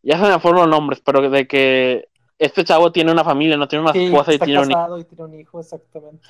ya 0.00 0.16
se 0.24 0.30
me 0.30 0.38
fueron 0.38 0.60
los 0.60 0.68
nombres 0.68 1.02
pero 1.04 1.28
de 1.28 1.48
que 1.48 2.06
este 2.38 2.62
chavo 2.62 2.92
tiene 2.92 3.10
una 3.10 3.24
familia 3.24 3.56
no 3.56 3.66
tiene 3.66 3.82
una 3.82 3.92
sí, 3.92 4.04
esposa 4.04 4.32
y 4.32 4.38
tiene 4.38 4.60
un 4.60 5.00
y 5.00 5.04
tiene 5.04 5.24
un 5.24 5.34
hijo, 5.40 5.58
exactamente. 5.58 6.24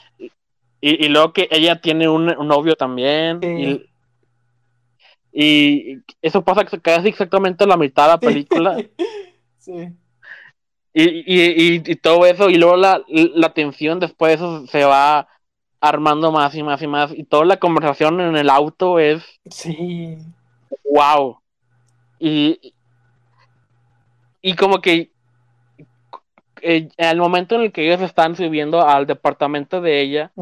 Y, 0.89 1.05
y 1.07 1.09
luego 1.09 1.33
que 1.33 1.49
ella 1.51 1.81
tiene 1.81 2.09
un, 2.09 2.29
un 2.37 2.49
novio 2.49 2.75
también 2.77 3.41
Sí. 3.43 3.87
y, 5.33 5.93
y 5.93 5.99
eso 6.23 6.45
pasa 6.45 6.65
casi 6.65 7.09
exactamente 7.09 7.65
a 7.65 7.67
la 7.67 7.77
mitad 7.77 8.05
de 8.05 8.09
la 8.11 8.21
película 8.21 8.77
Sí, 9.59 9.89
Y, 10.93 11.81
y, 11.91 11.97
todo 11.97 12.25
eso, 12.27 12.51
y 12.51 12.57
luego 12.57 12.77
la, 12.77 13.03
la 13.09 13.53
tensión 13.53 13.99
después 13.99 14.31
de 14.31 14.35
eso 14.37 14.67
se 14.69 14.85
va 14.85 15.27
armando 15.81 16.31
más 16.31 16.55
y 16.55 16.63
más 16.63 16.81
y 16.83 16.87
más. 16.87 17.13
Y 17.13 17.25
toda 17.25 17.45
la 17.45 17.57
conversación 17.57 18.21
en 18.21 18.37
el 18.37 18.49
auto 18.49 18.99
es 19.01 19.25
sí, 19.51 20.19
wow. 20.85 21.41
Y, 22.21 22.75
y 24.41 24.55
como 24.55 24.81
que 24.81 25.11
eh, 26.65 26.89
al 26.99 27.19
momento 27.19 27.55
en 27.55 27.63
el 27.63 27.73
que 27.73 27.87
ellos 27.87 28.01
están 28.01 28.35
subiendo 28.37 28.81
al 28.87 29.07
departamento 29.07 29.81
de 29.81 30.01
ella, 30.01 30.33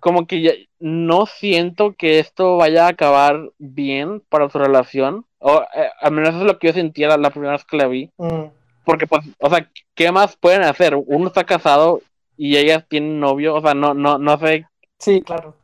como 0.00 0.26
que 0.26 0.40
ya 0.42 0.52
no 0.78 1.26
siento 1.26 1.94
que 1.96 2.18
esto 2.18 2.56
vaya 2.56 2.86
a 2.86 2.90
acabar 2.90 3.50
bien 3.58 4.22
para 4.28 4.48
su 4.48 4.58
relación. 4.58 5.24
O 5.38 5.62
eh, 5.74 5.90
al 6.00 6.12
menos 6.12 6.30
eso 6.30 6.40
es 6.40 6.44
lo 6.46 6.58
que 6.58 6.68
yo 6.68 6.72
sentía 6.72 7.08
la, 7.08 7.16
la 7.16 7.30
primera 7.30 7.52
vez 7.52 7.64
que 7.64 7.76
la 7.76 7.86
vi. 7.86 8.10
mm, 8.18 8.44
Porque, 8.84 9.06
pues, 9.06 9.24
o 9.38 9.48
sea, 9.50 9.68
¿qué 9.94 10.10
más 10.10 10.36
pueden 10.36 10.62
hacer? 10.62 10.94
Uno 10.96 11.28
está 11.28 11.44
casado 11.44 12.00
y 12.36 12.56
ellas 12.56 12.84
tienen 12.88 13.20
novio, 13.20 13.54
o 13.54 13.60
sea, 13.60 13.74
no, 13.74 13.92
no, 13.94 14.18
no 14.18 14.38
sé 14.38 14.66
sí, 14.98 15.20
claro. 15.22 15.54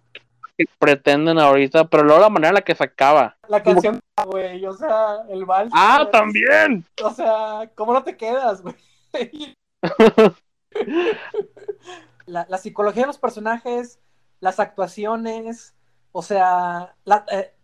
qué 0.59 0.65
pretenden 0.79 1.39
ahorita, 1.39 1.85
pero 1.85 2.05
luego 2.05 2.21
la 2.21 2.29
manera 2.29 2.49
en 2.51 2.55
la 2.57 2.61
que 2.63 2.75
se 2.75 2.85
acaba. 2.85 3.37
La 3.49 3.63
canción, 3.63 4.01
güey, 4.27 4.65
o 4.67 4.73
sea, 4.75 5.17
el 5.31 5.45
vals. 5.47 5.73
¡Ah, 5.75 6.07
también! 6.13 6.85
O 7.03 7.11
sea, 7.11 7.71
¿cómo 7.75 7.95
no 7.95 8.03
te 8.03 8.17
quedas, 8.17 8.61
güey? 8.63 8.75
la, 12.27 12.47
la 12.49 12.59
psicología 12.59 13.03
de 13.03 13.07
los 13.09 13.19
personajes, 13.19 14.01
las 14.41 14.61
actuaciones, 14.61 15.75
o 16.13 16.23
sea, 16.23 16.97
la, 17.05 17.25
eh, 17.31 17.55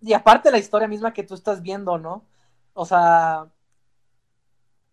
y 0.00 0.12
aparte 0.14 0.50
la 0.50 0.58
historia 0.58 0.88
misma 0.88 1.12
que 1.12 1.24
tú 1.24 1.34
estás 1.34 1.62
viendo, 1.62 1.98
¿no? 1.98 2.26
O 2.74 2.86
sea, 2.86 3.50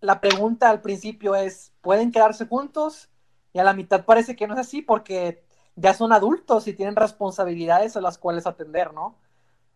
la 0.01 0.21
pregunta 0.21 0.69
al 0.69 0.81
principio 0.81 1.36
es, 1.36 1.73
¿pueden 1.81 2.11
quedarse 2.11 2.45
juntos? 2.47 3.09
Y 3.53 3.59
a 3.59 3.63
la 3.63 3.73
mitad 3.73 4.05
parece 4.05 4.36
que 4.36 4.47
no 4.47 4.53
es 4.53 4.59
así 4.59 4.81
porque 4.81 5.43
ya 5.75 5.93
son 5.93 6.13
adultos 6.13 6.67
y 6.67 6.73
tienen 6.73 6.95
responsabilidades 6.95 7.95
a 7.97 8.01
las 8.01 8.17
cuales 8.17 8.45
atender, 8.47 8.93
¿no? 8.93 9.17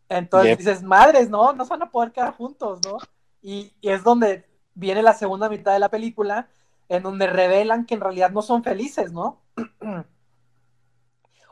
Entonces 0.09 0.49
Yep. 0.49 0.57
dices, 0.57 0.83
madres, 0.83 1.29
¿no? 1.31 1.53
No 1.53 1.65
se 1.65 1.71
van 1.71 1.83
a 1.83 1.91
poder 1.91 2.13
quedar 2.13 2.35
juntos, 2.35 2.81
¿no? 2.83 2.97
Y, 3.41 3.73
y 3.81 3.89
es 3.91 4.03
donde 4.03 4.48
viene 4.79 5.03
la 5.03 5.13
segunda 5.13 5.49
mitad 5.49 5.73
de 5.73 5.79
la 5.79 5.89
película, 5.89 6.49
en 6.87 7.03
donde 7.03 7.27
revelan 7.27 7.85
que 7.85 7.95
en 7.95 8.01
realidad 8.01 8.31
no 8.31 8.41
son 8.41 8.63
felices, 8.63 9.11
¿no? 9.11 9.41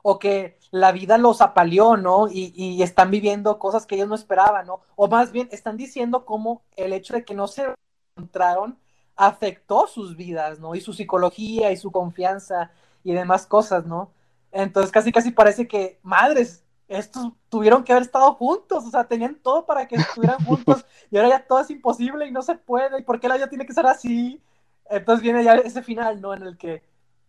o 0.03 0.19
que 0.19 0.57
la 0.71 0.91
vida 0.91 1.17
los 1.17 1.41
apaleó, 1.41 1.97
¿no? 1.97 2.27
Y, 2.29 2.53
y 2.55 2.81
están 2.81 3.11
viviendo 3.11 3.59
cosas 3.59 3.85
que 3.85 3.95
ellos 3.95 4.07
no 4.07 4.15
esperaban, 4.15 4.65
¿no? 4.65 4.81
O 4.95 5.07
más 5.07 5.31
bien 5.31 5.49
están 5.51 5.77
diciendo 5.77 6.25
cómo 6.25 6.63
el 6.75 6.93
hecho 6.93 7.13
de 7.13 7.25
que 7.25 7.35
no 7.35 7.47
se 7.47 7.75
encontraron 8.15 8.79
afectó 9.15 9.87
sus 9.87 10.15
vidas, 10.15 10.59
¿no? 10.59 10.75
Y 10.75 10.81
su 10.81 10.93
psicología 10.93 11.71
y 11.71 11.77
su 11.77 11.91
confianza 11.91 12.71
y 13.03 13.13
demás 13.13 13.45
cosas, 13.45 13.85
¿no? 13.85 14.11
Entonces 14.51 14.91
casi 14.91 15.11
casi 15.11 15.31
parece 15.31 15.67
que, 15.67 15.99
madres, 16.03 16.63
estos 16.87 17.33
tuvieron 17.49 17.83
que 17.83 17.91
haber 17.91 18.03
estado 18.03 18.33
juntos, 18.35 18.85
o 18.85 18.89
sea, 18.89 19.03
tenían 19.03 19.35
todo 19.35 19.65
para 19.65 19.87
que 19.87 19.95
estuvieran 19.95 20.43
juntos 20.45 20.85
y 21.11 21.17
ahora 21.17 21.29
ya 21.29 21.45
todo 21.45 21.59
es 21.59 21.69
imposible 21.69 22.27
y 22.27 22.31
no 22.31 22.41
se 22.41 22.55
puede, 22.55 22.99
¿y 22.99 23.03
por 23.03 23.19
qué 23.19 23.27
la 23.27 23.35
vida 23.35 23.49
tiene 23.49 23.65
que 23.65 23.73
ser 23.73 23.85
así? 23.85 24.41
entonces 24.89 25.21
viene 25.21 25.43
ya 25.43 25.55
ese 25.55 25.83
final, 25.83 26.21
¿no? 26.21 26.33
En 26.33 26.43
el 26.43 26.57
que, 26.57 26.83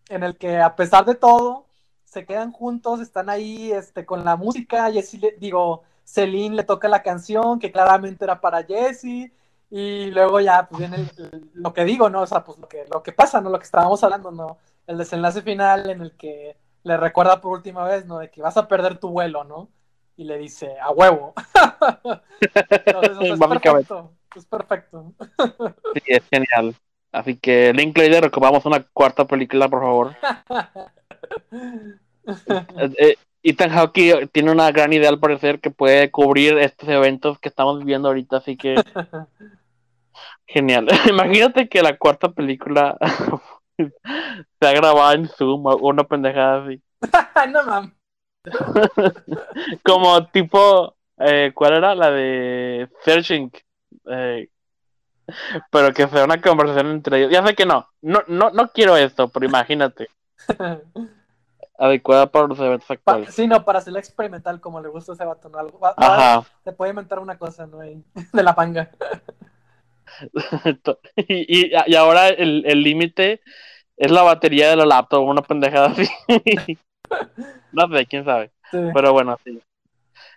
en 0.09 0.23
el 0.23 0.37
que 0.37 0.59
a 0.59 0.75
pesar 0.75 1.05
de 1.05 1.15
todo, 1.15 1.65
se 2.05 2.25
quedan 2.25 2.51
juntos, 2.51 3.01
están 3.01 3.29
ahí 3.29 3.71
este, 3.71 4.05
con 4.05 4.25
la 4.25 4.35
música, 4.35 4.91
Jesse 4.91 5.15
le, 5.15 5.31
digo, 5.33 5.83
Celine 6.05 6.55
le 6.55 6.63
toca 6.63 6.87
la 6.87 7.03
canción 7.03 7.59
que 7.59 7.71
claramente 7.71 8.23
era 8.25 8.39
para 8.41 8.63
Jesse, 8.63 9.31
y 9.71 10.09
luego 10.11 10.39
ya 10.39 10.67
pues 10.67 10.79
viene 10.79 11.09
lo 11.53 11.73
que 11.73 11.83
digo, 11.83 12.09
¿no? 12.09 12.21
O 12.21 12.27
sea, 12.27 12.43
pues 12.43 12.57
lo 12.57 12.67
que, 12.67 12.85
lo 12.91 13.03
que 13.03 13.11
pasa, 13.11 13.39
¿no? 13.41 13.49
Lo 13.49 13.59
que 13.59 13.65
estábamos 13.65 14.03
hablando, 14.03 14.31
¿no? 14.31 14.57
El 14.87 14.97
desenlace 14.97 15.41
final 15.41 15.89
en 15.89 16.01
el 16.01 16.13
que 16.13 16.57
le 16.89 16.97
recuerda 16.97 17.39
por 17.39 17.51
última 17.51 17.85
vez, 17.85 18.07
¿no? 18.07 18.17
De 18.17 18.31
que 18.31 18.41
vas 18.41 18.57
a 18.57 18.67
perder 18.67 18.97
tu 18.97 19.09
vuelo, 19.09 19.43
¿no? 19.43 19.69
Y 20.17 20.23
le 20.23 20.39
dice, 20.39 20.75
a 20.81 20.89
huevo. 20.89 21.33
Entonces, 22.41 23.31
es 23.31 23.39
perfecto. 23.39 24.11
Es 24.35 24.45
perfecto. 24.45 25.13
sí, 25.93 26.01
es 26.07 26.27
genial. 26.29 26.75
Así 27.11 27.37
que, 27.37 27.73
Linklater, 27.73 28.23
recomendamos 28.23 28.65
una 28.65 28.83
cuarta 28.91 29.25
película, 29.25 29.69
por 29.69 29.81
favor. 29.81 30.15
Eh, 32.77 32.91
eh, 32.99 33.15
Ethan 33.41 33.71
Hawke 33.71 34.29
tiene 34.31 34.51
una 34.51 34.69
gran 34.71 34.93
idea 34.93 35.09
al 35.09 35.19
parecer 35.19 35.59
que 35.59 35.71
puede 35.71 36.11
cubrir 36.11 36.59
estos 36.59 36.87
eventos 36.87 37.39
que 37.39 37.49
estamos 37.49 37.79
viviendo 37.79 38.09
ahorita, 38.09 38.37
así 38.37 38.55
que 38.55 38.75
genial. 40.45 40.87
Imagínate 41.09 41.67
que 41.67 41.81
la 41.81 41.97
cuarta 41.97 42.29
película 42.29 42.97
se 44.59 44.67
ha 44.67 44.73
grabado 44.73 45.13
en 45.13 45.27
Zoom 45.27 45.65
o 45.65 45.77
una 45.77 46.03
pendejada 46.03 46.65
así. 46.65 46.81
no 47.51 47.63
mames. 47.65 47.93
Como 49.83 50.27
tipo, 50.27 50.95
eh, 51.17 51.51
¿cuál 51.53 51.73
era? 51.73 51.95
La 51.95 52.11
de 52.11 52.89
Searching. 53.03 53.51
Eh, 54.09 54.49
pero 55.71 55.93
que 55.93 56.07
sea 56.07 56.23
una 56.23 56.41
conversación 56.41 56.87
entre 56.87 57.19
ellos. 57.19 57.31
Ya 57.31 57.45
sé 57.45 57.55
que 57.55 57.65
no, 57.65 57.87
no, 58.01 58.23
no, 58.27 58.49
no 58.49 58.69
quiero 58.69 58.97
esto, 58.97 59.27
pero 59.29 59.45
imagínate. 59.45 60.09
Adecuada 61.77 62.29
para 62.29 62.47
los 62.47 62.59
eventos 62.59 62.91
actuales. 62.91 63.33
sí, 63.33 63.47
no, 63.47 63.63
para 63.63 63.79
hacerla 63.79 63.99
experimental, 63.99 64.59
como 64.59 64.81
le 64.81 64.89
gusta 64.89 65.13
a 65.13 65.15
ese 65.15 65.23
vato, 65.23 65.47
¿no? 65.47 65.59
Algo, 65.59 65.79
Ajá. 65.95 66.43
Se 66.63 66.73
puede 66.73 66.89
inventar 66.89 67.19
una 67.19 67.37
cosa, 67.37 67.67
¿no? 67.67 67.79
De 67.79 68.03
la 68.43 68.53
panga. 68.53 68.89
y, 71.15 71.69
y, 71.69 71.95
ahora 71.95 72.27
el 72.27 72.83
límite 72.83 73.41
es 73.99 74.09
la 74.09 74.23
batería 74.23 74.69
de 74.69 74.77
la 74.77 74.85
laptop, 74.85 75.27
una 75.27 75.41
pendejada 75.41 75.87
así. 75.87 76.07
no 77.73 77.87
sé, 77.89 78.05
quién 78.05 78.23
sabe. 78.23 78.49
Pero 78.71 79.11
bueno, 79.11 79.37
sí. 79.43 79.61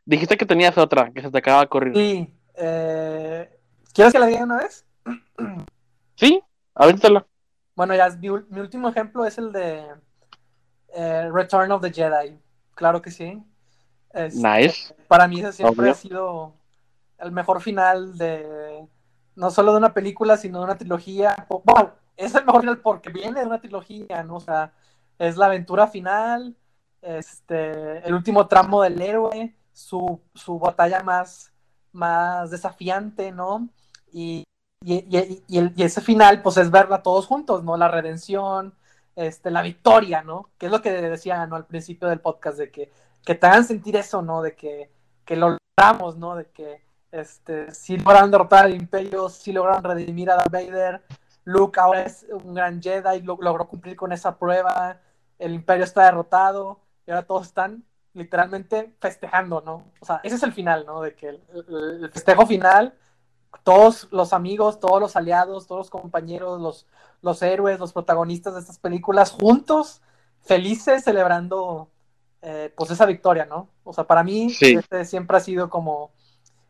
Dijiste 0.05 0.37
que 0.37 0.45
tenías 0.45 0.77
otra, 0.77 1.13
que 1.13 1.23
se 1.23 1.31
te 1.31 1.39
acaba 1.39 1.61
de 1.61 1.69
correr. 1.69 1.95
Sí. 1.95 2.35
Eh, 2.57 3.59
¿Quieres 3.95 4.13
que 4.13 4.19
la 4.19 4.27
diga 4.27 4.43
una 4.43 4.59
vez? 4.59 4.85
sí, 6.17 6.43
avéntala. 6.75 7.25
Bueno, 7.77 7.95
ya 7.95 8.11
mi, 8.11 8.31
mi, 8.51 8.61
último 8.61 8.89
ejemplo 8.89 9.25
es 9.25 9.39
el 9.39 9.53
de 9.53 9.87
eh, 10.95 11.31
Return 11.33 11.71
of 11.71 11.83
the 11.83 11.93
Jedi. 11.93 12.37
Claro 12.75 13.01
que 13.01 13.13
sí. 13.13 13.41
nice. 14.33 14.93
Para 15.07 15.29
mí 15.29 15.39
ese 15.39 15.53
siempre 15.53 15.89
ha 15.89 15.95
sido 15.95 16.55
el 17.19 17.31
mejor 17.31 17.61
final 17.61 18.19
de 18.19 18.89
no 19.37 19.51
solo 19.53 19.71
de 19.71 19.79
una 19.79 19.95
película, 19.95 20.37
sino 20.37 20.59
de 20.59 20.65
una 20.65 20.77
trilogía. 20.79 21.47
Bueno, 21.63 21.93
es 22.17 22.35
el 22.35 22.45
mejor 22.45 22.61
final 22.63 22.79
porque 22.79 23.11
viene 23.11 23.41
de 23.41 23.47
una 23.47 23.61
trilogía, 23.61 24.23
¿no? 24.23 24.37
O 24.37 24.41
sea, 24.41 24.73
es 25.19 25.37
la 25.37 25.47
aventura 25.47 25.87
final, 25.87 26.57
este, 27.01 28.07
el 28.07 28.15
último 28.15 28.47
tramo 28.47 28.83
del 28.83 29.01
héroe, 29.01 29.55
su, 29.73 30.21
su 30.35 30.59
batalla 30.59 31.03
más, 31.03 31.53
más 31.93 32.51
desafiante, 32.51 33.33
¿no? 33.33 33.69
Y, 34.13 34.45
y, 34.85 34.95
y, 34.95 35.43
y, 35.49 35.83
ese 35.83 36.01
final, 36.01 36.43
pues 36.43 36.57
es 36.57 36.71
verla 36.71 37.03
todos 37.03 37.27
juntos, 37.27 37.65
¿no? 37.65 37.77
La 37.77 37.89
redención, 37.89 38.75
este, 39.17 39.51
la 39.51 39.63
victoria, 39.63 40.23
¿no? 40.23 40.51
Que 40.59 40.67
es 40.67 40.73
lo 40.73 40.83
que 40.83 40.91
decía, 40.91 41.47
¿no? 41.47 41.57
Al 41.57 41.67
principio 41.67 42.09
del 42.09 42.21
podcast, 42.21 42.59
de 42.59 42.71
que, 42.71 42.91
que 43.25 43.35
te 43.35 43.47
hagan 43.47 43.65
sentir 43.65 43.97
eso, 43.97 44.23
¿no? 44.23 44.43
De 44.43 44.55
que, 44.55 44.91
que 45.25 45.37
lo 45.37 45.57
logramos, 45.79 46.17
¿no? 46.17 46.37
De 46.37 46.47
que 46.51 46.83
este, 47.13 47.73
si 47.75 47.99
lograron 47.99 48.31
derrotar 48.31 48.65
al 48.65 48.75
imperio, 48.75 49.29
si 49.29 49.53
lograron 49.53 49.85
redimir 49.85 50.31
a 50.31 50.37
Darth 50.37 50.51
Vader, 50.51 51.03
Luke 51.45 51.79
ahora 51.81 52.03
es 52.05 52.27
un 52.31 52.55
gran 52.55 52.81
Jedi, 52.81 53.23
logró 53.23 53.67
cumplir 53.67 53.97
con 53.97 54.13
esa 54.13 54.39
prueba, 54.39 55.01
el 55.39 55.55
imperio 55.55 55.85
está 55.85 56.05
derrotado 56.05 56.81
y 57.07 57.11
ahora 57.11 57.27
todos 57.27 57.47
están 57.47 57.85
literalmente 58.15 58.95
festejando, 59.01 59.61
¿no? 59.61 59.85
O 60.01 60.05
sea, 60.05 60.21
ese 60.23 60.37
es 60.37 60.43
el 60.43 60.53
final, 60.53 60.85
¿no? 60.87 61.03
De 61.03 61.15
que 61.15 61.29
el, 61.29 62.11
festejo 62.13 62.47
final, 62.47 62.95
todos 63.65 64.09
los 64.13 64.33
amigos, 64.33 64.79
todos 64.79 65.01
los 65.01 65.17
aliados, 65.17 65.67
todos 65.67 65.81
los 65.81 65.91
compañeros, 65.91 66.61
los, 66.61 66.87
los 67.23 67.43
héroes, 67.43 67.81
los 67.81 67.93
protagonistas 67.93 68.55
de 68.55 68.61
estas 68.61 68.79
películas 68.79 69.31
juntos, 69.31 70.03
felices, 70.43 71.05
celebrando 71.05 71.89
eh, 72.43 72.73
pues 72.77 72.91
esa 72.91 73.07
victoria, 73.07 73.47
¿no? 73.47 73.69
O 73.83 73.93
sea, 73.93 74.05
para 74.05 74.23
mí 74.23 74.55
este 74.61 75.05
siempre 75.05 75.37
ha 75.37 75.41
sido 75.41 75.71
como 75.71 76.13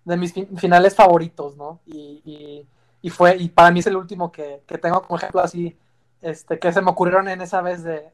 de 0.05 0.17
mis 0.17 0.33
finales 0.33 0.95
favoritos, 0.95 1.57
¿no? 1.57 1.81
y 1.87 2.23
y 2.25 2.67
fue, 3.11 3.37
y 3.37 3.49
para 3.49 3.71
mí 3.71 3.81
es 3.81 3.87
el 3.87 3.97
último 3.97 4.31
que, 4.31 4.63
tengo 4.81 5.03
como 5.03 5.19
ejemplo 5.19 5.41
así, 5.41 5.77
este, 6.21 6.59
que 6.59 6.73
se 6.73 6.83
me 6.83 6.91
ocurrieron 6.91 7.29
en 7.29 7.41
esa 7.41 7.61
vez 7.61 7.83
de, 7.83 8.11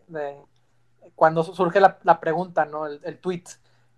cuando 1.15 1.43
surge 1.45 1.81
la, 1.81 2.21
pregunta, 2.21 2.65
¿no? 2.65 2.87
El, 2.87 3.01
el, 3.05 3.19
tweet, 3.19 3.45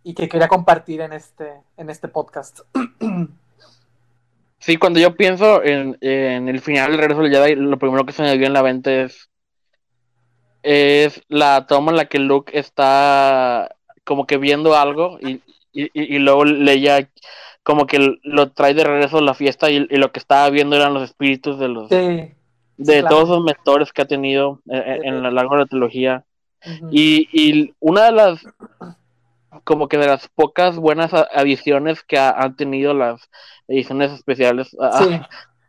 y 0.03 0.15
que 0.15 0.29
quería 0.29 0.49
compartir 0.49 1.01
en 1.01 1.13
este, 1.13 1.53
en 1.77 1.91
este 1.91 2.09
podcast. 2.09 2.61
Sí, 4.61 4.77
cuando 4.77 5.01
yo 5.01 5.17
pienso 5.17 5.63
en, 5.65 5.97
el 6.03 6.61
final 6.61 6.91
del 6.91 7.01
regreso 7.01 7.23
del 7.23 7.33
Jedi, 7.33 7.55
lo 7.55 7.79
primero 7.79 8.05
que 8.05 8.13
se 8.13 8.23
me 8.23 8.37
dio 8.37 8.47
en 8.47 8.53
la 8.53 8.63
mente 8.63 9.05
es, 9.05 9.31
es 10.63 11.23
la 11.29 11.67
toma 11.67 11.93
en 11.93 11.97
la 11.97 12.05
que 12.05 12.19
Luke 12.19 12.57
está 12.59 13.75
como 14.05 14.27
que 14.27 14.37
viendo 14.37 14.77
algo 14.77 15.19
y, 15.21 15.41
y, 15.73 15.91
y 15.95 16.19
luego 16.19 16.45
leía 16.45 17.09
como 17.63 17.87
que 17.87 18.19
lo 18.23 18.51
trae 18.53 18.75
de 18.75 18.85
regreso 18.85 19.19
a 19.19 19.23
la 19.23 19.35
fiesta 19.35 19.71
y, 19.71 19.87
lo 19.87 20.13
que 20.13 20.19
estaba 20.19 20.49
viendo 20.51 20.77
eran 20.77 20.95
los 20.95 21.03
espíritus 21.03 21.59
de 21.59 21.69
los 21.69 21.89
de 21.89 23.03
todos 23.03 23.29
los 23.29 23.45
mentores 23.45 23.93
que 23.93 24.03
ha 24.03 24.07
tenido 24.07 24.61
en, 24.67 25.23
la 25.23 25.31
larga 25.31 25.57
de 25.57 25.63
la 25.63 25.67
trilogía. 25.67 26.25
Y, 26.91 27.75
una 27.79 28.05
de 28.05 28.13
las 28.13 28.47
como 29.65 29.89
que 29.89 29.99
de 29.99 30.07
las 30.07 30.29
pocas 30.29 30.77
buenas 30.77 31.13
adiciones 31.13 32.03
que 32.03 32.19
han 32.19 32.57
tenido 32.57 32.95
las 32.95 33.29
ediciones 33.67 34.13
especiales 34.13 34.77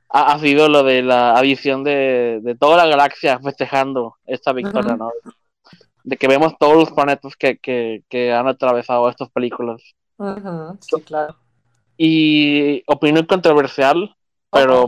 ha, 0.10 0.40
sido 0.40 0.70
lo 0.70 0.84
de 0.84 1.02
la 1.02 1.34
adición 1.34 1.84
de, 1.84 2.56
toda 2.60 2.78
la 2.78 2.88
galaxia 2.88 3.40
festejando 3.40 4.16
esta 4.26 4.54
victoria, 4.54 4.96
¿no? 4.96 5.12
De 6.04 6.18
que 6.18 6.28
vemos 6.28 6.58
todos 6.60 6.76
los 6.76 6.92
planetas 6.92 7.36
que, 7.36 7.58
que, 7.58 8.04
que 8.08 8.32
han 8.34 8.48
atravesado 8.48 9.10
estas 9.10 9.30
películas. 9.30 9.82
Sí, 10.80 11.02
claro 11.02 11.41
y 12.04 12.84
opinión 12.88 13.28
controversial, 13.28 14.16
pero 14.50 14.88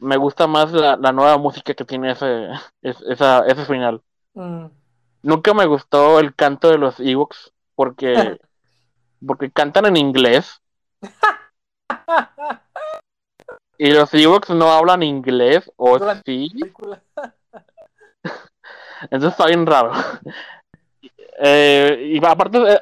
me 0.00 0.16
gusta 0.16 0.48
más 0.48 0.72
la, 0.72 0.96
nueva 0.96 1.38
música 1.38 1.74
que 1.74 1.84
tiene 1.84 2.10
ese, 2.10 2.48
esa, 2.82 3.46
ese 3.46 3.64
final. 3.66 4.02
Mm. 4.34 4.64
Nunca 5.22 5.54
me 5.54 5.66
gustó 5.66 6.18
el 6.18 6.34
canto 6.34 6.68
de 6.68 6.78
los 6.78 6.98
Ewoks 6.98 7.52
porque, 7.76 8.40
porque 9.24 9.52
cantan 9.52 9.86
en 9.86 9.96
inglés. 9.96 10.60
y 13.78 13.92
los 13.92 14.12
Ewoks 14.12 14.50
no 14.50 14.72
hablan 14.72 15.04
inglés, 15.04 15.70
o 15.76 16.00
sí. 16.26 16.50
Entonces 19.02 19.30
está 19.30 19.46
bien 19.46 19.66
raro. 19.66 19.92
Eh, 21.42 22.18
y 22.20 22.26
aparte, 22.26 22.58
eh, 22.58 22.80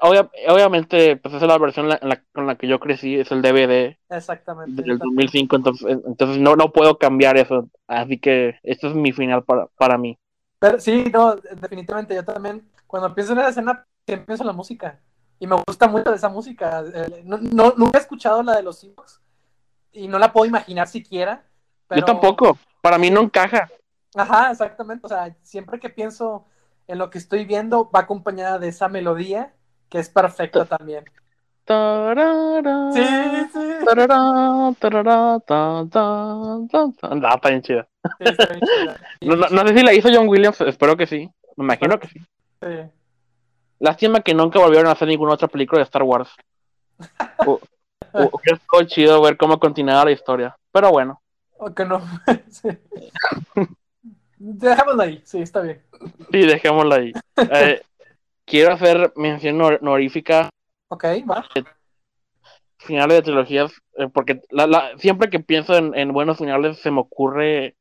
obviamente, 0.48 1.16
pues 1.16 1.32
esa 1.32 1.44
es 1.44 1.48
la 1.48 1.58
versión 1.58 1.88
con 2.32 2.48
la 2.48 2.56
que 2.56 2.66
yo 2.66 2.80
crecí, 2.80 3.14
es 3.14 3.30
el 3.30 3.40
DVD. 3.40 3.96
Exactamente. 4.08 4.82
Del 4.82 4.98
2005, 4.98 5.56
entonces, 5.56 5.98
entonces 6.04 6.38
no, 6.38 6.56
no 6.56 6.72
puedo 6.72 6.98
cambiar 6.98 7.36
eso. 7.36 7.68
Así 7.86 8.18
que 8.18 8.58
este 8.64 8.88
es 8.88 8.94
mi 8.94 9.12
final 9.12 9.44
para, 9.44 9.66
para 9.76 9.96
mí. 9.96 10.18
Pero 10.58 10.80
sí, 10.80 11.04
no, 11.12 11.36
definitivamente 11.36 12.16
yo 12.16 12.24
también, 12.24 12.68
cuando 12.88 13.14
pienso 13.14 13.32
en 13.32 13.38
la 13.38 13.48
escena, 13.48 13.86
pienso 14.04 14.42
en 14.42 14.48
la 14.48 14.52
música. 14.52 14.98
Y 15.38 15.46
me 15.46 15.56
gusta 15.64 15.86
mucho 15.86 16.10
de 16.10 16.16
esa 16.16 16.28
música. 16.28 16.82
Eh, 16.92 17.22
no, 17.24 17.74
nunca 17.76 17.98
he 17.98 18.02
escuchado 18.02 18.42
la 18.42 18.56
de 18.56 18.64
los 18.64 18.82
hijos 18.82 19.20
y 19.92 20.08
no 20.08 20.18
la 20.18 20.32
puedo 20.32 20.46
imaginar 20.46 20.88
siquiera. 20.88 21.44
Yo 21.94 22.04
tampoco, 22.04 22.58
para 22.80 22.98
mí 22.98 23.08
no 23.08 23.20
encaja. 23.20 23.68
Ajá, 24.16 24.50
exactamente. 24.50 25.06
O 25.06 25.08
sea, 25.08 25.32
siempre 25.42 25.78
que 25.78 25.90
pienso 25.90 26.44
en 26.88 26.98
lo 26.98 27.10
que 27.10 27.18
estoy 27.18 27.44
viendo 27.44 27.90
va 27.90 28.00
acompañada 28.00 28.58
de 28.58 28.68
esa 28.68 28.88
melodía 28.88 29.54
que 29.88 29.98
es 29.98 30.08
perfecta 30.08 30.64
también. 30.64 31.04
Sí, 32.94 33.04
sí. 33.52 33.60
está 37.34 37.48
bien 37.50 37.62
chida. 37.62 37.86
No, 39.20 39.66
sé 39.66 39.76
si 39.76 39.82
la 39.84 39.92
hizo 39.92 40.08
John 40.12 40.28
Williams, 40.28 40.60
espero 40.62 40.96
que 40.96 41.06
sí. 41.06 41.30
Me 41.56 41.64
imagino 41.64 42.00
que 42.00 42.08
sí. 42.08 42.20
sí. 42.62 42.90
Lástima 43.80 44.20
que 44.20 44.34
nunca 44.34 44.58
volvieron 44.58 44.88
a 44.88 44.92
hacer 44.92 45.08
ninguna 45.08 45.34
otra 45.34 45.48
película 45.48 45.80
de 45.80 45.84
Star 45.84 46.02
Wars. 46.02 46.30
Es 48.14 48.88
chido 48.88 49.20
ver 49.20 49.36
cómo 49.36 49.60
continuaba 49.60 50.06
la 50.06 50.12
historia. 50.12 50.56
Pero 50.72 50.90
bueno. 50.90 51.20
O 51.58 51.74
que 51.74 51.84
no. 51.84 52.00
Dejémoslo 54.38 55.02
ahí, 55.02 55.20
sí, 55.24 55.40
está 55.40 55.60
bien. 55.60 55.82
Sí, 56.30 56.46
dejémoslo 56.46 56.94
ahí. 56.94 57.12
Eh, 57.50 57.82
quiero 58.44 58.72
hacer 58.72 59.12
mención 59.16 59.60
honorífica. 59.60 60.50
Ok, 60.88 61.04
va. 61.30 61.44
Finales 62.78 63.18
de 63.18 63.22
trilogías, 63.22 63.72
eh, 63.96 64.08
porque 64.12 64.40
la, 64.50 64.66
la, 64.66 64.96
siempre 64.98 65.30
que 65.30 65.40
pienso 65.40 65.76
en, 65.76 65.94
en, 65.94 66.12
buenos 66.12 66.38
finales 66.38 66.78
se 66.78 66.90
me 66.90 67.00
ocurre. 67.00 67.76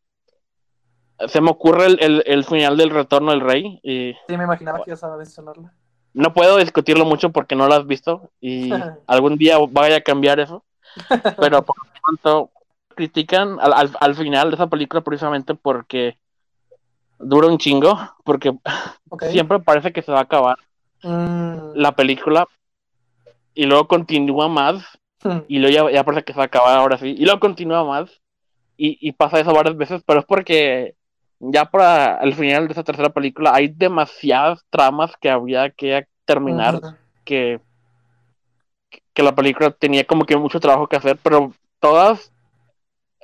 Se 1.27 1.41
me 1.41 1.49
ocurre 1.49 1.87
el, 1.87 1.97
el, 2.01 2.23
el 2.27 2.43
final 2.43 2.77
del 2.77 2.91
retorno 2.91 3.31
del 3.31 3.41
rey. 3.41 3.79
Y, 3.81 4.13
sí, 4.27 4.37
me 4.37 4.43
imaginaba 4.43 4.83
que 4.83 4.91
ibas 4.91 5.03
a 5.03 5.17
mencionarla. 5.17 5.73
No 6.13 6.33
puedo 6.33 6.57
discutirlo 6.57 7.05
mucho 7.05 7.31
porque 7.31 7.55
no 7.55 7.67
lo 7.67 7.73
has 7.73 7.87
visto 7.87 8.29
y 8.39 8.69
algún 9.07 9.37
día 9.37 9.57
vaya 9.71 9.97
a 9.97 10.01
cambiar 10.01 10.39
eso. 10.39 10.63
Pero 11.39 11.63
por 11.63 11.75
lo 11.77 11.91
tanto, 12.07 12.51
critican 12.95 13.59
al, 13.59 13.73
al, 13.73 13.91
al, 13.99 14.15
final 14.15 14.49
de 14.49 14.55
esa 14.55 14.67
película 14.67 15.01
precisamente 15.01 15.55
porque 15.55 16.17
dura 17.19 17.47
un 17.47 17.57
chingo, 17.57 17.97
porque 18.23 18.53
okay. 19.09 19.31
siempre 19.31 19.59
parece 19.59 19.91
que 19.91 20.01
se 20.01 20.11
va 20.11 20.19
a 20.19 20.23
acabar 20.23 20.57
mm. 21.03 21.73
la 21.75 21.93
película 21.93 22.47
y 23.53 23.65
luego 23.65 23.87
continúa 23.87 24.47
más 24.47 24.83
mm. 25.23 25.39
y 25.47 25.59
luego 25.59 25.89
ya, 25.89 25.95
ya, 25.95 26.03
parece 26.03 26.23
que 26.23 26.33
se 26.33 26.37
va 26.37 26.43
a 26.43 26.47
acabar 26.47 26.77
ahora 26.77 26.97
sí 26.97 27.15
y 27.17 27.23
luego 27.25 27.39
continúa 27.39 27.83
más 27.83 28.21
y, 28.77 28.97
y 29.01 29.11
pasa 29.13 29.39
eso 29.39 29.53
varias 29.53 29.75
veces, 29.75 30.03
pero 30.05 30.19
es 30.19 30.25
porque 30.25 30.95
ya 31.39 31.65
para 31.65 32.19
el 32.21 32.33
final 32.35 32.67
de 32.67 32.73
esa 32.73 32.83
tercera 32.83 33.09
película 33.09 33.51
hay 33.53 33.67
demasiadas 33.67 34.63
tramas 34.69 35.11
que 35.19 35.29
había 35.29 35.69
que 35.71 36.05
terminar 36.25 36.79
que 37.23 37.59
que 39.17 39.23
la 39.23 39.33
película 39.33 39.71
tenía 39.71 40.05
como 40.05 40.25
que 40.25 40.37
mucho 40.37 40.59
trabajo 40.59 40.85
que 40.85 40.95
hacer, 40.95 41.17
pero 41.23 41.51
todas 41.79 42.31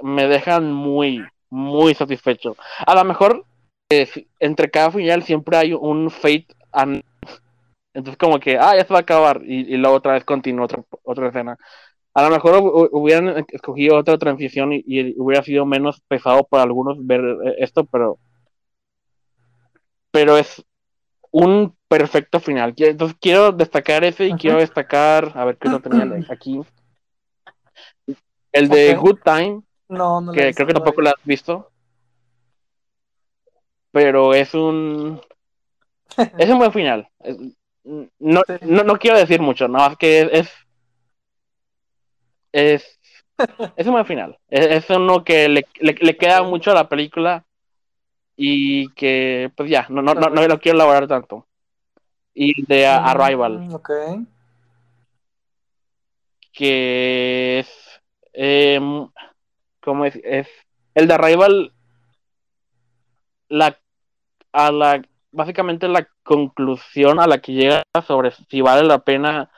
me 0.01 0.27
dejan 0.27 0.73
muy, 0.73 1.23
muy 1.51 1.93
satisfecho. 1.93 2.57
A 2.85 2.95
lo 2.95 3.03
mejor 3.03 3.45
entre 4.39 4.69
cada 4.69 4.91
final 4.91 5.23
siempre 5.23 5.57
hay 5.57 5.73
un 5.73 6.09
fate 6.09 6.47
and... 6.71 7.03
entonces 7.93 8.17
como 8.17 8.39
que 8.39 8.57
ah 8.57 8.75
ya 8.75 8.85
se 8.85 8.93
va 8.93 8.99
a 8.99 9.01
acabar 9.01 9.41
y, 9.45 9.73
y 9.73 9.77
luego 9.77 9.97
otra 9.97 10.13
vez 10.13 10.23
continúa 10.23 10.65
otra, 10.65 10.83
otra 11.03 11.27
escena. 11.29 11.57
A 12.15 12.23
lo 12.23 12.29
mejor 12.29 12.89
hubieran 12.91 13.43
escogido 13.49 13.97
otra 13.97 14.19
transición 14.19 14.71
y, 14.71 14.83
y, 14.85 15.15
hubiera 15.17 15.43
sido 15.43 15.65
menos 15.65 15.99
pesado 16.07 16.43
para 16.43 16.63
algunos 16.63 17.03
ver 17.05 17.21
esto 17.57 17.85
pero 17.85 18.19
pero 20.11 20.37
es 20.37 20.63
un 21.31 21.75
perfecto 21.87 22.39
final. 22.39 22.75
Entonces 22.77 23.17
quiero 23.19 23.51
destacar 23.51 24.03
ese 24.03 24.27
y 24.27 24.33
quiero 24.33 24.59
destacar 24.59 25.31
a 25.33 25.45
ver 25.45 25.57
qué 25.57 25.69
no 25.69 25.79
tenía 25.79 26.07
aquí 26.29 26.61
el 28.53 28.69
de 28.69 28.89
okay. 28.89 28.95
Good 28.95 29.19
Time 29.25 29.63
no, 29.89 30.21
no 30.21 30.31
que 30.31 30.53
creo 30.53 30.67
que 30.67 30.73
tampoco 30.73 31.01
lo 31.01 31.09
has 31.09 31.25
visto 31.25 31.71
pero 33.93 34.33
es 34.33 34.53
un 34.55 35.21
es 36.37 36.49
un 36.49 36.57
buen 36.57 36.73
final. 36.73 37.09
No, 38.19 38.41
no, 38.61 38.83
no, 38.83 38.97
quiero 38.99 39.17
decir 39.17 39.41
mucho 39.41 39.67
no 39.67 39.85
es 39.87 39.97
que 39.97 40.21
es 40.33 40.49
es 42.51 42.99
es 43.77 43.87
un 43.87 43.93
buen 43.93 44.05
final. 44.05 44.37
Es, 44.49 44.67
es 44.85 44.89
uno 44.89 45.23
que 45.23 45.47
le, 45.49 45.67
le, 45.81 45.93
le, 45.99 46.17
queda 46.17 46.43
mucho 46.43 46.71
a 46.71 46.75
la 46.75 46.89
película 46.89 47.45
y 48.35 48.89
que 48.93 49.51
pues 49.55 49.69
ya 49.69 49.87
no 49.89 50.01
no, 50.01 50.13
no, 50.15 50.29
no 50.29 50.47
lo 50.47 50.59
quiero 50.59 50.77
elaborar 50.77 51.07
tanto. 51.07 51.47
Y 52.33 52.65
de 52.65 52.87
Mm, 52.87 53.05
Arrival. 53.05 53.63
okay. 53.73 54.25
que 56.53 57.59
es 57.59 58.01
eh, 58.33 58.79
¿cómo 59.81 60.05
es? 60.05 60.15
es 60.23 60.47
el 60.95 61.07
de 61.07 61.13
Arrival 61.13 61.73
la 63.49 63.77
a 64.53 64.71
la 64.71 65.01
básicamente 65.33 65.87
la 65.87 66.07
conclusión 66.23 67.19
a 67.19 67.27
la 67.27 67.39
que 67.39 67.53
llega 67.53 67.83
sobre 68.07 68.31
si 68.31 68.61
vale 68.61 68.83
la 68.87 68.99
pena 68.99 69.49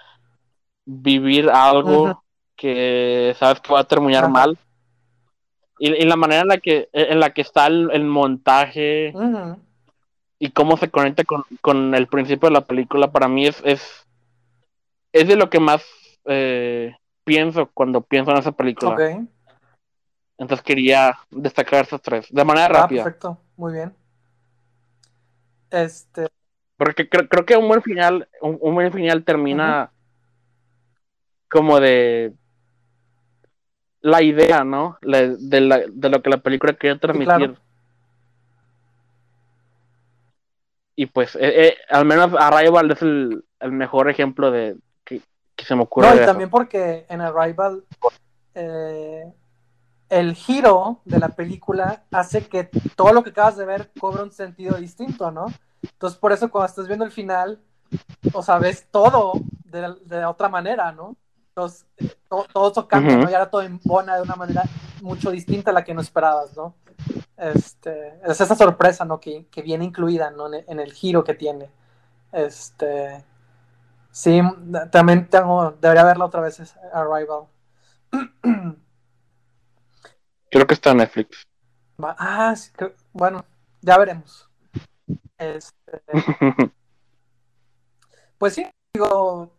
vivir 0.86 1.50
algo 1.50 2.24
que 2.56 3.36
sabes 3.38 3.60
que 3.60 3.74
va 3.74 3.82
a 3.82 3.88
terminar 3.88 4.30
mal. 4.30 4.58
Y, 5.78 5.92
y, 5.92 6.06
la 6.06 6.16
manera 6.16 6.44
en 6.44 6.48
la 6.48 6.58
que 6.58 6.88
en 6.94 7.20
la 7.20 7.32
que 7.32 7.42
está 7.42 7.68
el, 7.68 7.90
el 7.92 8.06
montaje 8.06 9.14
y 10.40 10.52
cómo 10.52 10.78
se 10.78 10.90
conecta 10.90 11.26
con, 11.26 11.44
con, 11.60 11.94
el 11.94 12.08
principio 12.08 12.48
de 12.48 12.54
la 12.54 12.66
película 12.66 13.12
para 13.12 13.28
mí 13.28 13.46
es 13.46 13.62
es, 13.66 14.08
es 15.12 15.28
de 15.28 15.36
lo 15.36 15.50
que 15.50 15.60
más 15.60 15.86
eh, 16.26 16.96
pienso 17.26 17.70
cuando 17.74 18.00
pienso 18.00 18.32
en 18.32 18.38
esa 18.38 18.54
película. 18.54 18.94
Okay. 18.94 19.28
entonces 20.38 20.66
quería 20.66 21.18
destacar 21.30 21.84
esas 21.84 22.02
tres 22.02 22.28
de 22.30 22.46
manera 22.46 22.68
ah, 22.68 22.82
rápida. 22.82 23.04
perfecto. 23.04 23.38
Muy 23.58 23.74
bien 23.74 24.05
este. 25.84 26.28
Porque 26.78 27.08
creo, 27.08 27.28
creo 27.28 27.46
que 27.46 27.58
un 27.58 27.68
buen 27.68 27.82
final, 27.82 28.28
un, 28.42 28.58
un 28.60 28.74
buen 28.76 28.92
final 28.92 29.24
termina 29.24 29.84
uh 29.84 29.86
-huh. 29.86 31.50
como 31.50 31.80
de 31.80 32.34
la 34.02 34.22
idea, 34.22 34.64
¿no? 34.64 35.00
De, 35.02 35.62
la, 35.62 35.84
de, 35.88 36.10
lo 36.10 36.22
que 36.22 36.30
la 36.30 36.38
película 36.38 36.74
quería 36.74 37.00
transmitir. 37.00 37.34
Sí, 37.34 37.38
claro. 37.38 37.56
Y 40.96 41.06
pues, 41.08 41.36
eh, 41.36 41.40
eh, 41.42 41.78
al 41.90 42.06
menos 42.06 42.32
Arrival 42.40 42.92
es 42.92 43.02
el, 43.02 43.44
el 43.60 43.72
mejor 43.72 44.10
ejemplo 44.10 44.52
de 44.52 44.78
que, 45.04 45.22
que, 45.56 45.66
se 45.66 45.76
me 45.76 45.82
ocurre. 45.82 46.08
No, 46.08 46.22
y 46.22 46.26
también 46.26 46.50
porque 46.52 47.06
en 47.10 47.22
Arrival 47.22 47.84
eh, 48.54 49.26
el 50.10 50.36
giro 50.36 51.02
de 51.06 51.20
la 51.20 51.30
película 51.30 52.04
hace 52.12 52.48
que 52.48 52.66
todo 52.96 53.14
lo 53.14 53.24
que 53.24 53.32
acabas 53.32 53.58
de 53.58 53.66
ver 53.66 53.92
cobre 54.00 54.24
un 54.24 54.32
sentido 54.32 54.78
distinto, 54.78 55.32
¿no? 55.32 55.48
Entonces, 55.82 56.20
por 56.20 56.32
eso 56.32 56.50
cuando 56.50 56.68
estás 56.68 56.88
viendo 56.88 57.06
el 57.06 57.12
final, 57.12 57.60
o 58.34 58.42
sea, 58.42 58.58
ves 58.58 58.88
todo 58.92 59.34
de, 59.66 59.96
de 60.06 60.26
otra 60.26 60.50
manera, 60.50 60.92
¿no? 60.92 61.16
Entonces, 61.50 61.86
to, 62.28 62.46
todo 62.52 62.72
eso 62.72 62.88
cambia, 62.88 63.16
uh 63.16 63.20
-huh. 63.20 63.24
¿no? 63.24 63.32
Y 63.32 63.34
ahora 63.34 63.50
todo 63.50 63.62
embona 63.62 64.16
de 64.16 64.22
una 64.22 64.36
manera 64.36 64.64
mucho 65.02 65.32
distinta 65.32 65.72
a 65.72 65.74
la 65.74 65.84
que 65.84 65.94
no 65.94 66.02
esperabas, 66.02 66.56
¿no? 66.56 66.76
Este, 67.38 68.20
es 68.26 68.42
esa 68.42 68.56
sorpresa, 68.56 69.06
¿no? 69.06 69.20
Que, 69.20 69.48
que 69.48 69.62
viene 69.62 69.86
incluida, 69.86 70.32
¿no? 70.32 70.48
En 70.48 70.54
el, 70.56 70.66
en 70.68 70.80
el, 70.80 70.94
giro 70.94 71.24
que 71.24 71.34
tiene. 71.34 71.70
Este, 72.32 73.24
sí, 74.12 74.42
también 74.92 75.30
tengo, 75.30 75.72
debería 75.80 76.04
verla 76.04 76.26
otra 76.26 76.42
vez, 76.42 76.76
Arrival. 76.94 77.48
Creo 80.56 80.68
que 80.68 80.74
está 80.74 80.92
en 80.92 80.98
Netflix. 81.00 81.46
Ah, 82.02 82.56
sí, 82.56 82.72
creo, 82.74 82.94
bueno, 83.12 83.44
ya 83.82 83.98
veremos. 83.98 84.50
Este, 85.38 86.02
pues 88.38 88.54
sí, 88.54 88.66
digo, 88.94 89.52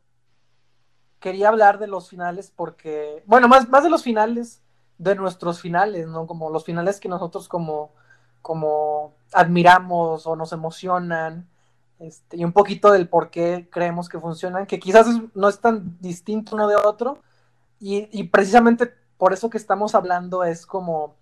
quería 1.21 1.51
hablar 1.51 1.79
de 1.79 1.87
los 1.87 2.09
finales 2.09 2.51
porque, 2.51 3.23
bueno, 3.27 3.47
más, 3.47 3.69
más 3.69 3.85
de 3.85 3.91
los 3.91 4.03
finales, 4.03 4.63
de 4.97 5.15
nuestros 5.17 5.61
finales, 5.61 6.07
¿no? 6.07 6.27
Como 6.27 6.49
los 6.49 6.65
finales 6.65 6.99
que 6.99 7.11
nosotros 7.11 7.47
como, 7.47 7.93
como 8.41 9.17
admiramos 9.35 10.27
o 10.27 10.35
nos 10.35 10.55
emocionan, 10.55 11.47
este, 11.99 12.39
y 12.39 12.45
un 12.47 12.53
poquito 12.53 12.91
del 12.91 13.07
por 13.07 13.29
qué 13.29 13.69
creemos 13.71 14.09
que 14.09 14.19
funcionan, 14.19 14.65
que 14.65 14.81
quizás 14.81 15.09
no 15.35 15.51
es 15.51 15.61
tan 15.61 15.99
distinto 16.01 16.57
uno 16.57 16.69
de 16.69 16.77
otro, 16.77 17.21
y, 17.81 18.09
y 18.19 18.29
precisamente 18.29 18.95
por 19.19 19.33
eso 19.33 19.51
que 19.51 19.59
estamos 19.59 19.95
hablando 19.95 20.45
es 20.45 20.67
como 20.67 21.17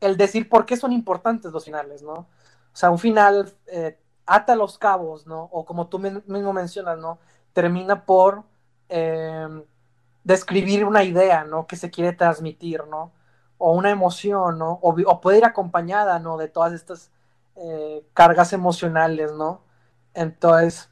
el 0.00 0.16
decir 0.16 0.48
por 0.48 0.66
qué 0.66 0.76
son 0.76 0.92
importantes 0.92 1.52
los 1.52 1.64
finales, 1.64 2.02
¿no? 2.02 2.12
O 2.12 2.26
sea, 2.76 2.90
un 2.90 2.98
final 2.98 3.52
eh, 3.66 3.98
ata 4.26 4.56
los 4.56 4.78
cabos, 4.78 5.26
¿no? 5.26 5.44
O 5.52 5.64
como 5.64 5.88
tú 5.88 5.98
mismo 5.98 6.52
mencionas, 6.52 6.98
¿no? 6.98 7.18
Termina 7.52 8.04
por 8.04 8.44
eh, 8.88 9.48
describir 10.24 10.84
una 10.84 11.04
idea, 11.04 11.44
¿no? 11.44 11.66
Que 11.66 11.76
se 11.76 11.90
quiere 11.90 12.12
transmitir, 12.12 12.84
¿no? 12.86 13.12
O 13.58 13.72
una 13.72 13.90
emoción, 13.90 14.58
¿no? 14.58 14.72
O, 14.82 14.94
o 15.06 15.20
puede 15.20 15.38
ir 15.38 15.44
acompañada, 15.44 16.18
¿no? 16.18 16.36
De 16.36 16.48
todas 16.48 16.72
estas 16.72 17.10
eh, 17.56 18.04
cargas 18.14 18.52
emocionales, 18.52 19.32
¿no? 19.32 19.62
Entonces, 20.14 20.90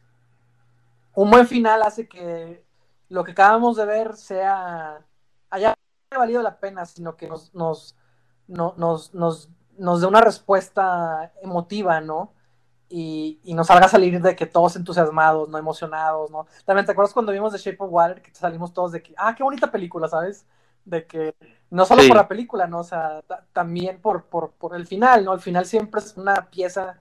un 1.14 1.30
buen 1.30 1.46
final 1.46 1.82
hace 1.82 2.08
que 2.08 2.64
lo 3.08 3.24
que 3.24 3.32
acabamos 3.32 3.76
de 3.76 3.86
ver 3.86 4.16
sea 4.16 5.04
haya 5.50 5.74
valido 6.18 6.42
la 6.42 6.58
pena, 6.58 6.86
sino 6.86 7.16
que 7.16 7.28
nos, 7.28 7.54
nos, 7.54 7.96
no, 8.48 8.74
nos, 8.76 9.14
nos, 9.14 9.48
nos 9.78 10.00
dé 10.00 10.06
una 10.06 10.20
respuesta 10.20 11.32
emotiva, 11.42 12.00
¿no? 12.00 12.32
Y, 12.88 13.38
y, 13.44 13.54
nos 13.54 13.70
haga 13.70 13.86
salir 13.86 14.20
de 14.20 14.34
que 14.34 14.46
todos 14.46 14.74
entusiasmados, 14.74 15.48
no 15.48 15.58
emocionados, 15.58 16.28
¿no? 16.32 16.48
También 16.64 16.84
te 16.84 16.92
acuerdas 16.92 17.14
cuando 17.14 17.30
vimos 17.30 17.52
The 17.52 17.58
Shape 17.58 17.76
of 17.78 17.92
Water 17.92 18.20
que 18.20 18.34
salimos 18.34 18.72
todos 18.72 18.90
de 18.90 19.02
que, 19.02 19.14
ah, 19.16 19.32
qué 19.36 19.44
bonita 19.44 19.70
película, 19.70 20.08
¿sabes? 20.08 20.44
De 20.84 21.06
que 21.06 21.36
no 21.70 21.84
solo 21.84 22.02
sí. 22.02 22.08
por 22.08 22.16
la 22.16 22.26
película, 22.26 22.66
¿no? 22.66 22.80
O 22.80 22.84
sea, 22.84 23.22
también 23.52 24.00
por, 24.00 24.24
por, 24.24 24.50
por, 24.50 24.74
el 24.74 24.88
final, 24.88 25.24
¿no? 25.24 25.32
El 25.32 25.40
final 25.40 25.66
siempre 25.66 26.00
es 26.00 26.16
una 26.16 26.50
pieza 26.50 26.98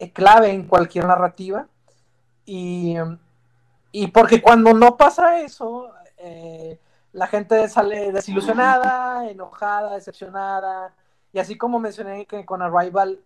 eh, 0.00 0.12
clave 0.12 0.50
en 0.50 0.66
cualquier 0.66 1.06
narrativa. 1.06 1.68
Y, 2.44 2.96
y 3.92 4.08
porque 4.08 4.42
cuando 4.42 4.74
no 4.74 4.96
pasa 4.96 5.40
eso, 5.40 5.92
eh, 6.16 6.80
la 7.12 7.26
gente 7.26 7.68
sale 7.68 8.12
desilusionada, 8.12 9.28
enojada, 9.28 9.94
decepcionada. 9.94 10.94
Y 11.32 11.38
así 11.38 11.56
como 11.56 11.78
mencioné 11.78 12.26
que 12.26 12.44
con 12.44 12.62
Arrival 12.62 13.20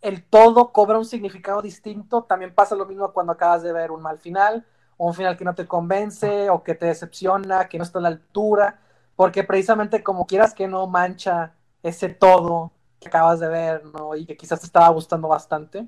el 0.00 0.24
todo 0.24 0.72
cobra 0.72 0.98
un 0.98 1.04
significado 1.04 1.62
distinto. 1.62 2.24
También 2.24 2.54
pasa 2.54 2.74
lo 2.74 2.86
mismo 2.86 3.12
cuando 3.12 3.32
acabas 3.32 3.62
de 3.62 3.72
ver 3.72 3.90
un 3.90 4.02
mal 4.02 4.18
final, 4.18 4.64
o 4.96 5.06
un 5.06 5.14
final 5.14 5.36
que 5.36 5.44
no 5.44 5.54
te 5.54 5.66
convence, 5.66 6.50
o 6.50 6.62
que 6.62 6.74
te 6.74 6.86
decepciona, 6.86 7.68
que 7.68 7.78
no 7.78 7.84
está 7.84 7.98
a 7.98 8.02
la 8.02 8.08
altura, 8.08 8.80
porque 9.16 9.44
precisamente 9.44 10.02
como 10.02 10.26
quieras 10.26 10.54
que 10.54 10.68
no 10.68 10.86
mancha 10.86 11.54
ese 11.82 12.08
todo 12.08 12.72
que 13.00 13.08
acabas 13.08 13.40
de 13.40 13.48
ver, 13.48 13.84
¿no? 13.86 14.16
Y 14.16 14.26
que 14.26 14.36
quizás 14.36 14.60
te 14.60 14.66
estaba 14.66 14.88
gustando 14.88 15.28
bastante. 15.28 15.86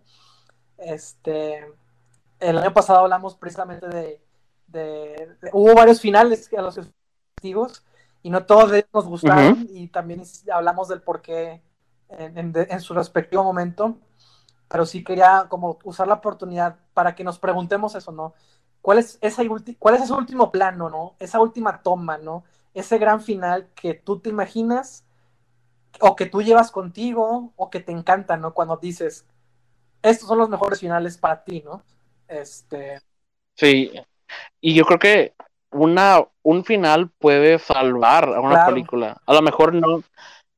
Este, 0.79 1.67
el 2.39 2.59
año 2.59 2.73
pasado 2.73 3.01
hablamos 3.01 3.35
precisamente 3.37 3.89
de, 3.89 4.23
de, 4.71 5.37
hubo 5.53 5.75
varios 5.75 6.01
finales 6.01 6.49
a 6.57 6.63
los 6.63 6.79
testigos 7.37 7.85
y 8.23 8.31
no 8.31 8.45
todos 8.45 8.73
ellos 8.73 8.89
nos 8.93 9.07
gustaron 9.07 9.67
y 9.71 9.89
también 9.89 10.23
hablamos 10.53 10.89
del 10.89 11.03
por 11.03 11.23
qué 11.23 11.63
en, 12.09 12.81
su 12.81 12.95
respectivo 12.95 13.45
momento, 13.45 13.99
pero 14.69 14.85
sí 14.85 15.05
quería 15.05 15.47
como 15.49 15.79
usar 15.85 16.09
la 16.09 16.15
oportunidad 16.15 16.77
para 16.93 17.15
que 17.15 17.25
nos 17.25 17.39
preguntemos 17.39 17.95
eso, 17.95 18.13
¿no? 18.13 18.35
¿Cuál 18.83 18.99
es, 18.99 19.19
esa 19.21 19.43
¿Cuál 19.79 19.95
es 19.95 20.03
ese 20.03 20.13
último 20.13 20.51
plano, 20.51 20.89
¿no? 20.89 21.15
Esa 21.19 21.41
última 21.41 21.83
toma, 21.83 22.19
¿no? 22.19 22.45
Ese 22.75 22.99
gran 22.99 23.21
final 23.21 23.69
que 23.75 23.95
tú 23.95 24.21
te 24.21 24.31
imaginas 24.31 25.05
o 26.01 26.17
que 26.17 26.27
tú 26.27 26.43
llevas 26.43 26.71
contigo 26.71 27.53
o 27.57 27.71
que 27.71 27.81
te 27.81 27.93
encanta, 27.93 28.37
¿no? 28.37 28.55
Cuando 28.55 28.77
dices, 28.77 29.27
estos 30.03 30.29
son 30.29 30.39
los 30.39 30.49
mejores 30.49 30.81
finales 30.81 31.19
para 31.19 31.45
ti, 31.45 31.63
¿no? 31.65 31.83
Este... 32.27 33.01
Sí, 33.55 33.93
y 34.61 34.75
yo 34.75 34.85
creo 34.85 34.99
que 34.99 35.35
una, 35.73 36.25
un 36.43 36.65
final 36.65 37.11
puede 37.19 37.59
salvar 37.59 38.29
a 38.29 38.41
una 38.41 38.67
película. 38.67 39.21
A 39.27 39.35
lo 39.35 39.43
mejor 39.43 39.75
no, 39.75 40.03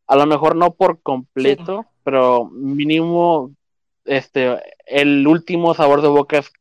a 0.06 0.16
lo 0.16 0.26
mejor 0.26 0.56
no 0.56 0.72
por 0.72 1.00
completo, 1.00 1.86
pero 2.04 2.46
mínimo 2.46 3.52
este 4.04 4.58
el 4.86 5.26
último 5.26 5.74
sabor 5.74 6.02
de 6.02 6.08
boca 6.08 6.38
es 6.38 6.52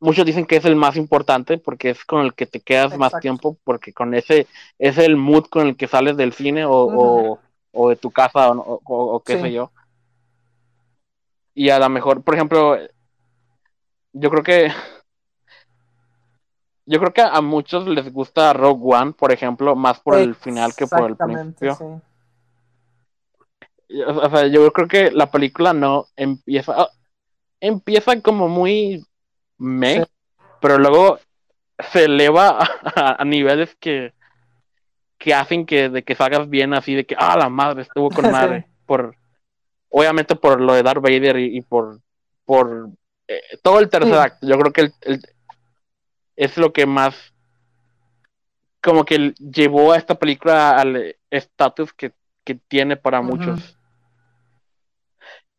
muchos 0.00 0.26
dicen 0.26 0.46
que 0.46 0.56
es 0.56 0.64
el 0.64 0.74
más 0.74 0.96
importante 0.96 1.56
porque 1.56 1.90
es 1.90 2.04
con 2.04 2.22
el 2.22 2.34
que 2.34 2.46
te 2.46 2.60
quedas 2.60 2.98
más 2.98 3.12
tiempo 3.20 3.56
porque 3.62 3.92
con 3.92 4.14
ese 4.14 4.48
es 4.78 4.98
el 4.98 5.16
mood 5.16 5.44
con 5.44 5.68
el 5.68 5.76
que 5.76 5.86
sales 5.86 6.16
del 6.16 6.32
cine 6.32 6.64
o, 6.64 7.38
o, 7.72 7.88
de 7.88 7.94
tu 7.94 8.10
casa 8.10 8.50
o, 8.50 8.80
o 8.84 9.20
qué 9.20 9.40
sé 9.40 9.52
yo. 9.52 9.70
Y 11.54 11.70
a 11.70 11.78
lo 11.78 11.88
mejor 11.88 12.24
por 12.24 12.34
ejemplo 12.34 12.76
yo 14.12 14.30
creo 14.30 14.42
que 14.42 14.72
yo 16.90 16.98
creo 16.98 17.12
que 17.12 17.22
a 17.22 17.40
muchos 17.40 17.86
les 17.86 18.12
gusta 18.12 18.52
Rogue 18.52 18.96
One, 18.96 19.12
por 19.12 19.30
ejemplo, 19.30 19.76
más 19.76 20.00
por 20.00 20.18
el 20.18 20.34
final 20.34 20.74
que 20.76 20.88
por 20.88 21.08
el 21.08 21.16
principio. 21.16 22.02
O 24.08 24.30
sea, 24.30 24.48
yo 24.48 24.72
creo 24.72 24.88
que 24.88 25.12
la 25.12 25.30
película 25.30 25.72
no 25.72 26.08
empieza. 26.16 26.74
Ah, 26.76 26.88
empieza 27.60 28.20
como 28.20 28.48
muy 28.48 29.04
me, 29.56 30.04
pero 30.60 30.78
luego 30.78 31.20
se 31.92 32.06
eleva 32.06 32.58
a, 32.96 33.24
niveles 33.24 33.76
que, 33.76 34.12
que 35.16 35.32
hacen 35.32 35.66
que 35.66 35.90
de 35.90 36.02
que 36.02 36.16
salgas 36.16 36.50
bien 36.50 36.74
así 36.74 36.96
de 36.96 37.06
que 37.06 37.14
ah 37.16 37.38
la 37.38 37.48
madre 37.48 37.82
estuvo 37.82 38.10
con 38.10 38.30
madre 38.32 38.66
por 38.84 39.14
obviamente 39.90 40.34
por 40.34 40.60
lo 40.60 40.74
de 40.74 40.82
Darth 40.82 41.02
Vader 41.02 41.38
y, 41.38 41.60
por 41.62 42.00
por 42.44 42.90
eh, 43.28 43.40
todo 43.62 43.78
el 43.78 43.88
tercer 43.88 44.14
acto 44.14 44.46
yo 44.46 44.58
creo 44.58 44.72
que 44.72 44.92
el, 45.02 45.22
es 46.40 46.56
lo 46.56 46.72
que 46.72 46.86
más 46.86 47.34
como 48.82 49.04
que 49.04 49.34
llevó 49.38 49.92
a 49.92 49.98
esta 49.98 50.14
película 50.14 50.78
al 50.80 51.16
estatus 51.30 51.92
que, 51.92 52.12
tiene 52.66 52.96
para 52.96 53.22
muchos. 53.22 53.78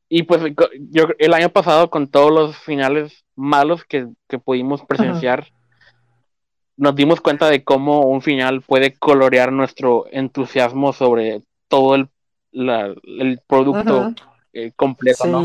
Y 0.10 0.24
pues 0.24 0.42
yo 0.90 1.06
el 1.20 1.34
año 1.34 1.48
pasado 1.48 1.90
con 1.90 2.10
todos 2.10 2.32
los 2.32 2.58
finales 2.58 3.24
malos 3.34 3.86
que, 3.86 4.10
pudimos 4.44 4.84
presenciar, 4.84 5.48
nos 6.76 6.94
dimos 6.94 7.22
cuenta 7.22 7.48
de 7.48 7.64
cómo 7.64 8.02
un 8.02 8.22
final 8.22 8.62
puede 8.62 8.94
colorear 8.94 9.54
nuestro 9.54 10.06
entusiasmo 10.12 10.92
sobre 10.92 11.44
todo 11.70 11.96
el, 11.96 12.10
el 12.52 13.40
producto 13.48 14.14
eh, 14.52 14.74
completo, 14.76 15.28
¿no? 15.28 15.42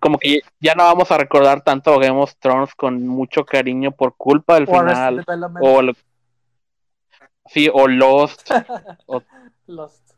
Como 0.00 0.18
que 0.18 0.40
ya 0.60 0.74
no 0.74 0.84
vamos 0.84 1.10
a 1.10 1.18
recordar 1.18 1.62
tanto 1.62 1.98
Game 1.98 2.20
of 2.20 2.34
Thrones 2.38 2.74
con 2.74 3.06
mucho 3.06 3.44
cariño 3.44 3.92
por 3.92 4.16
culpa 4.16 4.54
del 4.54 4.66
final. 4.66 5.24
O 5.60 5.80
sí 7.46 7.68
o 7.72 7.88
Lost 7.88 8.50
Lost. 9.66 10.12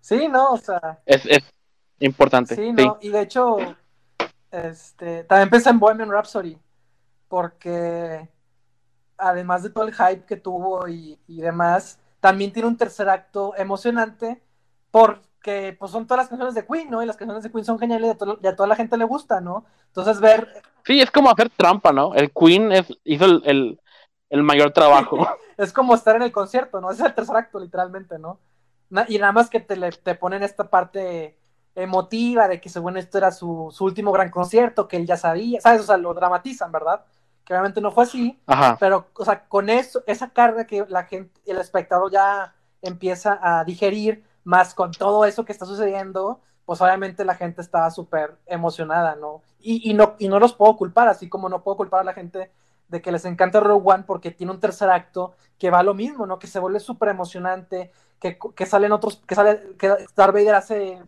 Sí 0.00 0.28
no 0.28 0.52
o 0.52 0.56
sea. 0.56 1.00
Es, 1.04 1.26
es 1.26 1.44
importante 1.98 2.54
sí, 2.54 2.72
no 2.72 2.98
y 3.00 3.08
de 3.08 3.20
hecho 3.22 3.56
este 4.50 5.24
también 5.24 5.50
pensé 5.50 5.70
en 5.70 5.78
Bohemian 5.78 6.10
Rhapsody 6.10 6.58
porque 7.28 8.28
además 9.18 9.62
de 9.62 9.70
todo 9.70 9.84
el 9.84 9.94
hype 9.94 10.24
que 10.24 10.36
tuvo 10.36 10.88
y, 10.88 11.18
y 11.26 11.40
demás 11.40 11.98
también 12.20 12.52
tiene 12.52 12.68
un 12.68 12.76
tercer 12.76 13.08
acto 13.08 13.54
emocionante 13.56 14.42
por 14.90 15.22
que 15.46 15.76
pues 15.78 15.92
son 15.92 16.08
todas 16.08 16.24
las 16.24 16.28
canciones 16.28 16.56
de 16.56 16.66
Queen, 16.66 16.90
¿no? 16.90 17.00
Y 17.00 17.06
las 17.06 17.16
canciones 17.16 17.44
de 17.44 17.52
Queen 17.52 17.64
son 17.64 17.78
geniales 17.78 18.16
y 18.42 18.46
a, 18.48 18.56
toda 18.56 18.68
la 18.68 18.74
gente 18.74 18.96
le 18.96 19.04
gusta, 19.04 19.40
¿no? 19.40 19.64
Entonces 19.86 20.20
ver... 20.20 20.60
Sí, 20.84 21.00
es 21.00 21.08
como 21.12 21.30
hacer 21.30 21.50
trampa, 21.50 21.92
¿no? 21.92 22.14
El 22.14 22.32
Queen 22.32 22.72
es, 22.72 22.92
hizo 23.04 23.26
el, 23.44 23.78
mayor 24.30 24.72
trabajo. 24.72 25.24
es 25.56 25.72
como 25.72 25.94
estar 25.94 26.16
en 26.16 26.22
el 26.22 26.32
concierto, 26.32 26.80
¿no? 26.80 26.90
Es 26.90 26.98
el 26.98 27.14
tercer 27.14 27.36
acto, 27.36 27.60
literalmente, 27.60 28.18
¿no? 28.18 28.40
y 29.08 29.18
nada 29.18 29.32
más 29.32 29.50
que 29.50 29.58
te, 29.58 29.76
te 29.90 30.14
ponen 30.14 30.44
esta 30.44 30.70
parte 30.70 31.36
emotiva 31.74 32.46
de 32.46 32.60
que 32.60 32.68
según 32.68 32.96
esto 32.96 33.18
era 33.18 33.32
su, 33.32 33.72
último 33.80 34.12
gran 34.12 34.30
concierto, 34.30 34.86
que 34.88 34.96
él 34.96 35.06
ya 35.06 35.16
sabía, 35.16 35.60
¿sabes? 35.60 35.82
O 35.82 35.84
sea, 35.84 35.96
lo 35.96 36.14
dramatizan, 36.14 36.70
¿verdad? 36.72 37.04
Que 37.44 37.52
obviamente 37.52 37.80
no 37.80 37.90
fue 37.92 38.04
así, 38.04 38.40
Ajá. 38.46 38.76
pero, 38.80 39.06
o 39.14 39.24
sea, 39.24 39.46
con 39.48 39.70
eso, 39.70 40.02
esa 40.06 40.30
carga 40.30 40.66
que 40.66 40.84
la 40.88 41.04
gente, 41.04 41.40
el 41.46 41.58
espectador 41.58 42.10
ya 42.10 42.54
empieza 42.80 43.38
a 43.42 43.64
digerir, 43.64 44.24
más 44.46 44.74
con 44.74 44.92
todo 44.92 45.24
eso 45.24 45.44
que 45.44 45.50
está 45.50 45.66
sucediendo, 45.66 46.40
pues 46.64 46.80
obviamente 46.80 47.24
la 47.24 47.34
gente 47.34 47.60
estaba 47.60 47.90
súper 47.90 48.38
emocionada, 48.46 49.16
¿no? 49.16 49.42
Y, 49.58 49.92
no? 49.92 50.14
y 50.20 50.28
no 50.28 50.38
los 50.38 50.54
puedo 50.54 50.76
culpar, 50.76 51.08
así 51.08 51.28
como 51.28 51.48
no 51.48 51.64
puedo 51.64 51.76
culpar 51.76 52.02
a 52.02 52.04
la 52.04 52.12
gente 52.12 52.52
de 52.86 53.02
que 53.02 53.10
les 53.10 53.24
encanta 53.24 53.58
Rogue 53.58 53.92
One 53.92 54.04
porque 54.06 54.30
tiene 54.30 54.52
un 54.52 54.60
tercer 54.60 54.88
acto 54.88 55.34
que 55.58 55.70
va 55.70 55.82
lo 55.82 55.94
mismo, 55.94 56.26
¿no? 56.26 56.38
Que 56.38 56.46
se 56.46 56.60
vuelve 56.60 56.78
súper 56.78 57.08
emocionante, 57.08 57.90
que, 58.20 58.38
que, 58.54 58.66
salen 58.66 58.92
otros, 58.92 59.20
que 59.26 59.34
sale, 59.34 59.74
que 59.76 59.88
Darth 59.88 60.32
Vader 60.32 60.54
hace 60.54 61.02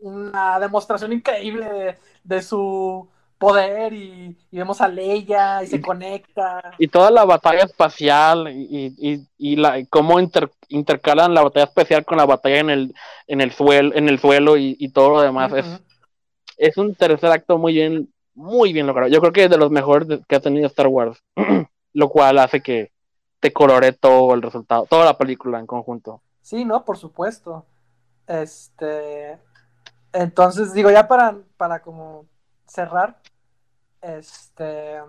una 0.00 0.58
demostración 0.58 1.12
increíble 1.12 1.98
de 2.24 2.42
su 2.42 3.06
poder 3.38 3.92
y, 3.92 4.36
vemos 4.50 4.80
a 4.80 4.88
Leia 4.88 5.62
y 5.62 5.68
se 5.68 5.80
conecta. 5.80 6.72
Y 6.78 6.88
toda 6.88 7.10
la 7.10 7.24
batalla 7.24 7.64
espacial 7.64 8.48
y, 8.52 9.26
y, 9.38 9.56
la, 9.56 9.84
cómo 9.88 10.18
intercalan 10.68 11.34
la 11.34 11.42
batalla 11.42 11.66
espacial 11.66 12.04
con 12.04 12.18
la 12.18 12.26
batalla 12.26 12.58
en 12.58 12.70
el, 12.70 12.94
en 13.26 13.40
el, 13.40 13.52
suelo, 13.52 13.94
en 13.94 14.08
el 14.08 14.18
suelo 14.18 14.56
y, 14.56 14.88
todo 14.90 15.10
lo 15.10 15.22
demás. 15.22 15.52
es, 15.52 15.66
es 16.56 16.76
un 16.76 16.94
tercer 16.94 17.30
acto 17.30 17.58
muy 17.58 17.72
bien, 17.72 18.12
muy 18.34 18.72
bien 18.72 18.86
logrado. 18.86 19.10
Yo 19.10 19.20
creo 19.20 19.32
que 19.32 19.44
es 19.44 19.50
de 19.50 19.58
los 19.58 19.70
mejores 19.70 20.20
que 20.28 20.36
ha 20.36 20.40
tenido 20.40 20.66
Star 20.66 20.88
Wars, 20.88 21.22
lo 21.92 22.08
cual 22.08 22.38
hace 22.38 22.60
que 22.60 22.92
te 23.40 23.52
colore 23.52 23.92
todo 23.92 24.34
el 24.34 24.42
resultado, 24.42 24.86
toda 24.86 25.04
la 25.04 25.16
película 25.16 25.60
en 25.60 25.66
conjunto. 25.66 26.20
Sí, 26.42 26.64
no, 26.64 26.84
por 26.84 26.98
supuesto. 26.98 27.64
Este, 28.26 29.38
entonces 30.12 30.74
digo 30.74 30.90
ya 30.90 31.06
para, 31.06 31.36
para 31.56 31.80
como 31.80 32.26
cerrar, 32.68 33.20
este, 34.00 35.00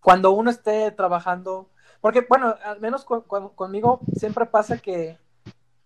cuando 0.00 0.30
uno 0.32 0.50
esté 0.50 0.90
trabajando, 0.92 1.70
porque 2.00 2.24
bueno, 2.28 2.54
al 2.64 2.80
menos 2.80 3.04
conmigo 3.04 4.00
siempre 4.16 4.46
pasa 4.46 4.78
que, 4.78 5.18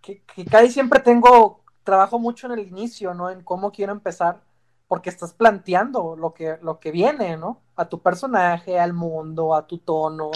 que, 0.03 0.22
casi 0.51 0.70
siempre 0.70 1.01
tengo, 1.01 1.62
trabajo 1.84 2.18
mucho 2.18 2.47
en 2.47 2.53
el 2.59 2.68
inicio, 2.68 3.14
¿no? 3.14 3.30
En 3.30 3.43
cómo 3.43 3.72
quiero 3.72 3.93
empezar, 3.93 4.43
porque 4.88 5.11
estás 5.11 5.32
planteando 5.32 6.16
lo 6.16 6.34
que, 6.34 6.59
lo 6.62 6.78
que 6.80 6.90
viene, 6.90 7.36
¿no? 7.36 7.62
A 7.76 7.88
tu 7.88 8.03
personaje, 8.03 8.78
al 8.78 8.93
mundo, 8.93 9.55
a 9.55 9.66
tu 9.66 9.78
tono, 9.78 10.30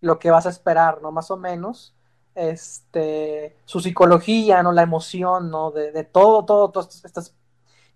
lo 0.00 0.18
que 0.18 0.30
vas 0.30 0.46
a 0.46 0.50
esperar, 0.50 1.00
¿no? 1.02 1.10
Más 1.12 1.30
o 1.30 1.36
menos. 1.36 1.96
Este, 2.34 3.56
su 3.64 3.80
psicología, 3.80 4.62
¿no? 4.62 4.72
La 4.72 4.82
emoción, 4.82 5.50
¿no? 5.50 5.70
De, 5.70 5.92
de 5.92 6.04
todo, 6.04 6.44
todo, 6.44 6.70
todo, 6.70 6.88
estás 7.04 7.34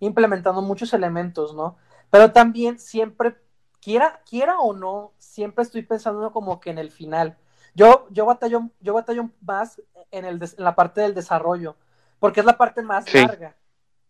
implementando 0.01 0.62
muchos 0.62 0.92
elementos, 0.94 1.55
¿no? 1.55 1.76
Pero 2.11 2.32
también 2.32 2.78
siempre, 2.78 3.36
quiera, 3.80 4.22
quiera 4.28 4.59
o 4.61 4.72
no, 4.72 5.12
siempre 5.18 5.62
estoy 5.62 5.82
pensando 5.82 6.32
como 6.32 6.61
que 6.61 6.70
en 6.70 6.78
el 6.78 6.90
final. 6.90 7.36
Yo, 7.74 8.07
yo 8.11 8.26
batallo, 8.26 8.70
yo 8.80 8.94
batallo 8.94 9.30
más 9.40 9.80
en, 10.11 10.24
el 10.24 10.42
en 10.42 10.64
la 10.64 10.74
parte 10.74 11.01
del 11.01 11.14
desarrollo, 11.14 11.76
porque 12.18 12.40
es 12.40 12.46
la 12.46 12.57
parte 12.57 12.82
más 12.82 13.12
larga. 13.12 13.57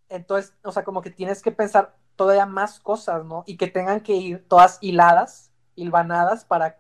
Entonces, 0.09 0.55
o 0.63 0.73
sea, 0.73 0.85
como 0.85 1.03
que 1.03 1.11
tienes 1.11 1.43
que 1.43 1.53
pensar 1.53 1.95
todavía 2.17 2.47
más 2.47 2.81
cosas, 2.81 3.25
¿no? 3.25 3.45
Y 3.47 3.57
que 3.57 3.67
tengan 3.67 4.01
que 4.01 4.15
ir 4.15 4.47
todas 4.49 4.79
hiladas, 4.81 5.53
hilvanadas 5.75 6.45
para 6.45 6.79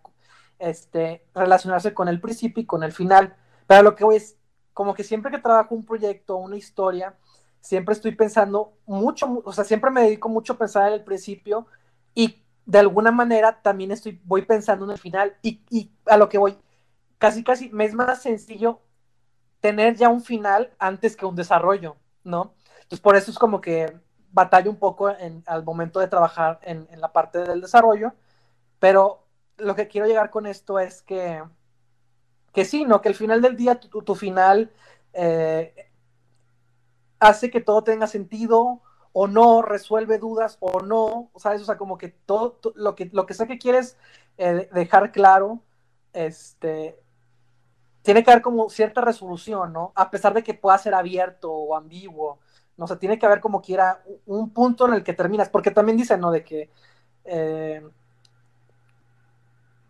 este, 0.58 1.24
relacionarse 1.34 1.94
con 1.94 2.08
el 2.08 2.20
principio 2.20 2.62
y 2.62 2.66
con 2.66 2.82
el 2.82 2.92
final. 2.92 3.36
Pero 3.66 3.82
lo 3.82 3.94
que 3.94 4.04
voy 4.04 4.16
es, 4.16 4.36
como 4.72 4.94
que 4.94 5.04
siempre 5.04 5.30
que 5.30 5.38
trabajo 5.38 5.74
un 5.74 5.84
proyecto, 5.84 6.36
una 6.36 6.56
historia, 6.56 7.16
siempre 7.60 7.92
estoy 7.94 8.14
pensando 8.14 8.72
mucho, 8.86 9.42
o 9.44 9.52
sea, 9.52 9.64
siempre 9.64 9.90
me 9.90 10.02
dedico 10.02 10.28
mucho 10.28 10.54
a 10.54 10.58
pensar 10.58 10.88
en 10.88 10.94
el 10.94 11.04
principio 11.04 11.66
y 12.14 12.42
de 12.66 12.78
alguna 12.78 13.10
manera 13.10 13.60
también 13.62 13.90
estoy, 13.90 14.20
voy 14.24 14.42
pensando 14.42 14.84
en 14.84 14.90
el 14.92 14.98
final 14.98 15.36
y, 15.42 15.62
y 15.70 15.90
a 16.06 16.16
lo 16.16 16.28
que 16.28 16.38
voy, 16.38 16.58
casi, 17.18 17.42
casi 17.42 17.70
me 17.70 17.84
es 17.84 17.94
más 17.94 18.22
sencillo 18.22 18.80
tener 19.60 19.96
ya 19.96 20.08
un 20.08 20.22
final 20.22 20.72
antes 20.78 21.16
que 21.16 21.26
un 21.26 21.36
desarrollo, 21.36 21.96
¿no? 22.24 22.54
Entonces 22.76 23.00
por 23.00 23.16
eso 23.16 23.30
es 23.30 23.38
como 23.38 23.60
que 23.60 23.98
batallo 24.32 24.70
un 24.70 24.78
poco 24.78 25.10
en, 25.10 25.42
al 25.46 25.64
momento 25.64 26.00
de 26.00 26.08
trabajar 26.08 26.60
en, 26.62 26.86
en, 26.90 27.00
la 27.00 27.12
parte 27.12 27.38
del 27.38 27.60
desarrollo, 27.60 28.12
pero 28.78 29.24
lo 29.56 29.74
que 29.74 29.88
quiero 29.88 30.06
llegar 30.06 30.30
con 30.30 30.46
esto 30.46 30.78
es 30.78 31.02
que, 31.02 31.42
que 32.52 32.64
sí, 32.64 32.84
¿no? 32.84 33.00
Que 33.00 33.08
al 33.08 33.14
final 33.14 33.42
del 33.42 33.56
día 33.56 33.80
tu, 33.80 34.02
tu 34.02 34.14
final 34.14 34.70
eh, 35.12 35.87
hace 37.20 37.50
que 37.50 37.60
todo 37.60 37.82
tenga 37.82 38.06
sentido 38.06 38.80
o 39.12 39.26
no, 39.26 39.62
resuelve 39.62 40.18
dudas 40.18 40.58
o 40.60 40.80
no, 40.80 41.30
¿sabes? 41.36 41.62
O 41.62 41.64
sea, 41.64 41.76
como 41.76 41.98
que 41.98 42.08
todo, 42.08 42.58
lo, 42.74 42.94
que, 42.94 43.10
lo 43.12 43.26
que 43.26 43.34
sé 43.34 43.46
que 43.46 43.58
quieres 43.58 43.96
eh, 44.36 44.68
dejar 44.72 45.12
claro, 45.12 45.60
este, 46.12 46.98
tiene 48.02 48.22
que 48.22 48.30
haber 48.30 48.42
como 48.42 48.70
cierta 48.70 49.00
resolución, 49.00 49.72
¿no? 49.72 49.92
A 49.94 50.10
pesar 50.10 50.34
de 50.34 50.42
que 50.42 50.54
pueda 50.54 50.78
ser 50.78 50.94
abierto 50.94 51.52
o 51.52 51.76
ambiguo, 51.76 52.38
no 52.76 52.86
sé, 52.86 52.96
tiene 52.96 53.18
que 53.18 53.26
haber 53.26 53.40
como 53.40 53.60
quiera 53.60 54.02
un 54.26 54.50
punto 54.50 54.86
en 54.86 54.94
el 54.94 55.02
que 55.04 55.14
terminas, 55.14 55.48
porque 55.48 55.72
también 55.72 55.96
dicen, 55.98 56.20
¿no? 56.20 56.30
De 56.30 56.44
que 56.44 56.70
eh, 57.24 57.82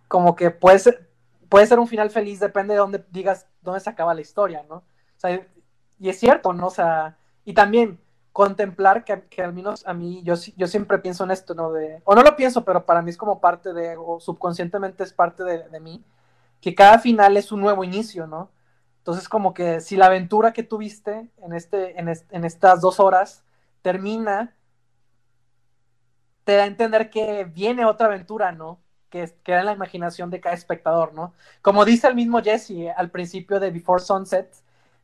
como 0.09 0.35
que 0.35 0.51
puede 0.51 0.79
ser, 0.79 1.11
puede 1.51 1.67
ser 1.67 1.79
un 1.79 1.87
final 1.87 2.11
feliz, 2.11 2.41
depende 2.41 2.75
de 2.75 2.81
dónde 2.81 3.05
digas, 3.11 3.47
dónde 3.61 3.81
se 3.81 3.91
acaba 3.91 4.15
la 4.15 4.23
historia, 4.23 4.65
¿no? 4.69 4.77
O 4.77 4.85
sea, 5.21 5.47
y 5.99 6.09
es 6.09 6.19
cierto, 6.19 6.53
¿no? 6.53 6.69
O 6.69 6.71
sea, 6.71 7.18
y 7.49 7.55
también 7.55 7.99
contemplar 8.31 9.07
que, 9.07 9.23
que, 9.23 9.43
al 9.43 9.55
menos 9.55 9.87
a 9.87 9.95
mí, 9.95 10.21
yo, 10.23 10.35
yo 10.55 10.67
siempre 10.67 10.99
pienso 10.99 11.25
en 11.25 11.31
esto, 11.31 11.55
¿no? 11.55 11.73
O 12.05 12.15
no 12.15 12.23
lo 12.23 12.37
pienso, 12.37 12.63
pero 12.63 12.85
para 12.85 13.01
mí 13.01 13.09
es 13.09 13.17
como 13.17 13.41
parte 13.41 13.73
de, 13.73 13.97
o 13.97 14.21
subconscientemente 14.21 15.03
es 15.03 15.15
parte 15.15 15.45
de, 15.45 15.67
de 15.67 15.81
mí, 15.81 16.05
que 16.61 16.75
cada 16.75 16.99
final 16.99 17.39
es 17.39 17.51
un 17.51 17.63
nuevo 17.63 17.85
inicio, 17.85 18.27
¿no? 18.27 18.51
Entonces, 18.99 19.31
como 19.31 19.55
que 19.55 19.81
si 19.81 19.97
la 19.97 20.07
aventura 20.07 20.53
que 20.53 20.63
tuviste 20.63 21.31
en, 21.39 21.55
este, 21.55 21.99
en, 21.99 22.09
en 22.09 22.45
estas 22.45 22.83
dos 22.83 23.01
horas 23.01 23.45
termina, 23.81 24.55
te 26.45 26.55
da 26.55 26.65
a 26.65 26.67
entender 26.67 27.09
que 27.09 27.45
viene 27.45 27.87
otra 27.87 28.09
aventura, 28.09 28.53
¿no? 28.53 28.79
Que 29.09 29.35
queda 29.43 29.61
en 29.61 29.67
la 29.67 29.73
imaginación 29.73 30.29
de 30.29 30.43
cada 30.43 30.55
espectador, 30.55 31.15
¿no? 31.15 31.33
Como 31.63 31.87
dice 31.87 32.09
el 32.09 32.15
mismo 32.15 32.43
Jesse 32.43 32.93
al 32.95 33.11
principio 33.11 33.59
de 33.59 33.71
Before 33.71 34.03
Sunset, 34.03 34.55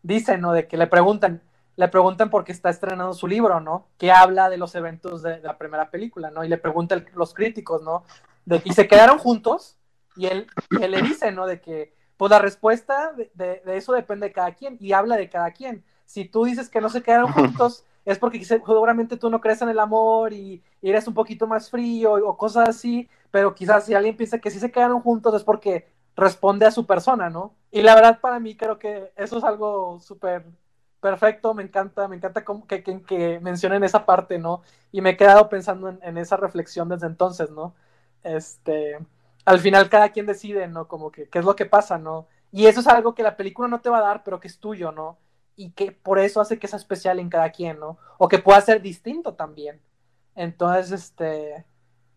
dice, 0.03 0.36
¿no? 0.36 0.53
De 0.53 0.68
que 0.68 0.76
le 0.76 0.86
preguntan, 0.88 1.40
le 1.77 1.89
preguntan 1.89 2.31
por 2.31 2.45
qué 2.45 2.53
está 2.53 2.70
estrenando 2.70 3.14
su 3.14 3.27
libro, 3.27 3.61
¿no? 3.61 3.89
Que 3.99 4.12
habla 4.12 4.49
de 4.49 4.59
los 4.59 4.75
eventos 4.75 5.22
de, 5.22 5.41
de 5.41 5.47
la 5.47 5.59
primera 5.59 5.91
película, 5.91 6.31
¿no? 6.31 6.45
Y 6.45 6.49
le 6.49 6.59
preguntan 6.59 7.07
los 7.14 7.35
críticos, 7.35 7.83
¿no? 7.83 8.05
De, 8.45 8.61
y 8.64 8.72
se 8.72 8.87
quedaron 8.87 9.18
juntos 9.18 9.77
y 10.16 10.27
él, 10.27 10.47
y 10.70 10.83
él 10.83 10.91
le 10.93 11.03
dice, 11.03 11.33
¿no? 11.33 11.47
De 11.47 11.61
que, 11.61 11.95
pues 12.16 12.31
la 12.31 12.39
respuesta 12.39 13.12
de, 13.12 13.31
de, 13.35 13.62
de, 13.64 13.77
eso 13.77 13.93
depende 13.93 14.29
de 14.29 14.33
cada 14.33 14.53
quien 14.53 14.77
y 14.81 14.93
habla 14.93 15.16
de 15.16 15.29
cada 15.29 15.51
quien. 15.51 15.85
Si 16.07 16.25
tú 16.25 16.45
dices 16.45 16.68
que 16.68 16.81
no 16.81 16.89
se 16.89 17.03
quedaron 17.03 17.33
juntos, 17.33 17.85
es 18.05 18.18
porque 18.18 18.45
seguramente 18.45 19.16
tú 19.16 19.31
no 19.31 19.41
crees 19.41 19.62
en 19.62 19.70
el 19.70 19.79
amor 19.79 20.33
y, 20.33 20.62
y 20.81 20.91
eres 20.91 21.09
un 21.09 21.14
poquito 21.14 21.47
más 21.47 21.70
frío 21.70 22.12
o 22.12 22.37
cosas 22.37 22.68
así, 22.68 23.09
pero 23.31 23.55
quizás 23.55 23.87
si 23.87 23.95
alguien 23.95 24.16
piensa 24.16 24.39
que 24.39 24.51
sí 24.51 24.61
se 24.61 24.70
quedaron 24.70 25.01
juntos 25.01 25.35
es 25.35 25.43
porque 25.43 25.89
responde 26.16 26.66
a 26.66 26.70
su 26.70 26.87
persona, 26.87 27.31
¿no? 27.31 27.55
Y 27.70 27.83
la 27.83 27.95
verdad 27.95 28.20
para 28.20 28.39
mí 28.39 28.57
creo 28.57 28.79
que 28.79 29.12
eso 29.16 29.39
es 29.39 29.45
algo 29.45 29.99
súper 30.01 30.45
perfecto, 31.05 31.52
me 31.52 31.62
encanta, 31.64 32.09
me 32.09 32.16
encanta 32.16 32.42
que, 32.66 32.82
que, 32.82 33.02
que, 33.02 33.38
mencionen 33.40 33.84
esa 33.84 34.07
parte, 34.07 34.38
¿no? 34.38 34.62
Y 34.90 35.02
me 35.02 35.11
he 35.11 35.16
quedado 35.18 35.50
pensando 35.50 35.90
en, 35.90 35.98
en, 36.02 36.16
esa 36.16 36.38
reflexión 36.38 36.88
desde 36.88 37.09
entonces, 37.09 37.50
¿no? 37.50 37.74
Este, 38.22 38.98
al 39.44 39.61
final 39.61 39.90
cada 39.90 40.09
quien 40.12 40.24
decide, 40.24 40.66
¿no? 40.66 40.88
Como 40.88 41.11
que 41.11 41.28
qué 41.28 41.40
es 41.40 41.44
lo 41.44 41.57
que 41.57 41.66
pasa, 41.66 41.98
¿no? 41.98 42.26
Y 42.52 42.68
eso 42.68 42.80
es 42.80 42.86
algo 42.86 43.14
que 43.14 43.22
la 43.22 43.36
película 43.36 43.68
no 43.68 43.82
te 43.82 43.90
va 43.90 43.98
a 43.98 44.00
dar, 44.00 44.24
pero 44.24 44.40
que 44.40 44.48
es 44.48 44.59
tuyo, 44.59 44.92
¿no? 44.92 45.18
Y 45.57 45.72
que 45.72 45.92
por 45.92 46.18
eso 46.18 46.40
hace 46.40 46.59
que 46.59 46.68
sea 46.68 46.78
especial 46.78 47.18
en 47.18 47.28
cada 47.28 47.50
quien, 47.50 47.78
¿no? 47.78 47.98
O 48.16 48.26
que 48.26 48.38
pueda 48.38 48.59
ser 48.62 48.80
distinto 48.80 49.34
también. 49.34 49.82
Entonces, 50.34 50.90
este, 50.90 51.66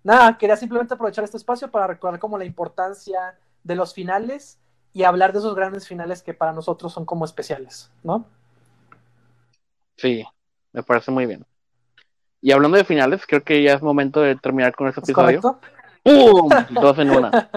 nada, 0.01 0.37
quería 0.37 0.55
simplemente 0.55 0.93
aprovechar 0.93 1.25
este 1.25 1.35
espacio 1.35 1.69
para 1.69 1.87
recordar 1.87 2.21
como 2.21 2.37
la 2.37 2.45
importancia 2.45 3.37
de 3.65 3.75
los 3.75 3.93
finales 3.93 4.59
y 4.93 5.03
hablar 5.03 5.33
de 5.33 5.39
esos 5.39 5.55
grandes 5.55 5.85
finales 5.89 6.23
que 6.23 6.33
para 6.33 6.53
nosotros 6.53 6.93
son 6.93 7.03
como 7.03 7.25
especiales, 7.25 7.91
¿no? 8.01 8.36
Sí, 9.97 10.23
me 10.73 10.83
parece 10.83 11.11
muy 11.11 11.25
bien. 11.25 11.45
Y 12.41 12.51
hablando 12.51 12.77
de 12.77 12.83
finales, 12.85 13.25
creo 13.27 13.43
que 13.43 13.61
ya 13.63 13.73
es 13.73 13.81
momento 13.81 14.21
de 14.21 14.35
terminar 14.35 14.75
con 14.75 14.87
este 14.87 15.01
episodio. 15.01 15.41
¿Correcto? 15.41 15.59
¡Pum! 16.03 16.49
Dos 16.81 16.99
en 16.99 17.09
una. 17.09 17.49